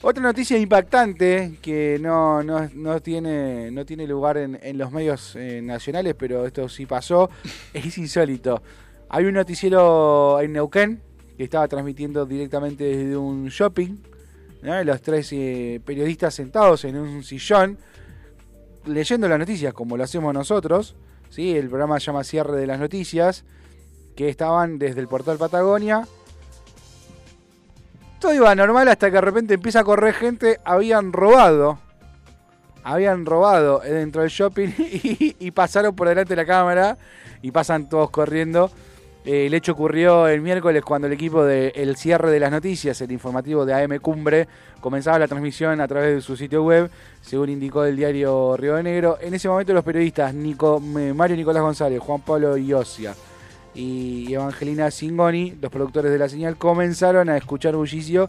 Otra 0.02 0.22
noticia 0.22 0.56
impactante 0.56 1.58
que 1.60 1.98
no, 2.00 2.42
no, 2.42 2.70
no 2.72 3.00
tiene, 3.00 3.70
no 3.70 3.84
tiene 3.84 4.06
lugar 4.06 4.38
en, 4.38 4.58
en 4.62 4.78
los 4.78 4.90
medios 4.90 5.36
eh, 5.36 5.60
nacionales, 5.62 6.14
pero 6.18 6.46
esto 6.46 6.70
sí 6.70 6.86
pasó, 6.86 7.28
es 7.74 7.98
insólito. 7.98 8.62
Hay 9.10 9.26
un 9.26 9.34
noticiero 9.34 10.40
en 10.40 10.52
Neuquén 10.54 11.02
que 11.36 11.44
estaba 11.44 11.68
transmitiendo 11.68 12.24
directamente 12.24 12.84
desde 12.84 13.16
un 13.16 13.48
shopping. 13.48 13.96
¿no? 14.62 14.82
Los 14.84 15.02
tres 15.02 15.32
eh, 15.32 15.80
periodistas 15.84 16.34
sentados 16.34 16.84
en 16.84 16.96
un 16.96 17.22
sillón 17.22 17.76
leyendo 18.86 19.28
las 19.28 19.38
noticias 19.38 19.74
como 19.74 19.98
lo 19.98 20.04
hacemos 20.04 20.32
nosotros. 20.32 20.96
¿sí? 21.28 21.56
El 21.56 21.68
programa 21.68 22.00
se 22.00 22.06
llama 22.06 22.24
Cierre 22.24 22.58
de 22.58 22.66
las 22.66 22.78
Noticias, 22.78 23.44
que 24.16 24.28
estaban 24.30 24.78
desde 24.78 25.00
el 25.00 25.08
portal 25.08 25.36
Patagonia. 25.36 26.06
Todo 28.20 28.35
iba 28.35 28.54
normal 28.54 28.87
hasta 28.88 29.06
que 29.06 29.14
de 29.14 29.20
repente 29.22 29.54
empieza 29.54 29.80
a 29.80 29.85
correr 29.85 30.12
gente. 30.12 30.61
Habían 30.62 31.11
robado. 31.11 31.78
Habían 32.85 33.24
robado 33.24 33.80
dentro 33.80 34.20
del 34.20 34.30
shopping 34.30 34.68
y, 34.78 35.50
pasaron 35.52 35.96
por 35.96 36.06
delante 36.09 36.35
de 36.35 36.42
la 36.42 36.46
cámara 36.46 36.98
y 37.40 37.50
pasan 37.50 37.88
todos 37.88 38.11
corriendo. 38.11 38.70
Eh, 39.24 39.46
el 39.46 39.54
hecho 39.54 39.72
ocurrió 39.72 40.28
el 40.28 40.42
miércoles 40.42 40.83
cuando 40.83 41.06
el 41.06 41.14
equipo 41.14 41.44
de 41.44 41.72
El 41.74 41.96
Cierre 41.96 42.30
de 42.30 42.40
las 42.40 42.50
Noticias, 42.50 43.00
el 43.00 43.12
informativo 43.12 43.64
de 43.64 43.74
AM 43.74 43.98
Cumbre, 44.00 44.48
comenzaba 44.80 45.18
la 45.18 45.28
transmisión 45.28 45.80
a 45.80 45.88
través 45.88 46.14
de 46.14 46.20
su 46.20 46.37
sitio 46.37 46.62
web, 46.62 46.90
según 47.22 47.48
indicó 47.48 47.85
el 47.85 47.96
diario 47.96 48.54
Río 48.56 48.76
de 48.76 48.83
Negro. 48.83 49.18
En 49.20 49.33
ese 49.33 49.48
momento 49.48 49.72
los 49.72 49.85
periodistas 49.85 50.35
Nico, 50.35 50.83
eh, 50.98 51.14
Mario 51.14 51.37
Nicolás 51.37 51.62
González, 51.62 52.00
Juan 52.00 52.20
Pablo 52.20 52.56
Iosia 52.56 53.14
y 53.74 54.33
Evangelina 54.33 54.90
Singoni, 54.90 55.56
los 55.61 55.70
productores 55.70 56.11
de 56.11 56.18
la 56.18 56.28
señal, 56.28 56.56
comenzaron 56.56 57.28
a 57.28 57.37
escuchar 57.37 57.76
bullicio 57.76 58.28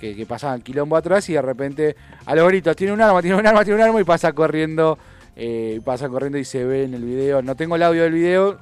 que, 0.00 0.26
pasaban 0.26 0.60
quilombo 0.62 0.96
atrás 0.96 1.28
y 1.28 1.34
de 1.34 1.42
repente 1.42 1.94
a 2.26 2.34
los 2.34 2.48
gritos, 2.48 2.74
tiene 2.74 2.92
un 2.92 3.00
arma, 3.00 3.22
tiene 3.22 3.36
un 3.36 3.46
arma, 3.46 3.64
tiene 3.64 3.80
un 3.80 3.86
arma 3.88 4.00
y 4.00 4.04
pasa 4.04 4.32
corriendo, 4.32 4.98
eh, 5.36 5.80
pasa 5.84 6.08
corriendo 6.08 6.38
y 6.38 6.44
se 6.44 6.64
ve 6.64 6.84
en 6.84 6.94
el 6.94 7.04
video, 7.04 7.40
no 7.40 7.54
tengo 7.54 7.76
el 7.76 7.82
audio 7.84 8.02
del 8.02 8.12
video, 8.12 8.58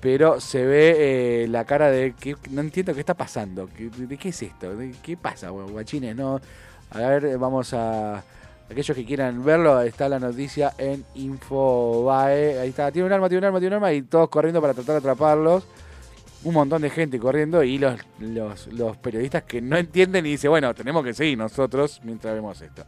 pero 0.00 0.40
se 0.40 0.66
ve 0.66 1.44
eh, 1.44 1.48
la 1.48 1.64
cara 1.64 1.90
de 1.90 2.12
que 2.18 2.34
no 2.50 2.60
entiendo 2.60 2.92
qué 2.92 3.00
está 3.00 3.14
pasando, 3.14 3.68
¿Qué- 3.76 3.88
¿de 3.88 4.16
qué 4.18 4.30
es 4.30 4.42
esto? 4.42 4.74
¿De 4.76 4.92
¿Qué 5.02 5.16
pasa, 5.16 5.50
gua- 5.50 5.70
guachines? 5.70 6.16
No, 6.16 6.40
a 6.90 6.98
ver, 6.98 7.38
vamos 7.38 7.72
a 7.72 8.22
aquellos 8.70 8.96
que 8.96 9.04
quieran 9.04 9.44
verlo, 9.44 9.80
está 9.82 10.08
la 10.08 10.18
noticia 10.18 10.72
en 10.78 11.04
Infobae, 11.14 12.58
ahí 12.58 12.68
está, 12.70 12.90
tiene 12.90 13.06
un 13.06 13.12
arma, 13.12 13.28
tiene 13.28 13.40
un 13.40 13.44
arma, 13.44 13.60
tiene 13.60 13.76
un 13.76 13.82
arma 13.82 13.92
y 13.92 14.02
todos 14.02 14.28
corriendo 14.28 14.60
para 14.60 14.74
tratar 14.74 14.94
de 14.94 14.98
atraparlos. 14.98 15.66
Un 16.44 16.52
montón 16.52 16.82
de 16.82 16.90
gente 16.90 17.18
corriendo 17.18 17.62
y 17.62 17.78
los, 17.78 17.98
los, 18.18 18.96
periodistas 18.98 19.44
que 19.44 19.62
no 19.62 19.78
entienden 19.78 20.26
y 20.26 20.32
dicen, 20.32 20.50
bueno, 20.50 20.74
tenemos 20.74 21.02
que 21.02 21.14
seguir 21.14 21.38
nosotros 21.38 22.00
mientras 22.04 22.34
vemos 22.34 22.60
esto. 22.60 22.84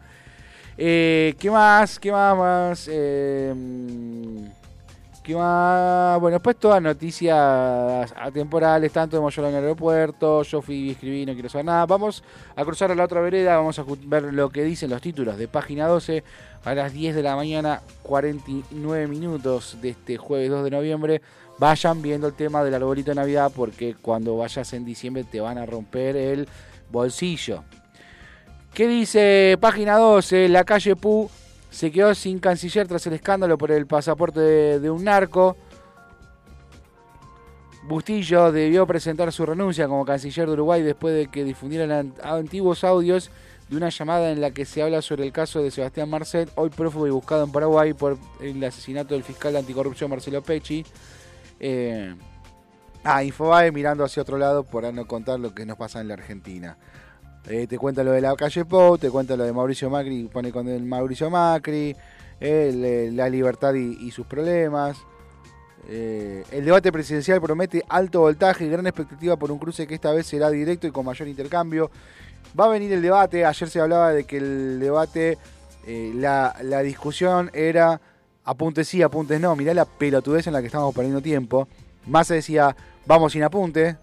Eh, 0.76 1.34
¿Qué 1.38 1.50
más? 1.50 1.98
¿Qué 1.98 2.12
más? 2.12 2.36
más? 2.36 2.88
Eh, 2.92 3.54
¿Qué 3.54 4.65
Bueno, 5.34 6.30
después 6.30 6.56
todas 6.56 6.80
noticias 6.80 8.14
atemporales, 8.16 8.92
tanto 8.92 9.16
de 9.16 9.22
Moyola 9.22 9.48
en 9.48 9.56
el 9.56 9.62
aeropuerto, 9.64 10.42
yo 10.44 10.62
fui 10.62 10.76
y 10.76 10.90
escribí, 10.90 11.26
no 11.26 11.32
quiero 11.32 11.48
saber 11.48 11.64
nada. 11.64 11.84
Vamos 11.84 12.22
a 12.54 12.64
cruzar 12.64 12.92
a 12.92 12.94
la 12.94 13.04
otra 13.04 13.20
vereda, 13.20 13.56
vamos 13.56 13.76
a 13.78 13.84
ver 14.04 14.32
lo 14.32 14.50
que 14.50 14.62
dicen 14.62 14.90
los 14.90 15.02
títulos 15.02 15.36
de 15.36 15.48
página 15.48 15.88
12 15.88 16.22
a 16.64 16.74
las 16.74 16.92
10 16.92 17.16
de 17.16 17.22
la 17.22 17.34
mañana, 17.34 17.82
49 18.02 19.08
minutos 19.08 19.78
de 19.82 19.90
este 19.90 20.16
jueves 20.16 20.48
2 20.50 20.62
de 20.64 20.70
noviembre. 20.70 21.22
Vayan 21.58 22.02
viendo 22.02 22.28
el 22.28 22.34
tema 22.34 22.62
del 22.62 22.74
arbolito 22.74 23.10
de 23.10 23.16
Navidad 23.16 23.50
porque 23.54 23.96
cuando 24.00 24.36
vayas 24.36 24.72
en 24.74 24.84
diciembre 24.84 25.24
te 25.24 25.40
van 25.40 25.58
a 25.58 25.66
romper 25.66 26.16
el 26.16 26.48
bolsillo. 26.90 27.64
¿Qué 28.72 28.86
dice 28.86 29.56
página 29.60 29.96
12? 29.96 30.48
La 30.50 30.62
calle 30.64 30.94
Pu 30.94 31.28
se 31.70 31.90
quedó 31.90 32.14
sin 32.14 32.38
canciller 32.38 32.86
tras 32.88 33.06
el 33.06 33.14
escándalo 33.14 33.58
por 33.58 33.70
el 33.70 33.86
pasaporte 33.86 34.40
de, 34.40 34.90
un 34.90 35.04
narco. 35.04 35.56
Bustillo 37.84 38.50
debió 38.50 38.86
presentar 38.86 39.32
su 39.32 39.46
renuncia 39.46 39.86
como 39.86 40.04
canciller 40.04 40.46
de 40.46 40.54
Uruguay 40.54 40.82
después 40.82 41.14
de 41.14 41.28
que 41.28 41.44
difundieran 41.44 41.92
an- 41.92 42.14
antiguos 42.22 42.82
audios 42.82 43.30
de 43.68 43.76
una 43.76 43.90
llamada 43.90 44.30
en 44.30 44.40
la 44.40 44.50
que 44.50 44.64
se 44.64 44.82
habla 44.82 45.02
sobre 45.02 45.24
el 45.24 45.32
caso 45.32 45.62
de 45.62 45.70
Sebastián 45.70 46.08
Marcet, 46.08 46.50
hoy 46.56 46.70
prófugo 46.70 47.06
y 47.06 47.10
buscado 47.10 47.44
en 47.44 47.52
Paraguay 47.52 47.92
por 47.94 48.16
el 48.40 48.62
asesinato 48.64 49.14
del 49.14 49.22
fiscal 49.24 49.52
de 49.52 49.60
anticorrupción 49.60 50.10
Marcelo 50.10 50.42
Pecci. 50.42 50.84
Eh, 51.60 52.14
ah, 53.04 53.22
Infobae 53.24 53.70
mirando 53.72 54.04
hacia 54.04 54.22
otro 54.22 54.38
lado 54.38 54.64
para 54.64 54.92
no 54.92 55.06
contar 55.06 55.38
lo 55.40 55.54
que 55.54 55.66
nos 55.66 55.76
pasa 55.76 56.00
en 56.00 56.08
la 56.08 56.14
Argentina. 56.14 56.76
Eh, 57.48 57.66
te 57.68 57.78
cuenta 57.78 58.02
lo 58.02 58.10
de 58.10 58.20
la 58.20 58.34
calle 58.34 58.64
Pou, 58.64 58.98
te 58.98 59.08
cuenta 59.08 59.36
lo 59.36 59.44
de 59.44 59.52
Mauricio 59.52 59.88
Macri, 59.88 60.24
pone 60.24 60.50
con 60.50 60.68
el 60.68 60.84
Mauricio 60.84 61.30
Macri, 61.30 61.94
eh, 62.40 63.10
la 63.12 63.28
libertad 63.28 63.74
y, 63.74 64.10
sus 64.10 64.26
problemas. 64.26 64.98
Eh, 65.88 66.42
el 66.50 66.64
debate 66.64 66.90
presidencial 66.90 67.40
promete 67.40 67.84
alto 67.88 68.20
voltaje 68.20 68.64
y 68.64 68.68
gran 68.68 68.84
expectativa 68.88 69.36
por 69.36 69.52
un 69.52 69.60
cruce 69.60 69.86
que 69.86 69.94
esta 69.94 70.10
vez 70.12 70.26
será 70.26 70.50
directo 70.50 70.88
y 70.88 70.90
con 70.90 71.06
mayor 71.06 71.28
intercambio. 71.28 71.90
Va 72.58 72.64
a 72.64 72.68
venir 72.68 72.92
el 72.92 73.02
debate, 73.02 73.44
ayer 73.44 73.68
se 73.68 73.80
hablaba 73.80 74.12
de 74.12 74.24
que 74.24 74.38
el 74.38 74.80
debate, 74.80 75.38
la, 75.86 76.82
discusión 76.82 77.50
era 77.54 78.00
apuntes 78.42 78.88
sí, 78.88 79.02
apuntes 79.02 79.40
no, 79.40 79.54
mirá 79.54 79.72
la 79.72 79.84
pelotudez 79.84 80.48
en 80.48 80.52
la 80.52 80.60
que 80.60 80.66
estamos 80.66 80.92
perdiendo 80.92 81.20
tiempo. 81.20 81.68
Massa 82.06 82.34
decía, 82.34 82.74
vamos 83.06 83.32
sin 83.32 83.44
apunte, 83.44 83.96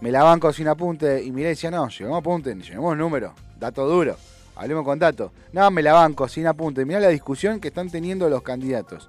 me 0.00 0.10
la 0.10 0.22
banco 0.22 0.52
sin 0.52 0.68
apunte. 0.68 1.22
Y 1.22 1.32
miré 1.32 1.50
decía, 1.50 1.70
no, 1.70 1.88
llevemos 1.88 2.18
apunte, 2.18 2.54
llevemos 2.54 2.96
número, 2.96 3.34
dato 3.58 3.86
duro. 3.88 4.16
Hablemos 4.56 4.84
con 4.84 4.98
datos. 4.98 5.32
No, 5.52 5.70
me 5.70 5.82
la 5.82 5.94
banco 5.94 6.28
sin 6.28 6.46
apunte. 6.46 6.84
Mirá 6.84 7.00
la 7.00 7.08
discusión 7.08 7.60
que 7.60 7.68
están 7.68 7.88
teniendo 7.88 8.28
los 8.28 8.42
candidatos. 8.42 9.08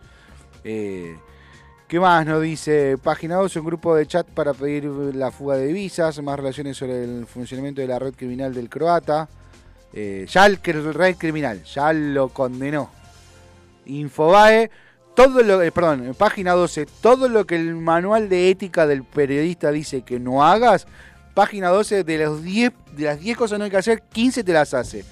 Eh, 0.64 1.18
¿Qué 1.92 2.00
más 2.00 2.26
nos 2.26 2.42
dice? 2.42 2.98
Página 2.98 3.36
12, 3.36 3.60
un 3.60 3.66
grupo 3.66 3.94
de 3.94 4.08
chat 4.08 4.26
para 4.26 4.54
pedir 4.54 4.86
la 4.86 5.30
fuga 5.30 5.58
de 5.58 5.68
divisas, 5.68 6.22
más 6.22 6.38
relaciones 6.40 6.78
sobre 6.78 7.04
el 7.04 7.26
funcionamiento 7.28 7.82
de 7.82 7.88
la 7.88 8.00
red 8.00 8.14
criminal 8.14 8.54
del 8.54 8.70
croata. 8.70 9.28
Eh, 9.92 10.26
ya 10.30 10.46
el, 10.46 10.58
red 10.64 11.18
criminal, 11.18 11.62
ya 11.66 11.92
lo 11.92 12.30
condenó. 12.30 12.90
Infobae, 13.88 14.72
todo 15.16 15.44
lo, 15.44 15.62
eh, 15.62 15.72
perdón, 15.72 16.06
en 16.06 16.14
página 16.14 16.54
12, 16.54 16.88
todo 17.02 17.28
lo 17.28 17.46
que 17.46 17.56
el 17.56 17.76
manual 17.76 18.30
de 18.30 18.50
ética 18.50 18.88
del 18.88 19.04
periodista 19.04 19.72
dice 19.72 20.04
que 20.04 20.20
no 20.20 20.44
hagas, 20.44 20.88
página 21.34 21.70
12, 21.70 22.04
de, 22.04 22.18
los 22.18 22.44
10, 22.44 22.72
de 22.94 23.04
las 23.04 23.20
10 23.20 23.38
cosas 23.38 23.56
que 23.56 23.60
no 23.60 23.66
hay 23.66 23.72
que 23.72 23.78
hacer, 23.78 24.04
15 24.12 24.44
te 24.44 24.54
las 24.54 24.74
hace. 24.74 25.04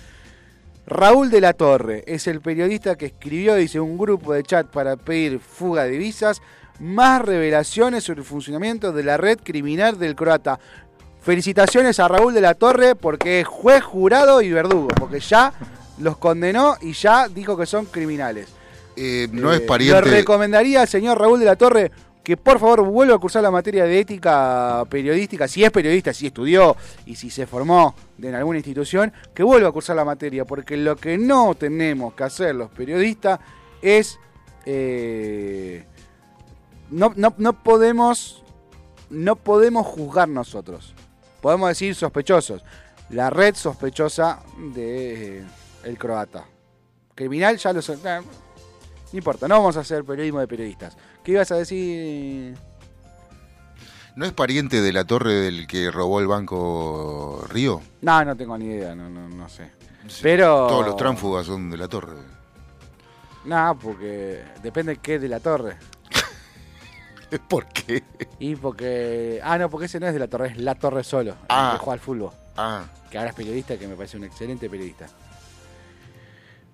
Raúl 0.85 1.29
de 1.29 1.41
la 1.41 1.53
Torre 1.53 2.03
es 2.07 2.27
el 2.27 2.41
periodista 2.41 2.97
que 2.97 3.07
escribió, 3.07 3.55
dice, 3.55 3.79
un 3.79 3.97
grupo 3.97 4.33
de 4.33 4.43
chat 4.43 4.67
para 4.67 4.95
pedir 4.95 5.39
fuga 5.39 5.83
de 5.83 5.91
divisas, 5.91 6.41
más 6.79 7.21
revelaciones 7.21 8.05
sobre 8.05 8.21
el 8.21 8.25
funcionamiento 8.25 8.91
de 8.91 9.03
la 9.03 9.17
red 9.17 9.37
criminal 9.43 9.99
del 9.99 10.15
croata. 10.15 10.59
Felicitaciones 11.21 11.99
a 11.99 12.07
Raúl 12.07 12.33
de 12.33 12.41
la 12.41 12.55
Torre 12.55 12.95
porque 12.95 13.41
es 13.41 13.47
juez, 13.47 13.83
jurado 13.83 14.41
y 14.41 14.51
verdugo, 14.51 14.87
porque 14.87 15.19
ya 15.19 15.53
los 15.99 16.17
condenó 16.17 16.77
y 16.81 16.93
ya 16.93 17.27
dijo 17.27 17.57
que 17.57 17.65
son 17.65 17.85
criminales. 17.85 18.58
Eh, 19.01 19.29
no 19.31 19.53
Eh, 19.53 19.57
es 19.57 19.61
pariente. 19.61 20.09
Le 20.09 20.17
recomendaría 20.17 20.81
al 20.81 20.87
señor 20.89 21.17
Raúl 21.17 21.39
de 21.39 21.45
la 21.45 21.55
Torre 21.55 21.89
que 22.21 22.35
por 22.35 22.59
favor 22.59 22.83
vuelva 22.83 23.15
a 23.15 23.17
cursar 23.17 23.41
la 23.41 23.49
materia 23.49 23.85
de 23.85 23.97
ética 23.97 24.83
periodística, 24.89 25.47
si 25.47 25.63
es 25.63 25.71
periodista, 25.71 26.13
si 26.13 26.27
estudió 26.27 26.75
y 27.05 27.15
si 27.15 27.29
se 27.29 27.47
formó 27.47 27.95
en 28.21 28.35
alguna 28.35 28.59
institución, 28.59 29.13
que 29.33 29.41
vuelva 29.41 29.69
a 29.69 29.71
cursar 29.71 29.95
la 29.95 30.03
materia, 30.03 30.43
porque 30.43 30.75
lo 30.75 30.97
que 30.97 31.17
no 31.17 31.55
tenemos 31.55 32.13
que 32.13 32.23
hacer 32.25 32.53
los 32.55 32.69
periodistas 32.71 33.39
es... 33.81 34.19
eh, 34.65 35.85
no, 36.91 37.13
no, 37.15 37.33
no 37.37 37.53
podemos 37.53 38.43
no 39.09 39.35
podemos 39.37 39.87
juzgar 39.87 40.27
nosotros. 40.27 40.93
Podemos 41.41 41.69
decir 41.69 41.95
sospechosos. 41.95 42.63
La 43.09 43.29
red 43.29 43.55
sospechosa 43.55 44.39
de 44.73 45.39
eh, 45.39 45.43
el 45.83 45.97
croata. 45.97 46.45
Criminal 47.15 47.57
ya 47.57 47.73
lo 47.73 47.81
no 49.11 49.17
importa, 49.17 49.47
no 49.47 49.55
vamos 49.55 49.77
a 49.77 49.81
hacer 49.81 50.03
periodismo 50.03 50.39
de 50.39 50.47
periodistas. 50.47 50.97
¿Qué 51.23 51.31
ibas 51.33 51.51
a 51.51 51.55
decir? 51.55 52.55
¿No 54.15 54.25
es 54.25 54.33
pariente 54.33 54.81
de 54.81 54.91
la 54.91 55.05
torre 55.05 55.33
del 55.33 55.67
que 55.67 55.91
robó 55.91 56.19
el 56.19 56.27
banco 56.27 57.43
Río? 57.49 57.81
No, 58.01 58.23
no 58.25 58.35
tengo 58.35 58.57
ni 58.57 58.65
idea, 58.65 58.95
no, 58.95 59.09
no, 59.09 59.29
no 59.29 59.49
sé. 59.49 59.71
Pero. 60.21 60.67
Todos 60.67 60.85
los 60.87 60.97
tránsfugas 60.97 61.45
son 61.45 61.69
de 61.69 61.77
la 61.77 61.87
torre. 61.87 62.17
No, 63.45 63.77
porque 63.81 64.43
depende 64.61 64.97
qué 64.97 65.19
de 65.19 65.29
la 65.29 65.39
torre. 65.39 65.77
¿Por 67.47 67.65
qué? 67.67 68.03
Y 68.39 68.55
porque. 68.55 69.39
Ah, 69.43 69.57
no, 69.57 69.69
porque 69.69 69.85
ese 69.85 69.99
no 69.99 70.07
es 70.07 70.13
de 70.13 70.19
la 70.19 70.27
torre, 70.27 70.49
es 70.49 70.57
la 70.57 70.75
torre 70.75 71.03
solo. 71.03 71.31
el 71.31 71.37
Ah. 71.49 71.71
Que 71.73 71.79
juega 71.79 71.93
al 71.93 71.99
fútbol. 71.99 72.31
Ah, 72.57 72.83
Que 73.09 73.17
ahora 73.17 73.29
es 73.29 73.35
periodista, 73.35 73.77
que 73.77 73.87
me 73.87 73.95
parece 73.95 74.17
un 74.17 74.25
excelente 74.25 74.69
periodista. 74.69 75.07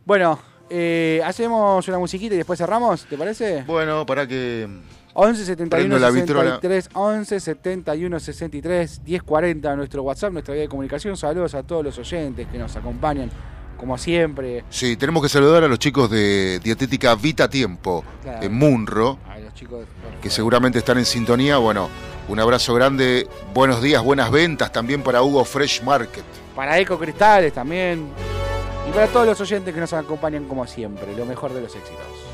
Bueno, 0.05 0.39
eh, 0.69 1.21
hacemos 1.25 1.87
una 1.87 1.97
musiquita 1.99 2.35
y 2.35 2.37
después 2.37 2.57
cerramos, 2.59 3.05
¿te 3.05 3.17
parece? 3.17 3.63
bueno, 3.67 4.05
para 4.05 4.27
que. 4.27 4.67
11 5.17 5.45
71 5.45 5.69
Prendo 5.69 5.97
la 5.97 6.09
vitrola. 6.11 6.59
63 6.59 6.89
11 6.93 7.39
71 7.39 8.19
63 8.19 9.01
10 9.05 9.23
40 9.23 9.75
nuestro 9.77 10.03
WhatsApp, 10.03 10.33
nuestra 10.33 10.53
vía 10.53 10.63
de 10.63 10.67
comunicación. 10.69 11.15
Saludos 11.15 11.55
a 11.55 11.63
todos 11.63 11.85
los 11.85 11.97
oyentes 11.97 12.45
que 12.51 12.57
nos 12.57 12.75
acompañan, 12.75 13.31
como 13.77 13.97
siempre. 13.97 14.65
Sí, 14.69 14.97
tenemos 14.97 15.23
que 15.23 15.29
saludar 15.29 15.63
a 15.63 15.69
los 15.69 15.79
chicos 15.79 16.09
de 16.09 16.59
Dietética 16.61 17.15
Vita 17.15 17.49
Tiempo 17.49 18.03
Claro. 18.23 18.43
en 18.45 18.53
Munro, 18.53 19.17
A 19.29 19.39
los 19.39 19.53
chicos. 19.53 19.85
que 20.21 20.29
seguramente 20.29 20.79
están 20.79 20.97
en 20.97 21.05
sintonía. 21.05 21.59
Bueno, 21.59 21.87
un 22.27 22.37
abrazo 22.41 22.73
grande, 22.73 23.25
buenos 23.53 23.81
días, 23.81 24.03
buenas 24.03 24.29
ventas 24.31 24.73
también 24.73 25.01
para 25.01 25.21
Hugo 25.21 25.45
Fresh 25.45 25.81
Market. 25.83 26.25
Para 26.53 26.77
Eco 26.77 26.99
Cristales 26.99 27.53
también. 27.53 28.09
Y 28.87 28.91
para 28.91 29.07
todos 29.07 29.25
los 29.25 29.41
oyentes 29.41 29.73
que 29.73 29.79
nos 29.79 29.93
acompañan 29.93 30.45
como 30.45 30.65
siempre. 30.67 31.15
Lo 31.15 31.25
mejor 31.25 31.53
de 31.53 31.61
los 31.61 31.75
éxitos. 31.75 32.24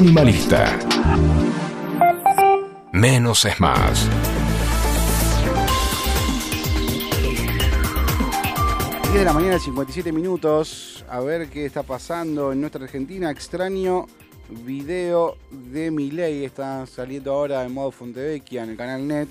Minimalista. 0.00 0.78
Menos 2.92 3.44
es 3.44 3.58
más. 3.58 4.08
10 9.02 9.14
de 9.14 9.24
la 9.24 9.32
mañana, 9.32 9.58
57 9.58 10.12
minutos. 10.12 11.04
A 11.08 11.18
ver 11.18 11.48
qué 11.48 11.66
está 11.66 11.82
pasando 11.82 12.52
en 12.52 12.60
nuestra 12.60 12.84
Argentina. 12.84 13.28
Extraño 13.32 14.06
video 14.64 15.36
de 15.50 15.90
Milei. 15.90 16.44
Está 16.44 16.86
saliendo 16.86 17.32
ahora 17.32 17.64
en 17.64 17.74
modo 17.74 17.90
Fontevecchia 17.90 18.62
en 18.62 18.70
el 18.70 18.76
canal 18.76 19.06
Net. 19.06 19.28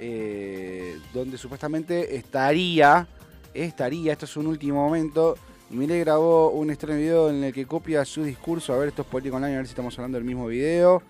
eh, 0.00 0.96
donde 1.12 1.36
supuestamente 1.36 2.14
estaría, 2.14 3.08
estaría, 3.52 4.12
esto 4.12 4.26
es 4.26 4.36
un 4.36 4.46
último 4.46 4.76
momento. 4.76 5.34
Milei 5.70 6.00
grabó 6.00 6.50
un 6.50 6.70
extraño 6.70 6.98
video 6.98 7.28
en 7.30 7.44
el 7.44 7.52
que 7.52 7.66
copia 7.66 8.04
su 8.04 8.24
discurso. 8.24 8.72
A 8.72 8.78
ver, 8.78 8.88
esto 8.88 9.02
es 9.02 9.08
político 9.08 9.36
online, 9.36 9.54
a 9.54 9.58
ver 9.58 9.66
si 9.66 9.72
estamos 9.72 9.96
hablando 9.98 10.16
del 10.16 10.24
mismo 10.24 10.46
video. 10.46 11.02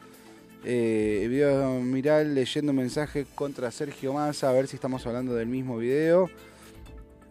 Eh, 0.65 1.27
video 1.31 1.81
viral 1.81 2.35
leyendo 2.35 2.73
un 2.73 2.79
mensaje 2.79 3.25
contra 3.37 3.71
Sergio 3.71 4.13
Massa. 4.15 4.49
A 4.49 4.53
ver 4.53 4.67
si 4.67 4.75
estamos 4.75 5.07
hablando 5.07 5.35
del 5.35 5.47
mismo 5.47 5.77
video. 5.79 6.29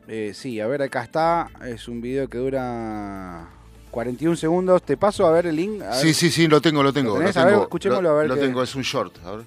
Eh, 0.07 0.32
sí, 0.34 0.61
a 0.61 0.67
ver, 0.67 0.82
acá 0.84 1.03
está. 1.03 1.49
Es 1.65 1.89
un 1.89 1.99
video 1.99 2.30
que 2.30 2.38
dura 2.38 3.49
41 3.91 4.38
segundos. 4.38 4.82
Te 4.84 4.95
paso 4.95 5.25
a 5.28 5.32
ver 5.32 5.47
el 5.47 5.57
link. 5.57 5.84
Sí, 5.91 6.13
sí, 6.13 6.30
sí, 6.32 6.47
lo 6.47 6.61
tengo, 6.61 6.82
lo 6.82 6.93
tengo. 6.93 7.09
¿Lo 7.09 7.15
Lo 7.15 7.19
tenés? 7.19 7.36
A 7.36 7.43
ver, 7.43 7.53
tengo, 7.55 7.63
escuchémoslo, 7.63 8.01
lo, 8.03 8.09
a 8.11 8.19
ver 8.21 8.30
lo 8.30 8.36
qué- 8.36 8.41
tengo, 8.41 8.63
es 8.63 8.73
un 8.73 8.84
short. 8.84 9.17
A 9.25 9.32
ver. 9.36 9.45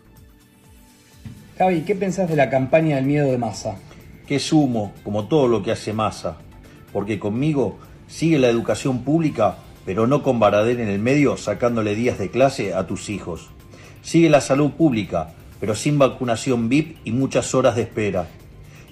Javi, 1.56 1.80
¿qué 1.82 1.94
pensás 1.94 2.28
de 2.28 2.36
la 2.36 2.50
campaña 2.50 2.96
del 2.96 3.06
miedo 3.06 3.30
de 3.30 3.38
masa? 3.38 3.76
que 4.26 4.36
es 4.36 4.52
humo, 4.52 4.92
como 5.02 5.26
todo 5.26 5.48
lo 5.48 5.60
que 5.60 5.72
hace 5.72 5.92
masa. 5.92 6.36
Porque 6.92 7.18
conmigo 7.18 7.78
sigue 8.08 8.38
la 8.38 8.48
educación 8.48 9.04
pública, 9.04 9.56
pero 9.84 10.06
no 10.06 10.22
con 10.22 10.40
Baradel 10.40 10.80
en 10.80 10.88
el 10.88 10.98
medio 10.98 11.36
sacándole 11.36 11.94
días 11.94 12.18
de 12.18 12.30
clase 12.30 12.74
a 12.74 12.86
tus 12.86 13.08
hijos. 13.08 13.50
Sigue 14.02 14.30
la 14.30 14.40
salud 14.40 14.70
pública, 14.72 15.34
pero 15.60 15.74
sin 15.74 15.98
vacunación 15.98 16.68
VIP 16.68 16.98
y 17.04 17.12
muchas 17.12 17.54
horas 17.54 17.76
de 17.76 17.82
espera. 17.82 18.26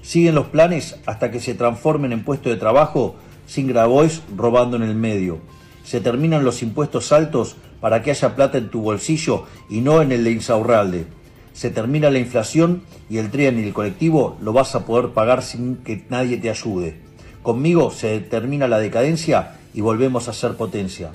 Siguen 0.03 0.35
los 0.35 0.47
planes 0.47 0.97
hasta 1.07 1.31
que 1.31 1.41
se 1.41 1.55
transformen 1.55 2.13
en 2.13 2.25
puesto 2.25 2.49
de 2.49 2.57
trabajo 2.57 3.17
sin 3.47 3.67
Grabois 3.67 4.23
robando 4.37 4.77
en 4.77 4.83
el 4.83 4.95
medio. 4.95 5.39
Se 5.83 6.01
terminan 6.01 6.45
los 6.45 6.63
impuestos 6.63 7.13
altos 7.13 7.57
para 7.81 8.03
que 8.03 8.11
haya 8.11 8.37
plata 8.37 8.59
en 8.59 8.71
tu 8.71 8.83
bolsillo 8.83 9.45
y 9.71 9.81
no 9.81 10.03
en 10.03 10.13
el 10.13 10.25
de 10.25 10.33
Insaurralde. 10.33 11.07
Se 11.53 11.71
termina 11.71 12.11
la 12.11 12.19
inflación 12.19 12.83
y 13.11 13.19
el 13.19 13.31
tren 13.31 13.59
y 13.59 13.65
el 13.65 13.73
colectivo 13.73 14.37
lo 14.41 14.53
vas 14.53 14.75
a 14.75 14.85
poder 14.85 15.11
pagar 15.11 15.43
sin 15.43 15.77
que 15.77 16.05
nadie 16.09 16.37
te 16.37 16.51
ayude. 16.51 17.08
Conmigo 17.43 17.91
se 17.91 18.21
termina 18.21 18.69
la 18.69 18.79
decadencia 18.79 19.57
y 19.75 19.81
volvemos 19.81 20.29
a 20.29 20.33
ser 20.33 20.57
potencia. 20.57 21.11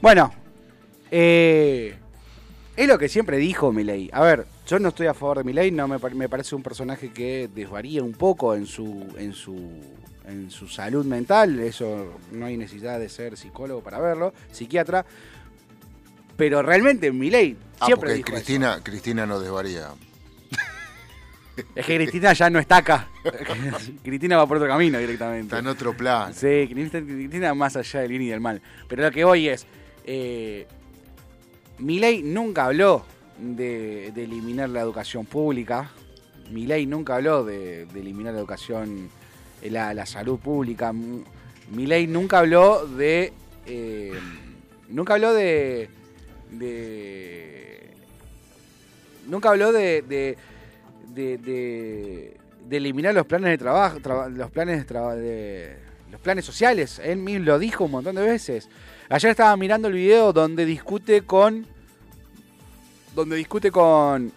Bueno, 0.00 0.32
eh, 1.10 1.94
es 2.76 2.88
lo 2.88 2.98
que 2.98 3.08
siempre 3.08 3.36
dijo 3.36 3.72
Milei. 3.72 4.08
A 4.12 4.22
ver, 4.22 4.46
yo 4.66 4.78
no 4.78 4.88
estoy 4.88 5.06
a 5.08 5.14
favor 5.14 5.38
de 5.38 5.44
Milei, 5.44 5.70
no 5.70 5.86
me, 5.88 5.98
me 6.14 6.28
parece 6.28 6.54
un 6.54 6.62
personaje 6.62 7.12
que 7.12 7.48
desvaría 7.54 8.02
un 8.02 8.12
poco 8.12 8.54
en 8.54 8.66
su, 8.66 9.06
en 9.18 9.34
su, 9.34 9.56
en 10.26 10.50
su 10.50 10.68
salud 10.68 11.04
mental. 11.04 11.60
Eso 11.60 12.18
no 12.32 12.46
hay 12.46 12.56
necesidad 12.56 12.98
de 12.98 13.08
ser 13.08 13.36
psicólogo 13.36 13.82
para 13.82 13.98
verlo, 13.98 14.32
psiquiatra. 14.50 15.04
Pero 16.36 16.62
realmente 16.62 17.12
Milei 17.12 17.56
Ah, 17.80 17.86
siempre 17.86 18.10
porque 18.10 18.16
dijo 18.16 18.28
eso. 18.28 18.36
Cristina, 18.36 18.80
Cristina 18.82 19.26
no 19.26 19.40
desvaría. 19.40 19.88
Es 21.74 21.86
que 21.86 21.96
Cristina 21.96 22.32
ya 22.32 22.50
no 22.50 22.58
está 22.58 22.78
acá. 22.78 23.08
Cristina 24.02 24.36
va 24.36 24.46
por 24.46 24.56
otro 24.56 24.68
camino 24.68 24.98
directamente. 24.98 25.46
Está 25.46 25.58
en 25.58 25.66
otro 25.66 25.96
plan. 25.96 26.32
Sí, 26.34 26.68
Cristina, 26.70 27.04
Cristina 27.04 27.54
más 27.54 27.76
allá 27.76 28.00
del 28.00 28.08
bien 28.08 28.22
y 28.22 28.28
del 28.28 28.40
mal. 28.40 28.62
Pero 28.88 29.02
lo 29.02 29.10
que 29.10 29.24
voy 29.24 29.48
es, 29.48 29.66
eh, 30.04 30.66
Milei 31.78 32.22
nunca 32.22 32.66
habló 32.66 33.04
de, 33.38 34.12
de 34.14 34.24
eliminar 34.24 34.68
la 34.68 34.80
educación 34.80 35.26
pública. 35.26 35.90
Milei 36.50 36.86
nunca 36.86 37.16
habló 37.16 37.44
de, 37.44 37.86
de 37.86 38.00
eliminar 38.00 38.34
la 38.34 38.40
educación, 38.40 39.08
eh, 39.62 39.70
la, 39.70 39.94
la 39.94 40.06
salud 40.06 40.38
pública. 40.38 40.92
Milei 41.70 42.06
nunca 42.06 42.40
habló 42.40 42.86
de, 42.86 43.32
eh, 43.66 44.12
nunca 44.88 45.14
habló 45.14 45.32
de, 45.32 45.88
de 46.50 47.94
nunca 49.28 49.50
habló 49.50 49.72
de, 49.72 50.02
de, 50.02 50.36
de, 51.14 51.38
de- 51.38 52.36
de 52.68 52.76
eliminar 52.76 53.14
los 53.14 53.26
planes 53.26 53.50
de 53.50 53.58
trabajo, 53.58 53.98
traba- 54.00 54.28
los 54.28 54.50
planes 54.50 54.86
de, 54.86 55.76
los 56.10 56.20
planes 56.20 56.44
sociales. 56.44 57.00
Él 57.02 57.18
mismo 57.18 57.46
lo 57.46 57.58
dijo 57.58 57.84
un 57.84 57.90
montón 57.92 58.14
de 58.16 58.22
veces. 58.22 58.68
Ayer 59.08 59.30
estaba 59.32 59.56
mirando 59.56 59.88
el 59.88 59.94
video 59.94 60.32
donde 60.32 60.64
discute 60.64 61.22
con 61.22 61.66
donde 63.14 63.36
discute 63.36 63.70
con 63.72 64.32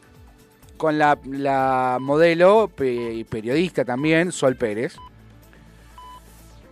con 0.77 0.97
la, 0.97 1.17
la 1.25 1.97
modelo 2.01 2.69
y 2.79 3.23
periodista 3.25 3.85
también, 3.85 4.31
Sol 4.31 4.55
Pérez, 4.55 4.95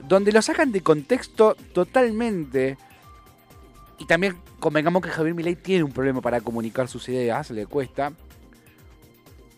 donde 0.08 0.32
lo 0.32 0.42
sacan 0.42 0.72
de 0.72 0.82
contexto 0.82 1.56
totalmente 1.74 2.78
y 4.00 4.06
también 4.06 4.38
convengamos 4.60 5.02
que 5.04 5.10
Javier 5.10 5.36
Milei 5.36 5.56
tiene 5.56 5.84
un 5.84 5.92
problema 5.92 6.22
para 6.22 6.42
comunicar 6.42 6.88
sus 6.88 7.08
ideas, 7.08 7.52
le 7.52 7.68
cuesta. 7.68 8.12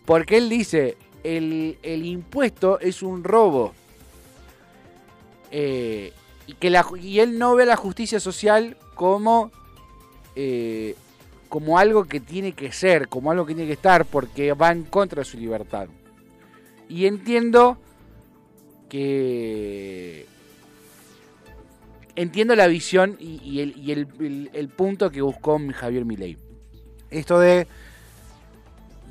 Porque 0.06 0.38
él 0.38 0.50
dice, 0.50 0.98
el, 1.24 1.78
el 1.82 2.06
impuesto 2.06 2.80
es 2.80 3.02
un 3.04 3.24
robo. 3.24 3.74
Eh, 5.52 6.12
y, 6.48 6.54
que 6.54 6.70
la, 6.70 6.86
y 7.00 7.20
él 7.20 7.38
no 7.38 7.56
ve 7.56 7.66
la 7.66 7.78
justicia 7.78 8.20
social 8.20 8.76
como, 8.96 9.52
eh, 10.36 10.96
como 11.48 11.78
algo 11.78 12.06
que 12.06 12.20
tiene 12.20 12.54
que 12.54 12.72
ser, 12.72 13.08
como 13.08 13.32
algo 13.32 13.46
que 13.46 13.54
tiene 13.54 13.68
que 13.68 13.74
estar, 13.74 14.04
porque 14.06 14.54
va 14.54 14.72
en 14.72 14.84
contra 14.84 15.20
de 15.22 15.26
su 15.26 15.38
libertad. 15.38 15.88
Y 16.90 17.06
entiendo 17.06 17.78
que 18.90 20.26
entiendo 22.16 22.56
la 22.56 22.68
visión 22.68 23.16
y, 23.20 23.60
el, 23.62 23.76
y 23.78 23.92
el- 23.92 24.50
el 24.54 24.70
punto 24.70 25.10
que 25.10 25.22
buscó 25.22 25.60
Javier 25.74 26.06
Milei. 26.06 26.38
Esto 27.10 27.40
de 27.40 27.68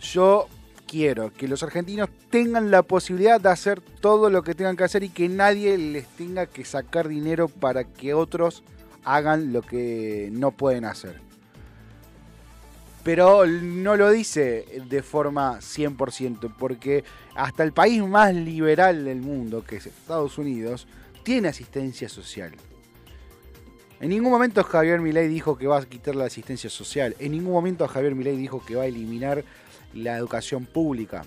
yo 0.01 0.47
quiero 0.93 1.33
que 1.33 1.49
los 1.49 1.63
argentinos 1.63 2.11
tengan 2.29 2.71
la 2.71 2.83
posibilidad 2.83 3.41
de 3.41 3.49
hacer 3.49 3.81
todo 3.81 4.29
lo 4.29 4.43
que 4.43 4.55
tengan 4.55 4.77
que 4.77 4.85
hacer 4.85 5.03
y 5.03 5.09
que 5.09 5.27
nadie 5.27 5.79
les 5.79 6.07
tenga 6.07 6.45
que 6.45 6.67
sacar 6.67 7.09
dinero 7.09 7.49
para 7.49 7.85
que 7.85 8.13
otros 8.13 8.63
hagan 9.03 9.55
lo 9.55 9.63
que 9.63 10.29
no 10.33 10.51
pueden 10.51 10.85
hacer. 10.85 11.19
Pero 13.05 13.47
no 13.47 13.97
lo 13.97 14.11
dice 14.11 14.67
de 14.87 15.03
forma 15.03 15.61
100%, 15.61 16.55
porque 16.59 17.05
hasta 17.35 17.63
el 17.65 17.73
país 17.73 18.07
más 18.07 18.35
liberal 18.35 19.07
del 19.07 19.23
mundo, 19.23 19.65
que 19.65 19.77
es 19.77 19.87
Estados 19.87 20.37
Unidos, 20.37 20.87
tiene 21.23 21.49
asistencia 21.49 22.11
social. 22.11 22.53
En 23.99 24.11
ningún 24.11 24.31
momento 24.31 24.63
Javier 24.63 25.01
Milei 25.01 25.27
dijo 25.27 25.57
que 25.57 25.67
va 25.67 25.79
a 25.79 25.87
quitar 25.87 26.15
la 26.17 26.27
asistencia 26.27 26.69
social. 26.69 27.17
En 27.19 27.33
ningún 27.33 27.53
momento 27.53 27.89
Javier 27.89 28.15
Milei 28.15 28.37
dijo 28.37 28.63
que 28.63 28.77
va 28.77 28.83
a 28.83 28.87
eliminar 28.87 29.43
la 29.95 30.17
educación 30.17 30.67
pública. 30.67 31.25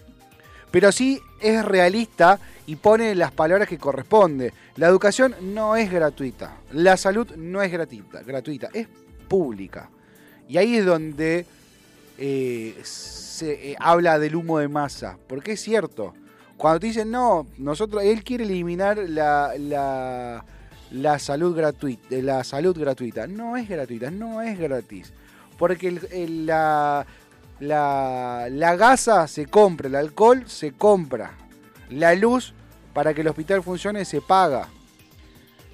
Pero 0.72 0.92
sí 0.92 1.20
es 1.40 1.64
realista 1.64 2.40
y 2.68 2.76
pone 2.76 3.16
las 3.16 3.32
palabras 3.32 3.68
que 3.68 3.78
corresponde. 3.78 4.54
La 4.76 4.88
educación 4.88 5.36
no 5.42 5.76
es 5.76 5.90
gratuita. 5.92 6.58
La 6.72 6.98
salud 6.98 7.28
no 7.38 7.62
es 7.62 7.72
gratuita, 7.72 8.22
gratuita 8.24 8.70
es 8.74 8.88
pública. 9.28 9.90
Y 10.50 10.58
ahí 10.58 10.76
es 10.78 10.86
donde 10.86 11.46
eh, 12.18 12.78
se 12.84 13.72
eh, 13.72 13.76
habla 13.80 14.20
del 14.20 14.36
humo 14.36 14.60
de 14.60 14.68
masa. 14.68 15.18
Porque 15.28 15.54
es 15.54 15.62
cierto. 15.62 16.14
Cuando 16.58 16.80
te 16.80 16.88
dicen, 16.88 17.12
no, 17.12 17.48
nosotros, 17.58 18.04
él 18.04 18.24
quiere 18.24 18.44
eliminar 18.46 18.98
la, 18.98 19.54
la, 19.58 20.44
la 20.92 21.20
salud 21.20 21.56
gratuita. 21.56 22.08
La 22.22 22.44
salud 22.44 22.78
gratuita. 22.78 23.28
No 23.28 23.56
es 23.58 23.68
gratuita, 23.70 24.12
no 24.12 24.42
es 24.42 24.58
gratis. 24.60 25.12
Porque 25.58 25.88
el- 26.12 26.46
la, 26.46 27.06
la, 27.60 28.48
la 28.50 28.76
gasa 28.76 29.28
se 29.28 29.46
compra, 29.46 29.88
el 29.88 29.96
alcohol 29.96 30.44
se 30.48 30.74
compra. 30.74 31.32
La 31.90 32.16
luz, 32.16 32.54
para 32.94 33.14
que 33.14 33.22
el 33.22 33.28
hospital 33.28 33.64
funcione, 33.64 34.06
se 34.06 34.22
paga. 34.22 34.68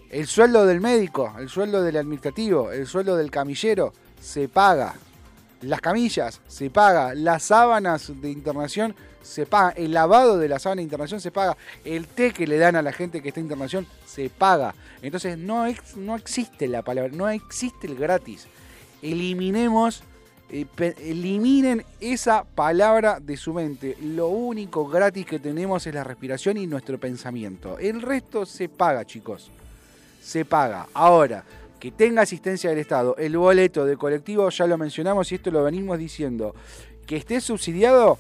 El 0.10 0.28
sueldo 0.28 0.66
del 0.66 0.82
médico, 0.82 1.34
el 1.40 1.50
sueldo 1.50 1.82
del 1.82 1.98
administrativo, 1.98 2.72
el 2.72 2.86
sueldo 2.86 3.16
del 3.16 3.32
camillero, 3.32 3.94
se 4.20 4.50
paga. 4.50 4.94
Las 5.62 5.80
camillas, 5.80 6.42
se 6.48 6.70
paga. 6.70 7.14
Las 7.16 7.44
sábanas 7.44 8.12
de 8.22 8.30
internación, 8.30 8.94
se 9.22 9.46
paga. 9.46 9.70
El 9.70 9.94
lavado 9.94 10.38
de 10.38 10.50
la 10.50 10.60
sábana 10.60 10.80
de 10.80 10.84
internación, 10.84 11.22
se 11.22 11.32
paga. 11.32 11.56
El 11.86 12.08
té 12.08 12.34
que 12.34 12.46
le 12.46 12.58
dan 12.58 12.76
a 12.76 12.82
la 12.82 12.92
gente 12.92 13.22
que 13.22 13.30
está 13.30 13.40
en 13.40 13.46
internación, 13.46 13.88
se 14.06 14.30
paga. 14.30 14.76
Entonces 15.02 15.38
no, 15.38 15.66
no 15.96 16.16
existe 16.16 16.68
la 16.68 16.82
palabra, 16.82 17.12
no 17.16 17.30
existe 17.30 17.88
el 17.88 17.96
gratis. 17.96 18.48
Eliminemos, 19.02 20.04
eliminen 20.52 21.84
esa 22.00 22.44
palabra 22.44 23.20
de 23.20 23.38
su 23.38 23.54
mente. 23.54 23.96
Lo 24.02 24.28
único 24.28 24.86
gratis 24.88 25.26
que 25.26 25.40
tenemos 25.40 25.88
es 25.88 25.94
la 25.96 26.04
respiración 26.04 26.58
y 26.58 26.68
nuestro 26.68 27.00
pensamiento. 27.00 27.78
El 27.80 28.02
resto 28.02 28.46
se 28.46 28.68
paga, 28.70 29.06
chicos 29.06 29.50
se 30.22 30.46
paga. 30.46 30.88
Ahora, 30.94 31.44
que 31.80 31.92
tenga 31.92 32.22
asistencia 32.22 32.70
del 32.70 32.80
Estado. 32.80 33.16
El 33.18 33.36
boleto 33.38 33.86
de 33.86 33.98
colectivo, 33.98 34.50
ya 34.50 34.68
lo 34.68 34.78
mencionamos 34.78 35.32
y 35.32 35.36
esto 35.36 35.50
lo 35.50 35.64
venimos 35.64 35.98
diciendo, 35.98 36.54
que 37.08 37.18
esté 37.18 37.42
subsidiado 37.42 38.20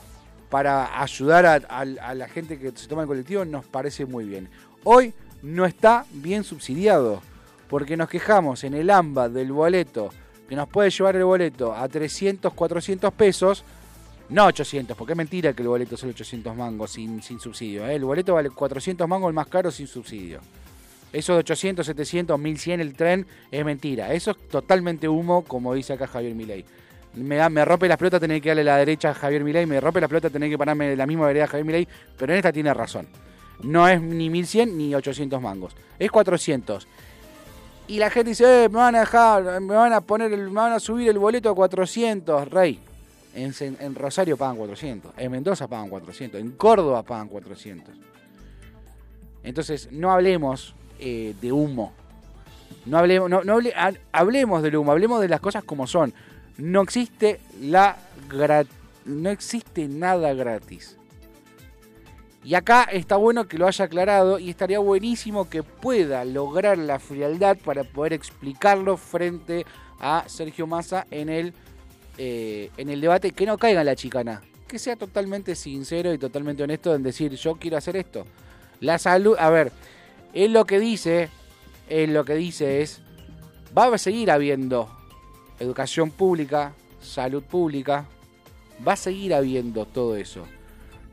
para 0.49 0.99
ayudar 1.01 1.45
a, 1.45 1.53
a- 1.69 1.81
a 1.81 2.15
la 2.15 2.27
gente 2.27 2.57
que 2.57 2.71
se 2.71 2.87
toma 2.87 3.03
el 3.03 3.07
colectivo 3.07 3.45
nos 3.45 3.65
parece 3.65 4.05
muy 4.05 4.25
bien. 4.25 4.49
Hoy 4.83 5.13
no 5.43 5.65
está 5.65 6.05
bien 6.11 6.43
subsidiado, 6.43 7.21
porque 7.69 7.95
nos 7.95 8.09
quejamos 8.09 8.63
en 8.63 8.73
el 8.73 8.89
AMBA 8.89 9.29
del 9.29 9.51
boleto, 9.51 10.09
que 10.51 10.57
nos 10.57 10.67
puede 10.67 10.89
llevar 10.89 11.15
el 11.15 11.23
boleto 11.23 11.73
a 11.73 11.87
300, 11.87 12.51
400 12.53 13.13
pesos, 13.13 13.63
no 14.27 14.47
800, 14.47 14.97
porque 14.97 15.13
es 15.13 15.17
mentira 15.17 15.53
que 15.53 15.61
el 15.61 15.69
boleto 15.69 15.95
sale 15.95 16.11
800 16.11 16.53
mangos 16.53 16.91
sin, 16.91 17.23
sin 17.23 17.39
subsidio. 17.39 17.87
¿eh? 17.87 17.95
El 17.95 18.03
boleto 18.03 18.33
vale 18.33 18.49
400 18.49 19.07
mangos 19.07 19.29
el 19.29 19.33
más 19.33 19.47
caro 19.47 19.71
sin 19.71 19.87
subsidio. 19.87 20.41
Eso 21.13 21.31
de 21.35 21.39
800, 21.39 21.85
700, 21.85 22.37
1100 22.37 22.81
el 22.81 22.93
tren 22.95 23.25
es 23.49 23.63
mentira. 23.63 24.13
Eso 24.13 24.31
es 24.31 24.49
totalmente 24.49 25.07
humo, 25.07 25.45
como 25.45 25.73
dice 25.73 25.93
acá 25.93 26.05
Javier 26.05 26.35
Milei. 26.35 26.65
Me, 27.13 27.37
da, 27.37 27.47
me 27.47 27.63
rompe 27.63 27.87
las 27.87 27.97
pelotas 27.97 28.19
tener 28.19 28.41
que 28.41 28.49
darle 28.49 28.65
la 28.65 28.75
derecha 28.75 29.11
a 29.11 29.13
Javier 29.13 29.45
Milei, 29.45 29.65
me 29.65 29.79
rompe 29.79 30.01
las 30.01 30.09
pelotas 30.09 30.33
tener 30.33 30.49
que 30.49 30.57
pararme 30.57 30.89
de 30.89 30.97
la 30.97 31.07
misma 31.07 31.27
vereda 31.27 31.45
a 31.45 31.47
Javier 31.47 31.65
Milei, 31.65 31.87
pero 32.17 32.33
en 32.33 32.39
esta 32.39 32.51
tiene 32.51 32.73
razón. 32.73 33.07
No 33.63 33.87
es 33.87 34.01
ni 34.01 34.29
1100 34.29 34.77
ni 34.77 34.93
800 34.93 35.41
mangos, 35.41 35.77
es 35.97 36.11
400. 36.11 36.89
Y 37.91 37.99
la 37.99 38.09
gente 38.09 38.29
dice, 38.29 38.63
eh, 38.63 38.69
me 38.69 38.77
van 38.77 38.95
a 38.95 39.01
dejar, 39.01 39.59
me 39.59 39.75
van 39.75 39.91
a 39.91 39.99
poner, 39.99 40.31
el- 40.31 40.49
me 40.49 40.61
van 40.61 40.71
a 40.71 40.79
subir 40.79 41.09
el 41.09 41.19
boleto 41.19 41.49
a 41.49 41.55
400, 41.55 42.47
rey. 42.49 42.79
En, 43.33 43.95
Rosario 43.95 44.37
pagan 44.37 44.55
400, 44.57 45.13
en 45.17 45.31
Mendoza 45.31 45.67
pagan 45.67 45.89
400, 45.89 46.39
en 46.39 46.51
Córdoba 46.51 47.03
pagan 47.03 47.27
400. 47.27 47.93
Entonces, 49.43 49.89
no 49.91 50.11
hablemos 50.11 50.73
eh, 50.99 51.33
de 51.41 51.51
humo. 51.51 51.91
No 52.85 52.97
hablemos, 52.97 53.29
no, 53.29 53.43
no 53.43 53.55
hable- 53.59 53.73
ha- 53.75 53.93
hablemos 54.11 54.61
del 54.63 54.75
humo, 54.77 54.91
hablemos 54.91 55.19
de 55.19 55.27
las 55.27 55.39
cosas 55.41 55.63
como 55.63 55.87
son. 55.87 56.13
No 56.57 56.81
existe 56.81 57.39
la 57.61 57.97
no 59.05 59.29
existe 59.29 59.87
nada 59.87 60.33
gratis. 60.33 60.95
Y 62.43 62.55
acá 62.55 62.83
está 62.83 63.17
bueno 63.17 63.47
que 63.47 63.57
lo 63.57 63.67
haya 63.67 63.85
aclarado 63.85 64.39
y 64.39 64.49
estaría 64.49 64.79
buenísimo 64.79 65.47
que 65.47 65.61
pueda 65.61 66.25
lograr 66.25 66.77
la 66.77 66.97
frialdad 66.97 67.57
para 67.57 67.83
poder 67.83 68.13
explicarlo 68.13 68.97
frente 68.97 69.65
a 69.99 70.23
Sergio 70.27 70.65
Massa 70.65 71.05
en 71.11 71.29
el, 71.29 71.53
eh, 72.17 72.71
en 72.77 72.89
el 72.89 72.99
debate, 72.99 73.31
que 73.31 73.45
no 73.45 73.59
caiga 73.59 73.81
en 73.81 73.85
la 73.85 73.95
chicana, 73.95 74.41
que 74.67 74.79
sea 74.79 74.95
totalmente 74.95 75.55
sincero 75.55 76.11
y 76.13 76.17
totalmente 76.17 76.63
honesto 76.63 76.95
en 76.95 77.03
decir 77.03 77.35
yo 77.35 77.55
quiero 77.55 77.77
hacer 77.77 77.95
esto. 77.95 78.25
La 78.79 78.97
salud, 78.97 79.35
a 79.37 79.51
ver, 79.51 79.71
él 80.33 80.53
lo 80.53 80.65
que 80.65 80.79
dice, 80.79 81.29
él 81.89 82.13
lo 82.13 82.25
que 82.25 82.33
dice 82.33 82.81
es, 82.81 83.01
va 83.77 83.93
a 83.93 83.97
seguir 83.99 84.31
habiendo 84.31 84.89
educación 85.59 86.09
pública, 86.09 86.73
salud 86.99 87.43
pública, 87.43 88.07
va 88.85 88.93
a 88.93 88.97
seguir 88.97 89.35
habiendo 89.35 89.85
todo 89.85 90.15
eso. 90.15 90.47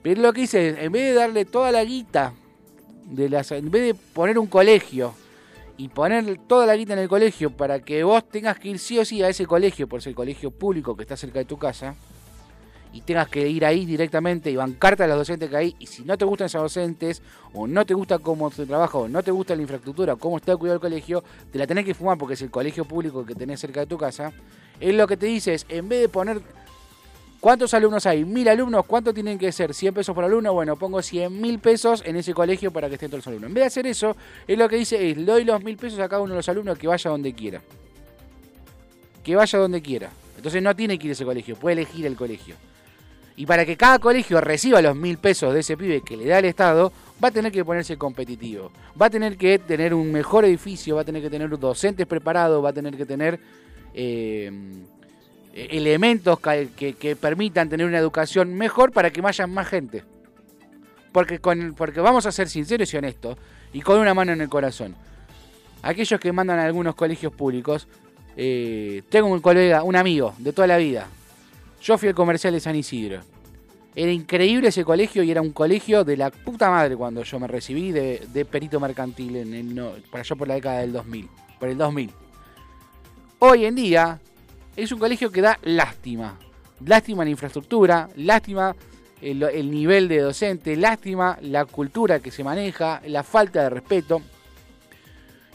Pero 0.03 0.23
lo 0.23 0.33
que 0.33 0.43
dice 0.43 0.69
es, 0.69 0.79
en 0.79 0.93
vez 0.93 1.13
de 1.13 1.15
darle 1.15 1.45
toda 1.45 1.73
la 1.73 1.85
guita, 1.85 2.35
de 3.05 3.29
las, 3.29 3.51
en 3.53 3.71
vez 3.71 3.83
de 3.83 3.95
poner 3.95 4.39
un 4.39 4.47
colegio 4.47 5.15
y 5.77 5.89
poner 5.89 6.39
toda 6.47 6.67
la 6.67 6.77
guita 6.77 6.93
en 6.93 6.99
el 6.99 7.09
colegio 7.09 7.51
para 7.51 7.81
que 7.81 8.03
vos 8.05 8.29
tengas 8.29 8.59
que 8.59 8.69
ir 8.69 8.79
sí 8.79 8.99
o 8.99 9.05
sí 9.05 9.23
a 9.23 9.29
ese 9.29 9.47
colegio, 9.47 9.89
por 9.89 10.03
ser 10.03 10.11
el 10.11 10.17
colegio 10.17 10.51
público 10.51 10.97
que 10.97 11.03
está 11.03 11.17
cerca 11.17 11.39
de 11.39 11.45
tu 11.45 11.57
casa, 11.57 11.95
y 12.93 13.03
tengas 13.03 13.29
que 13.29 13.47
ir 13.49 13.65
ahí 13.65 13.85
directamente 13.85 14.51
y 14.51 14.57
bancarte 14.57 15.03
a 15.03 15.07
los 15.07 15.19
docentes 15.19 15.51
que 15.51 15.57
hay, 15.57 15.77
y 15.79 15.87
si 15.87 16.05
no 16.05 16.17
te 16.17 16.25
gustan 16.25 16.47
esos 16.47 16.63
docentes, 16.63 17.23
o 17.53 17.67
no 17.67 17.85
te 17.87 17.95
gusta 17.95 18.19
cómo 18.19 18.51
se 18.51 18.67
trabaja, 18.67 18.99
o 18.99 19.09
no 19.09 19.23
te 19.23 19.31
gusta 19.31 19.55
la 19.55 19.63
infraestructura, 19.63 20.15
o 20.15 20.17
cómo 20.17 20.39
está 20.39 20.57
cuidado 20.57 20.77
el 20.77 20.81
colegio, 20.81 21.23
te 21.53 21.59
la 21.59 21.67
tenés 21.67 21.85
que 21.85 21.95
fumar 21.95 22.19
porque 22.19 22.35
es 22.35 22.43
el 22.43 22.51
colegio 22.51 22.85
público 22.85 23.25
que 23.25 23.35
tenés 23.35 23.61
cerca 23.61 23.81
de 23.81 23.87
tu 23.87 23.99
casa, 23.99 24.33
él 24.81 24.97
lo 24.97 25.07
que 25.07 25.17
te 25.17 25.27
dice 25.27 25.55
es, 25.55 25.67
en 25.69 25.89
vez 25.89 26.01
de 26.01 26.09
poner 26.09 26.41
¿Cuántos 27.41 27.73
alumnos 27.73 28.05
hay? 28.07 28.25
¿Mil 28.25 28.49
alumnos? 28.49 28.85
¿Cuánto 28.85 29.15
tienen 29.15 29.39
que 29.39 29.53
ser? 29.53 29.71
¿100 29.71 29.93
pesos 29.93 30.13
por 30.13 30.25
alumno? 30.25 30.53
Bueno, 30.53 30.75
pongo 30.75 31.01
100 31.01 31.41
mil 31.41 31.61
pesos 31.61 32.03
en 32.05 32.17
ese 32.17 32.35
colegio 32.35 32.73
para 32.73 32.89
que 32.89 32.95
estén 32.95 33.11
todos 33.11 33.21
los 33.25 33.27
alumnos. 33.29 33.49
En 33.49 33.55
vez 33.55 33.63
de 33.63 33.67
hacer 33.67 33.87
eso, 33.87 34.17
él 34.49 34.59
lo 34.59 34.69
que 34.69 34.77
dice 34.77 35.11
es, 35.11 35.25
doy 35.25 35.45
los 35.45 35.63
mil 35.63 35.77
pesos 35.77 36.01
a 36.01 36.09
cada 36.09 36.21
uno 36.21 36.33
de 36.33 36.39
los 36.39 36.49
alumnos 36.49 36.77
que 36.77 36.89
vaya 36.89 37.11
donde 37.11 37.33
quiera. 37.33 37.63
Que 39.23 39.37
vaya 39.37 39.57
donde 39.57 39.81
quiera. 39.81 40.11
Entonces 40.37 40.61
no 40.61 40.75
tiene 40.75 40.99
que 40.99 41.07
ir 41.07 41.11
a 41.11 41.13
ese 41.13 41.25
colegio, 41.25 41.55
puede 41.55 41.75
elegir 41.75 42.07
el 42.07 42.17
colegio. 42.17 42.57
Y 43.37 43.47
para 43.47 43.65
que 43.65 43.77
cada 43.77 44.01
colegio 44.01 44.41
reciba 44.41 44.83
los 44.83 44.97
mil 44.97 45.19
pesos 45.19 45.55
de 45.55 45.61
ese 45.61 45.77
pibe 45.77 46.01
que 46.01 46.17
le 46.17 46.27
da 46.27 46.41
el 46.41 46.47
Estado, 46.47 46.93
va 47.23 47.29
a 47.29 47.31
tener 47.31 47.53
que 47.53 47.65
ponerse 47.65 47.97
competitivo. 47.97 48.73
Va 49.01 49.07
a 49.07 49.11
tener 49.11 49.37
que 49.37 49.61
tener 49.61 49.95
un 49.95 50.11
mejor 50.11 50.45
edificio, 50.45 50.97
va 50.97 51.03
a 51.03 51.05
tener 51.05 51.23
que 51.23 51.31
tener 51.31 51.57
docentes 51.57 52.05
preparados, 52.09 52.65
va 52.65 52.71
a 52.71 52.73
tener 52.73 52.97
que 52.97 53.07
tener... 53.07 53.39
eh, 53.95 54.51
elementos 55.71 56.39
que, 56.41 57.17
permitan 57.21 57.69
tener 57.69 57.87
una 57.87 57.99
educación 57.99 58.55
mejor 58.55 58.93
para 58.93 59.11
que 59.11 59.21
vayan 59.21 59.51
más 59.51 59.69
gente. 59.69 60.05
Porque, 61.13 61.41
porque 61.77 62.01
vamos 62.01 62.27
a 62.27 62.33
ser 62.33 62.49
sinceros 62.49 62.93
y 62.93 62.97
honestos 62.97 63.37
y 63.73 63.81
con 63.81 63.99
una 63.99 64.15
mano 64.15 64.33
en 64.33 64.41
el 64.41 64.49
corazón. 64.49 64.95
Aquellos 65.83 66.21
que 66.21 66.33
mandan 66.33 66.59
a 66.59 66.65
algunos 66.65 66.95
colegios 66.95 67.33
públicos, 67.33 67.89
eh, 68.37 69.03
tengo 69.09 69.29
un 69.29 69.41
colega, 69.41 69.83
un 69.83 69.97
amigo 69.97 70.35
de 70.39 70.53
toda 70.53 70.69
la 70.69 70.77
vida. 70.77 71.09
Yo 71.83 71.99
fui 71.99 72.09
al 72.09 72.15
comercial 72.15 72.53
de 72.53 72.61
San 72.61 72.77
Isidro. 72.77 73.21
Era 73.95 74.13
increíble 74.13 74.69
ese 74.69 74.85
colegio 74.85 75.23
y 75.23 75.31
era 75.31 75.41
un 75.41 75.53
colegio 75.53 76.05
de 76.05 76.17
la 76.17 76.31
puta 76.31 76.71
madre 76.71 76.97
cuando 76.97 77.23
yo 77.25 77.41
me 77.41 77.49
recibí 77.49 77.91
de, 77.91 78.47
perito 78.49 78.79
mercantil 78.79 79.37
en 79.37 79.55
el, 79.55 79.75
por 80.11 80.21
allá 80.21 80.37
por 80.37 80.47
la 80.47 80.55
década 80.55 80.81
del 80.81 80.93
2000. 80.93 81.29
Por 81.59 81.69
el 81.69 81.79
2000. 81.79 82.11
Hoy 83.41 83.65
en 83.65 83.75
día 83.75 84.21
es 84.79 84.93
un 84.93 85.01
colegio 85.01 85.33
que 85.33 85.43
da 85.43 85.59
lástima. 85.63 86.39
Lástima 86.87 87.25
la 87.25 87.31
infraestructura, 87.31 88.09
lástima 88.15 88.77
el, 89.21 89.43
el 89.43 89.71
nivel 89.73 90.07
de 90.07 90.21
docente, 90.21 90.77
lástima 90.77 91.37
la 91.43 91.65
cultura 91.65 92.21
que 92.21 92.31
se 92.31 92.45
maneja, 92.45 93.03
la 93.07 93.25
falta 93.25 93.65
de 93.65 93.71
respeto. 93.71 94.23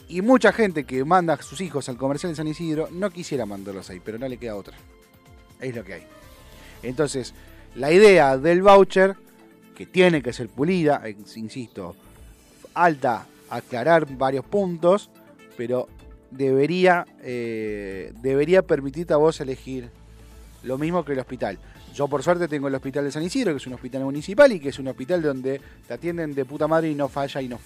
Y 0.09 0.21
mucha 0.21 0.51
gente 0.51 0.83
que 0.83 1.05
manda 1.05 1.35
a 1.35 1.41
sus 1.41 1.61
hijos 1.61 1.87
al 1.87 1.95
comercial 1.95 2.33
de 2.33 2.35
San 2.35 2.49
Isidro 2.49 2.89
no 2.91 3.09
quisiera 3.11 3.45
mandarlos 3.45 3.89
ahí, 3.89 4.01
pero 4.03 4.19
no 4.19 4.27
le 4.27 4.35
queda 4.35 4.57
otra. 4.57 4.75
Es 5.61 5.73
lo 5.73 5.85
que 5.85 5.93
hay. 5.93 6.03
Entonces, 6.83 7.33
la 7.75 7.93
idea 7.93 8.37
del 8.37 8.61
voucher, 8.61 9.15
que 9.73 9.85
tiene 9.85 10.21
que 10.21 10.33
ser 10.33 10.49
pulida, 10.49 11.01
insisto, 11.07 11.95
alta, 12.73 13.25
aclarar 13.49 14.05
varios 14.17 14.43
puntos, 14.43 15.09
pero 15.55 15.87
debería, 16.35 17.05
eh, 17.21 18.11
debería 18.21 18.61
permitirte 18.61 19.13
a 19.13 19.17
vos 19.17 19.39
elegir 19.39 19.89
lo 20.63 20.77
mismo 20.77 21.03
que 21.05 21.13
el 21.13 21.19
hospital. 21.19 21.59
Yo 21.93 22.07
por 22.07 22.23
suerte 22.23 22.47
tengo 22.47 22.67
el 22.67 22.75
hospital 22.75 23.03
de 23.03 23.11
San 23.11 23.21
Isidro, 23.21 23.51
que 23.51 23.57
es 23.57 23.67
un 23.67 23.73
hospital 23.73 24.03
municipal 24.03 24.51
y 24.51 24.59
que 24.59 24.69
es 24.69 24.79
un 24.79 24.87
hospital 24.87 25.21
donde 25.21 25.61
te 25.87 25.93
atienden 25.93 26.33
de 26.33 26.43
puta 26.43 26.67
madre 26.67 26.89
y 26.89 26.95
no 26.95 27.07
falla 27.07 27.39
y 27.39 27.47
no 27.47 27.59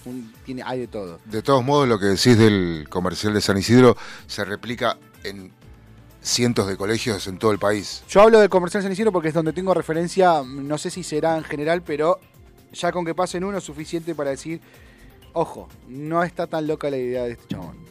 tiene, 0.44 0.62
hay 0.64 0.80
de 0.80 0.86
todo. 0.86 1.18
De 1.24 1.40
todos 1.40 1.64
modos, 1.64 1.88
lo 1.88 1.98
que 1.98 2.06
decís 2.06 2.36
del 2.36 2.86
comercial 2.90 3.32
de 3.32 3.40
San 3.40 3.56
Isidro 3.56 3.96
se 4.26 4.44
replica 4.44 4.98
en 5.24 5.50
cientos 6.20 6.66
de 6.66 6.76
colegios 6.76 7.26
en 7.26 7.38
todo 7.38 7.52
el 7.52 7.58
país. 7.58 8.02
Yo 8.08 8.20
hablo 8.20 8.38
del 8.38 8.50
comercial 8.50 8.82
San 8.82 8.92
Isidro 8.92 9.12
porque 9.12 9.28
es 9.28 9.34
donde 9.34 9.54
tengo 9.54 9.72
referencia, 9.72 10.42
no 10.44 10.76
sé 10.76 10.90
si 10.90 11.02
será 11.02 11.38
en 11.38 11.44
general, 11.44 11.82
pero 11.82 12.20
ya 12.72 12.92
con 12.92 13.06
que 13.06 13.14
pasen 13.14 13.44
uno 13.44 13.56
es 13.56 13.64
suficiente 13.64 14.14
para 14.14 14.30
decir, 14.30 14.60
ojo, 15.32 15.68
no 15.88 16.22
está 16.22 16.46
tan 16.46 16.66
loca 16.66 16.90
la 16.90 16.98
idea 16.98 17.22
de 17.22 17.32
este 17.32 17.46
chabón. 17.48 17.87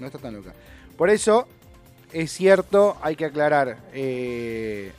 No 0.00 0.06
está 0.06 0.18
tan 0.18 0.34
loca. 0.34 0.52
Por 0.96 1.10
eso, 1.10 1.46
es 2.12 2.32
cierto, 2.32 2.96
hay 3.02 3.16
que 3.16 3.24
aclarar. 3.26 3.78
eh, 3.92 4.92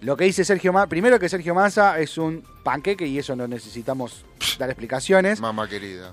lo 0.00 0.16
que 0.16 0.24
dice 0.24 0.44
Sergio 0.44 0.72
Massa, 0.72 0.88
primero 0.88 1.18
que 1.20 1.28
Sergio 1.28 1.54
Massa 1.54 2.00
es 2.00 2.18
un 2.18 2.42
panqueque 2.64 3.06
y 3.06 3.18
eso 3.18 3.36
no 3.36 3.46
necesitamos 3.46 4.24
dar 4.58 4.68
explicaciones. 4.68 5.40
Mamá 5.40 5.68
querida. 5.68 6.12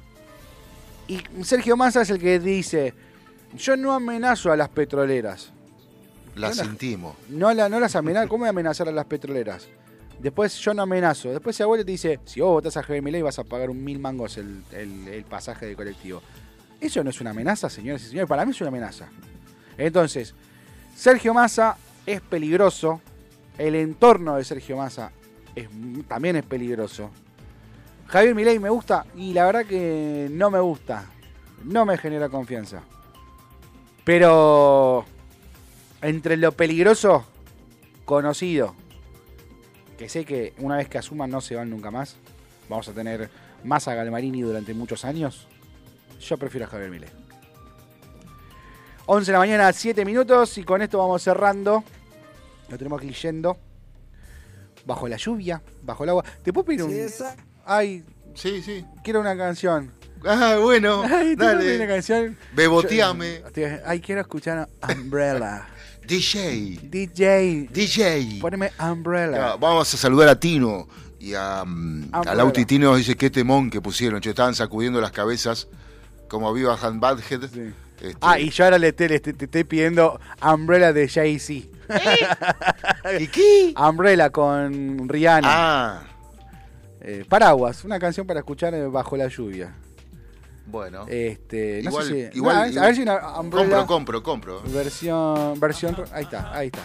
Y 1.08 1.24
Sergio 1.44 1.76
Massa 1.76 2.04
es 2.04 2.12
el 2.12 2.20
que 2.20 2.40
dice, 2.40 2.94
yo 3.58 3.76
no 3.76 3.94
amenazo 3.94 4.52
a 4.52 4.56
las 4.56 4.70
petroleras. 4.70 5.52
La 6.36 6.50
No 6.50 6.54
sentimos. 6.54 7.16
No, 7.30 7.52
la, 7.52 7.68
no 7.68 7.80
las 7.80 7.96
amenazo. 7.96 8.30
¿Cómo 8.30 8.42
voy 8.42 8.48
a 8.48 8.52
amenazar 8.52 8.88
a 8.88 8.92
las 8.92 9.06
petroleras? 9.06 9.68
Después 10.20 10.56
yo 10.60 10.74
no 10.76 10.84
amenazo. 10.84 11.30
Después 11.32 11.56
se 11.56 11.64
abuelo 11.64 11.82
y 11.82 11.86
te 11.86 11.92
dice, 11.92 12.20
si 12.26 12.42
vos 12.42 12.52
votás 12.52 12.78
a 12.78 12.84
Javier 12.84 13.02
Milei 13.02 13.24
vas 13.24 13.40
a 13.40 13.44
pagar 13.44 13.72
un 13.72 13.84
mil 13.84 13.98
mangos 13.98 14.38
el, 14.38 14.62
el- 14.72 15.08
el 15.08 15.24
pasaje 15.24 15.66
de 15.66 15.76
colectivo. 15.76 16.22
Eso 16.80 17.04
no 17.04 17.10
es 17.10 17.20
una 17.22 17.32
amenaza, 17.32 17.70
señores 17.70 18.04
y 18.04 18.10
señores. 18.10 18.30
Para 18.30 18.46
mí 18.46 18.52
es 18.52 18.62
una 18.62 18.70
amenaza. 18.70 19.10
Entonces, 19.78 20.34
Sergio 20.96 21.34
Massa 21.34 21.78
es 22.06 22.22
peligroso. 22.22 23.02
El 23.58 23.76
entorno 23.76 24.36
de 24.38 24.44
Sergio 24.44 24.78
Massa 24.78 25.12
también 26.08 26.38
es 26.38 26.46
peligroso. 26.46 27.10
Javier 28.08 28.34
Milei 28.34 28.60
me 28.60 28.70
gusta 28.70 29.06
y 29.16 29.34
la 29.34 29.46
verdad 29.46 29.66
que 29.66 30.28
no 30.32 30.50
me 30.50 30.60
gusta. 30.60 31.06
No 31.64 31.86
me 31.86 31.98
genera 31.98 32.30
confianza. 32.30 32.82
Pero 34.06 35.06
entre 36.02 36.38
lo 36.38 36.54
peligroso, 36.54 37.26
conocido, 38.06 38.74
que 39.98 40.10
sé 40.10 40.26
que 40.26 40.54
una 40.60 40.78
vez 40.78 40.88
que 40.88 40.98
asuman 40.98 41.30
no 41.30 41.42
se 41.42 41.56
van 41.56 41.70
nunca 41.70 41.92
más, 41.92 42.16
vamos 42.70 42.88
a 42.88 42.94
tener 42.94 43.30
más 43.64 43.88
a 43.88 43.96
Galmarini 43.96 44.42
durante 44.42 44.74
muchos 44.74 45.04
años, 45.04 45.48
yo 46.20 46.38
prefiero 46.38 46.66
a 46.66 46.70
Javier 46.70 46.90
Milei. 46.90 47.10
11 49.06 49.26
de 49.26 49.34
la 49.34 49.40
mañana, 49.40 49.74
7 49.74 50.06
minutos. 50.06 50.58
Y 50.58 50.64
con 50.64 50.82
esto 50.82 50.98
vamos 51.00 51.22
cerrando. 51.24 51.84
Lo 52.70 52.78
tenemos 52.78 53.00
aquí 53.00 53.08
leyendo. 53.10 53.58
Bajo 54.86 55.08
la 55.08 55.18
lluvia, 55.18 55.62
bajo 55.84 56.04
el 56.04 56.10
agua. 56.12 56.24
¿Te 56.44 56.54
puedo 56.54 56.66
pedir 56.66 56.84
un.? 56.84 56.94
Ay, 57.66 58.04
Sí, 58.36 58.62
sí. 58.62 58.86
quiero 59.04 59.20
una 59.20 59.36
canción. 59.36 59.92
Ah, 60.26 60.58
bueno, 60.62 61.04
Ay, 61.10 61.30
¿te 61.32 61.38
puedo 61.38 61.58
pedir 61.60 61.76
una 61.76 61.80
dale. 61.80 61.88
canción? 61.88 62.38
Beboteame. 62.54 63.42
Yo- 63.56 63.68
Ay, 63.86 64.00
quiero 64.00 64.22
escuchar 64.22 64.68
Umbrella. 64.96 65.68
DJ. 66.08 66.80
DJ, 66.84 67.68
DJ. 67.72 68.40
poneme 68.42 68.72
Umbrella. 68.80 69.56
Vamos 69.58 69.94
a 69.94 69.98
saludar 69.98 70.30
a 70.30 70.40
Tino 70.40 70.88
y 71.20 71.34
a, 71.36 71.64
mm, 71.66 72.10
a. 72.12 72.34
Lauti 72.36 72.66
Tino. 72.66 72.96
Dice 72.96 73.16
qué 73.16 73.30
temón 73.30 73.70
que 73.70 73.80
pusieron. 73.82 74.20
Che, 74.22 74.30
estaban 74.30 74.56
sacudiendo 74.56 75.00
las 75.02 75.12
cabezas 75.12 75.68
como 76.30 76.54
viva 76.54 76.78
Han 76.82 77.00
Badhead. 77.02 77.50
Sí. 77.52 77.74
Este, 78.00 78.18
Ah, 78.22 78.40
y 78.40 78.50
yo 78.50 78.64
ahora 78.64 78.78
le, 78.80 78.94
te, 78.94 79.10
le- 79.10 79.20
te- 79.20 79.34
te 79.34 79.44
estoy 79.46 79.66
pidiendo 79.66 80.18
Umbrella 80.42 80.94
de 80.94 81.10
Jay-Z. 81.10 81.68
¿Y 83.20 83.28
qué? 83.28 83.74
Umbrella 83.78 84.30
con 84.30 85.10
Rihanna. 85.10 85.48
Ah, 85.52 86.04
Eh, 87.02 87.26
Paraguas, 87.28 87.84
una 87.84 87.98
canción 88.00 88.26
para 88.28 88.40
escuchar 88.40 88.74
eh, 88.74 88.86
bajo 88.88 89.18
la 89.18 89.28
lluvia. 89.28 89.74
bueno. 90.66 91.06
Este, 91.10 91.82
no 91.84 91.90
igual, 91.90 92.06
sé 92.06 92.30
si. 92.32 92.38
igual, 92.38 92.56
no, 92.56 92.62
a 92.62 92.66
ver- 92.68 92.80
a 92.80 92.82
ver 92.86 92.96
si 92.96 93.02
una 93.02 93.20
compro, 93.20 93.62
Umbrella. 93.62 93.86
compro, 93.86 94.24
compro. 94.24 94.62
Versión. 94.68 95.60
Versión. 95.60 95.96
Ahí 96.14 96.24
está, 96.24 96.54
ahí 96.56 96.68
está. 96.68 96.82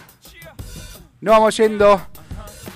Nos 1.21 1.31
vamos 1.33 1.55
yendo. 1.57 2.01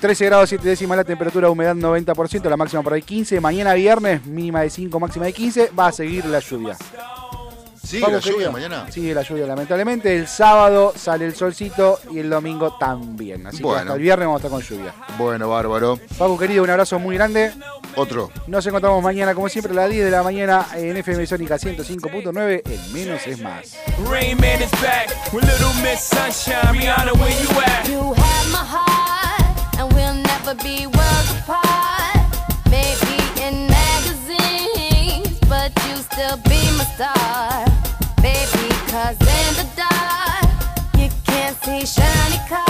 13 0.00 0.24
grados 0.26 0.48
7 0.48 0.66
décimas 0.68 0.96
la 0.96 1.04
temperatura, 1.04 1.50
humedad 1.50 1.74
90%, 1.74 2.48
la 2.48 2.56
máxima 2.56 2.82
por 2.82 2.92
ahí 2.94 3.02
15. 3.02 3.40
Mañana 3.40 3.74
viernes, 3.74 4.24
mínima 4.26 4.62
de 4.62 4.70
5, 4.70 4.98
máxima 5.00 5.26
de 5.26 5.32
15. 5.32 5.70
Va 5.78 5.88
a 5.88 5.92
seguir 5.92 6.24
la 6.26 6.38
lluvia. 6.40 6.76
Sí, 7.82 7.98
Vamos, 8.00 8.12
la 8.14 8.20
lluvia 8.20 8.32
querido. 8.34 8.52
mañana. 8.52 8.92
Sigue 8.92 9.12
la 9.14 9.22
lluvia, 9.22 9.46
lamentablemente. 9.46 10.14
El 10.16 10.28
sábado 10.28 10.92
sale 10.94 11.24
el 11.24 11.34
solcito 11.34 11.98
y 12.12 12.18
el 12.20 12.30
domingo 12.30 12.76
también. 12.78 13.44
Así 13.48 13.56
que 13.58 13.62
Bueno. 13.64 13.80
hasta 13.80 13.94
el 13.94 14.00
viernes 14.00 14.26
vamos 14.28 14.44
a 14.44 14.46
estar 14.46 14.50
con 14.60 14.62
lluvia. 14.78 14.94
Bueno, 15.18 15.48
bárbaro. 15.48 15.98
Paco, 16.16 16.38
querido, 16.38 16.62
un 16.62 16.70
abrazo 16.70 17.00
muy 17.00 17.16
grande. 17.16 17.52
Otro. 17.96 18.30
Nos 18.46 18.64
encontramos 18.66 19.02
mañana, 19.02 19.34
como 19.34 19.48
siempre, 19.48 19.72
a 19.72 19.76
las 19.76 19.90
10 19.90 20.04
de 20.04 20.10
la 20.12 20.22
mañana 20.22 20.66
en 20.76 20.96
FM 20.98 21.26
Sónica 21.26 21.58
105.9. 21.58 22.62
El 22.64 22.92
menos 22.92 23.26
es 23.26 23.40
más. 23.42 23.74
Rain 24.08 24.36
Man 24.38 24.62
is 24.62 24.70
back 24.80 25.10
with 25.32 25.42
Little 25.42 25.74
Miss 25.82 26.00
Sunshine. 26.00 26.78
Rihanna, 26.78 27.12
where 27.14 27.42
you 27.42 27.60
at? 27.60 27.88
You 27.88 28.14
have 28.14 28.48
my 28.52 28.58
heart, 28.58 28.89
never 30.54 30.62
be 30.64 30.86
worlds 30.86 31.30
apart. 31.42 32.16
Maybe 32.70 33.16
in 33.40 33.66
magazines, 33.66 35.38
but 35.48 35.72
you 35.86 35.96
still 35.96 36.36
be 36.38 36.60
my 36.76 36.84
star. 36.94 37.64
Baby, 38.22 38.68
cause 38.88 39.18
in 39.20 39.54
the 39.54 39.66
dark, 39.76 40.98
you 40.98 41.08
can't 41.26 41.56
see 41.62 41.86
shiny 41.86 42.38
cars. 42.48 42.69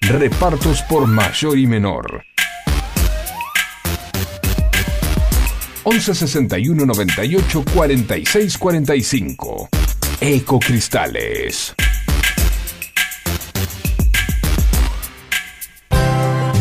Repartos 0.00 0.82
por 0.82 1.06
mayor 1.06 1.58
y 1.58 1.66
menor. 1.66 2.24
11 5.82 6.14
61 6.14 6.86
98 6.86 7.64
46 7.74 8.58
45. 8.58 9.68
Ecocristales. 10.20 11.74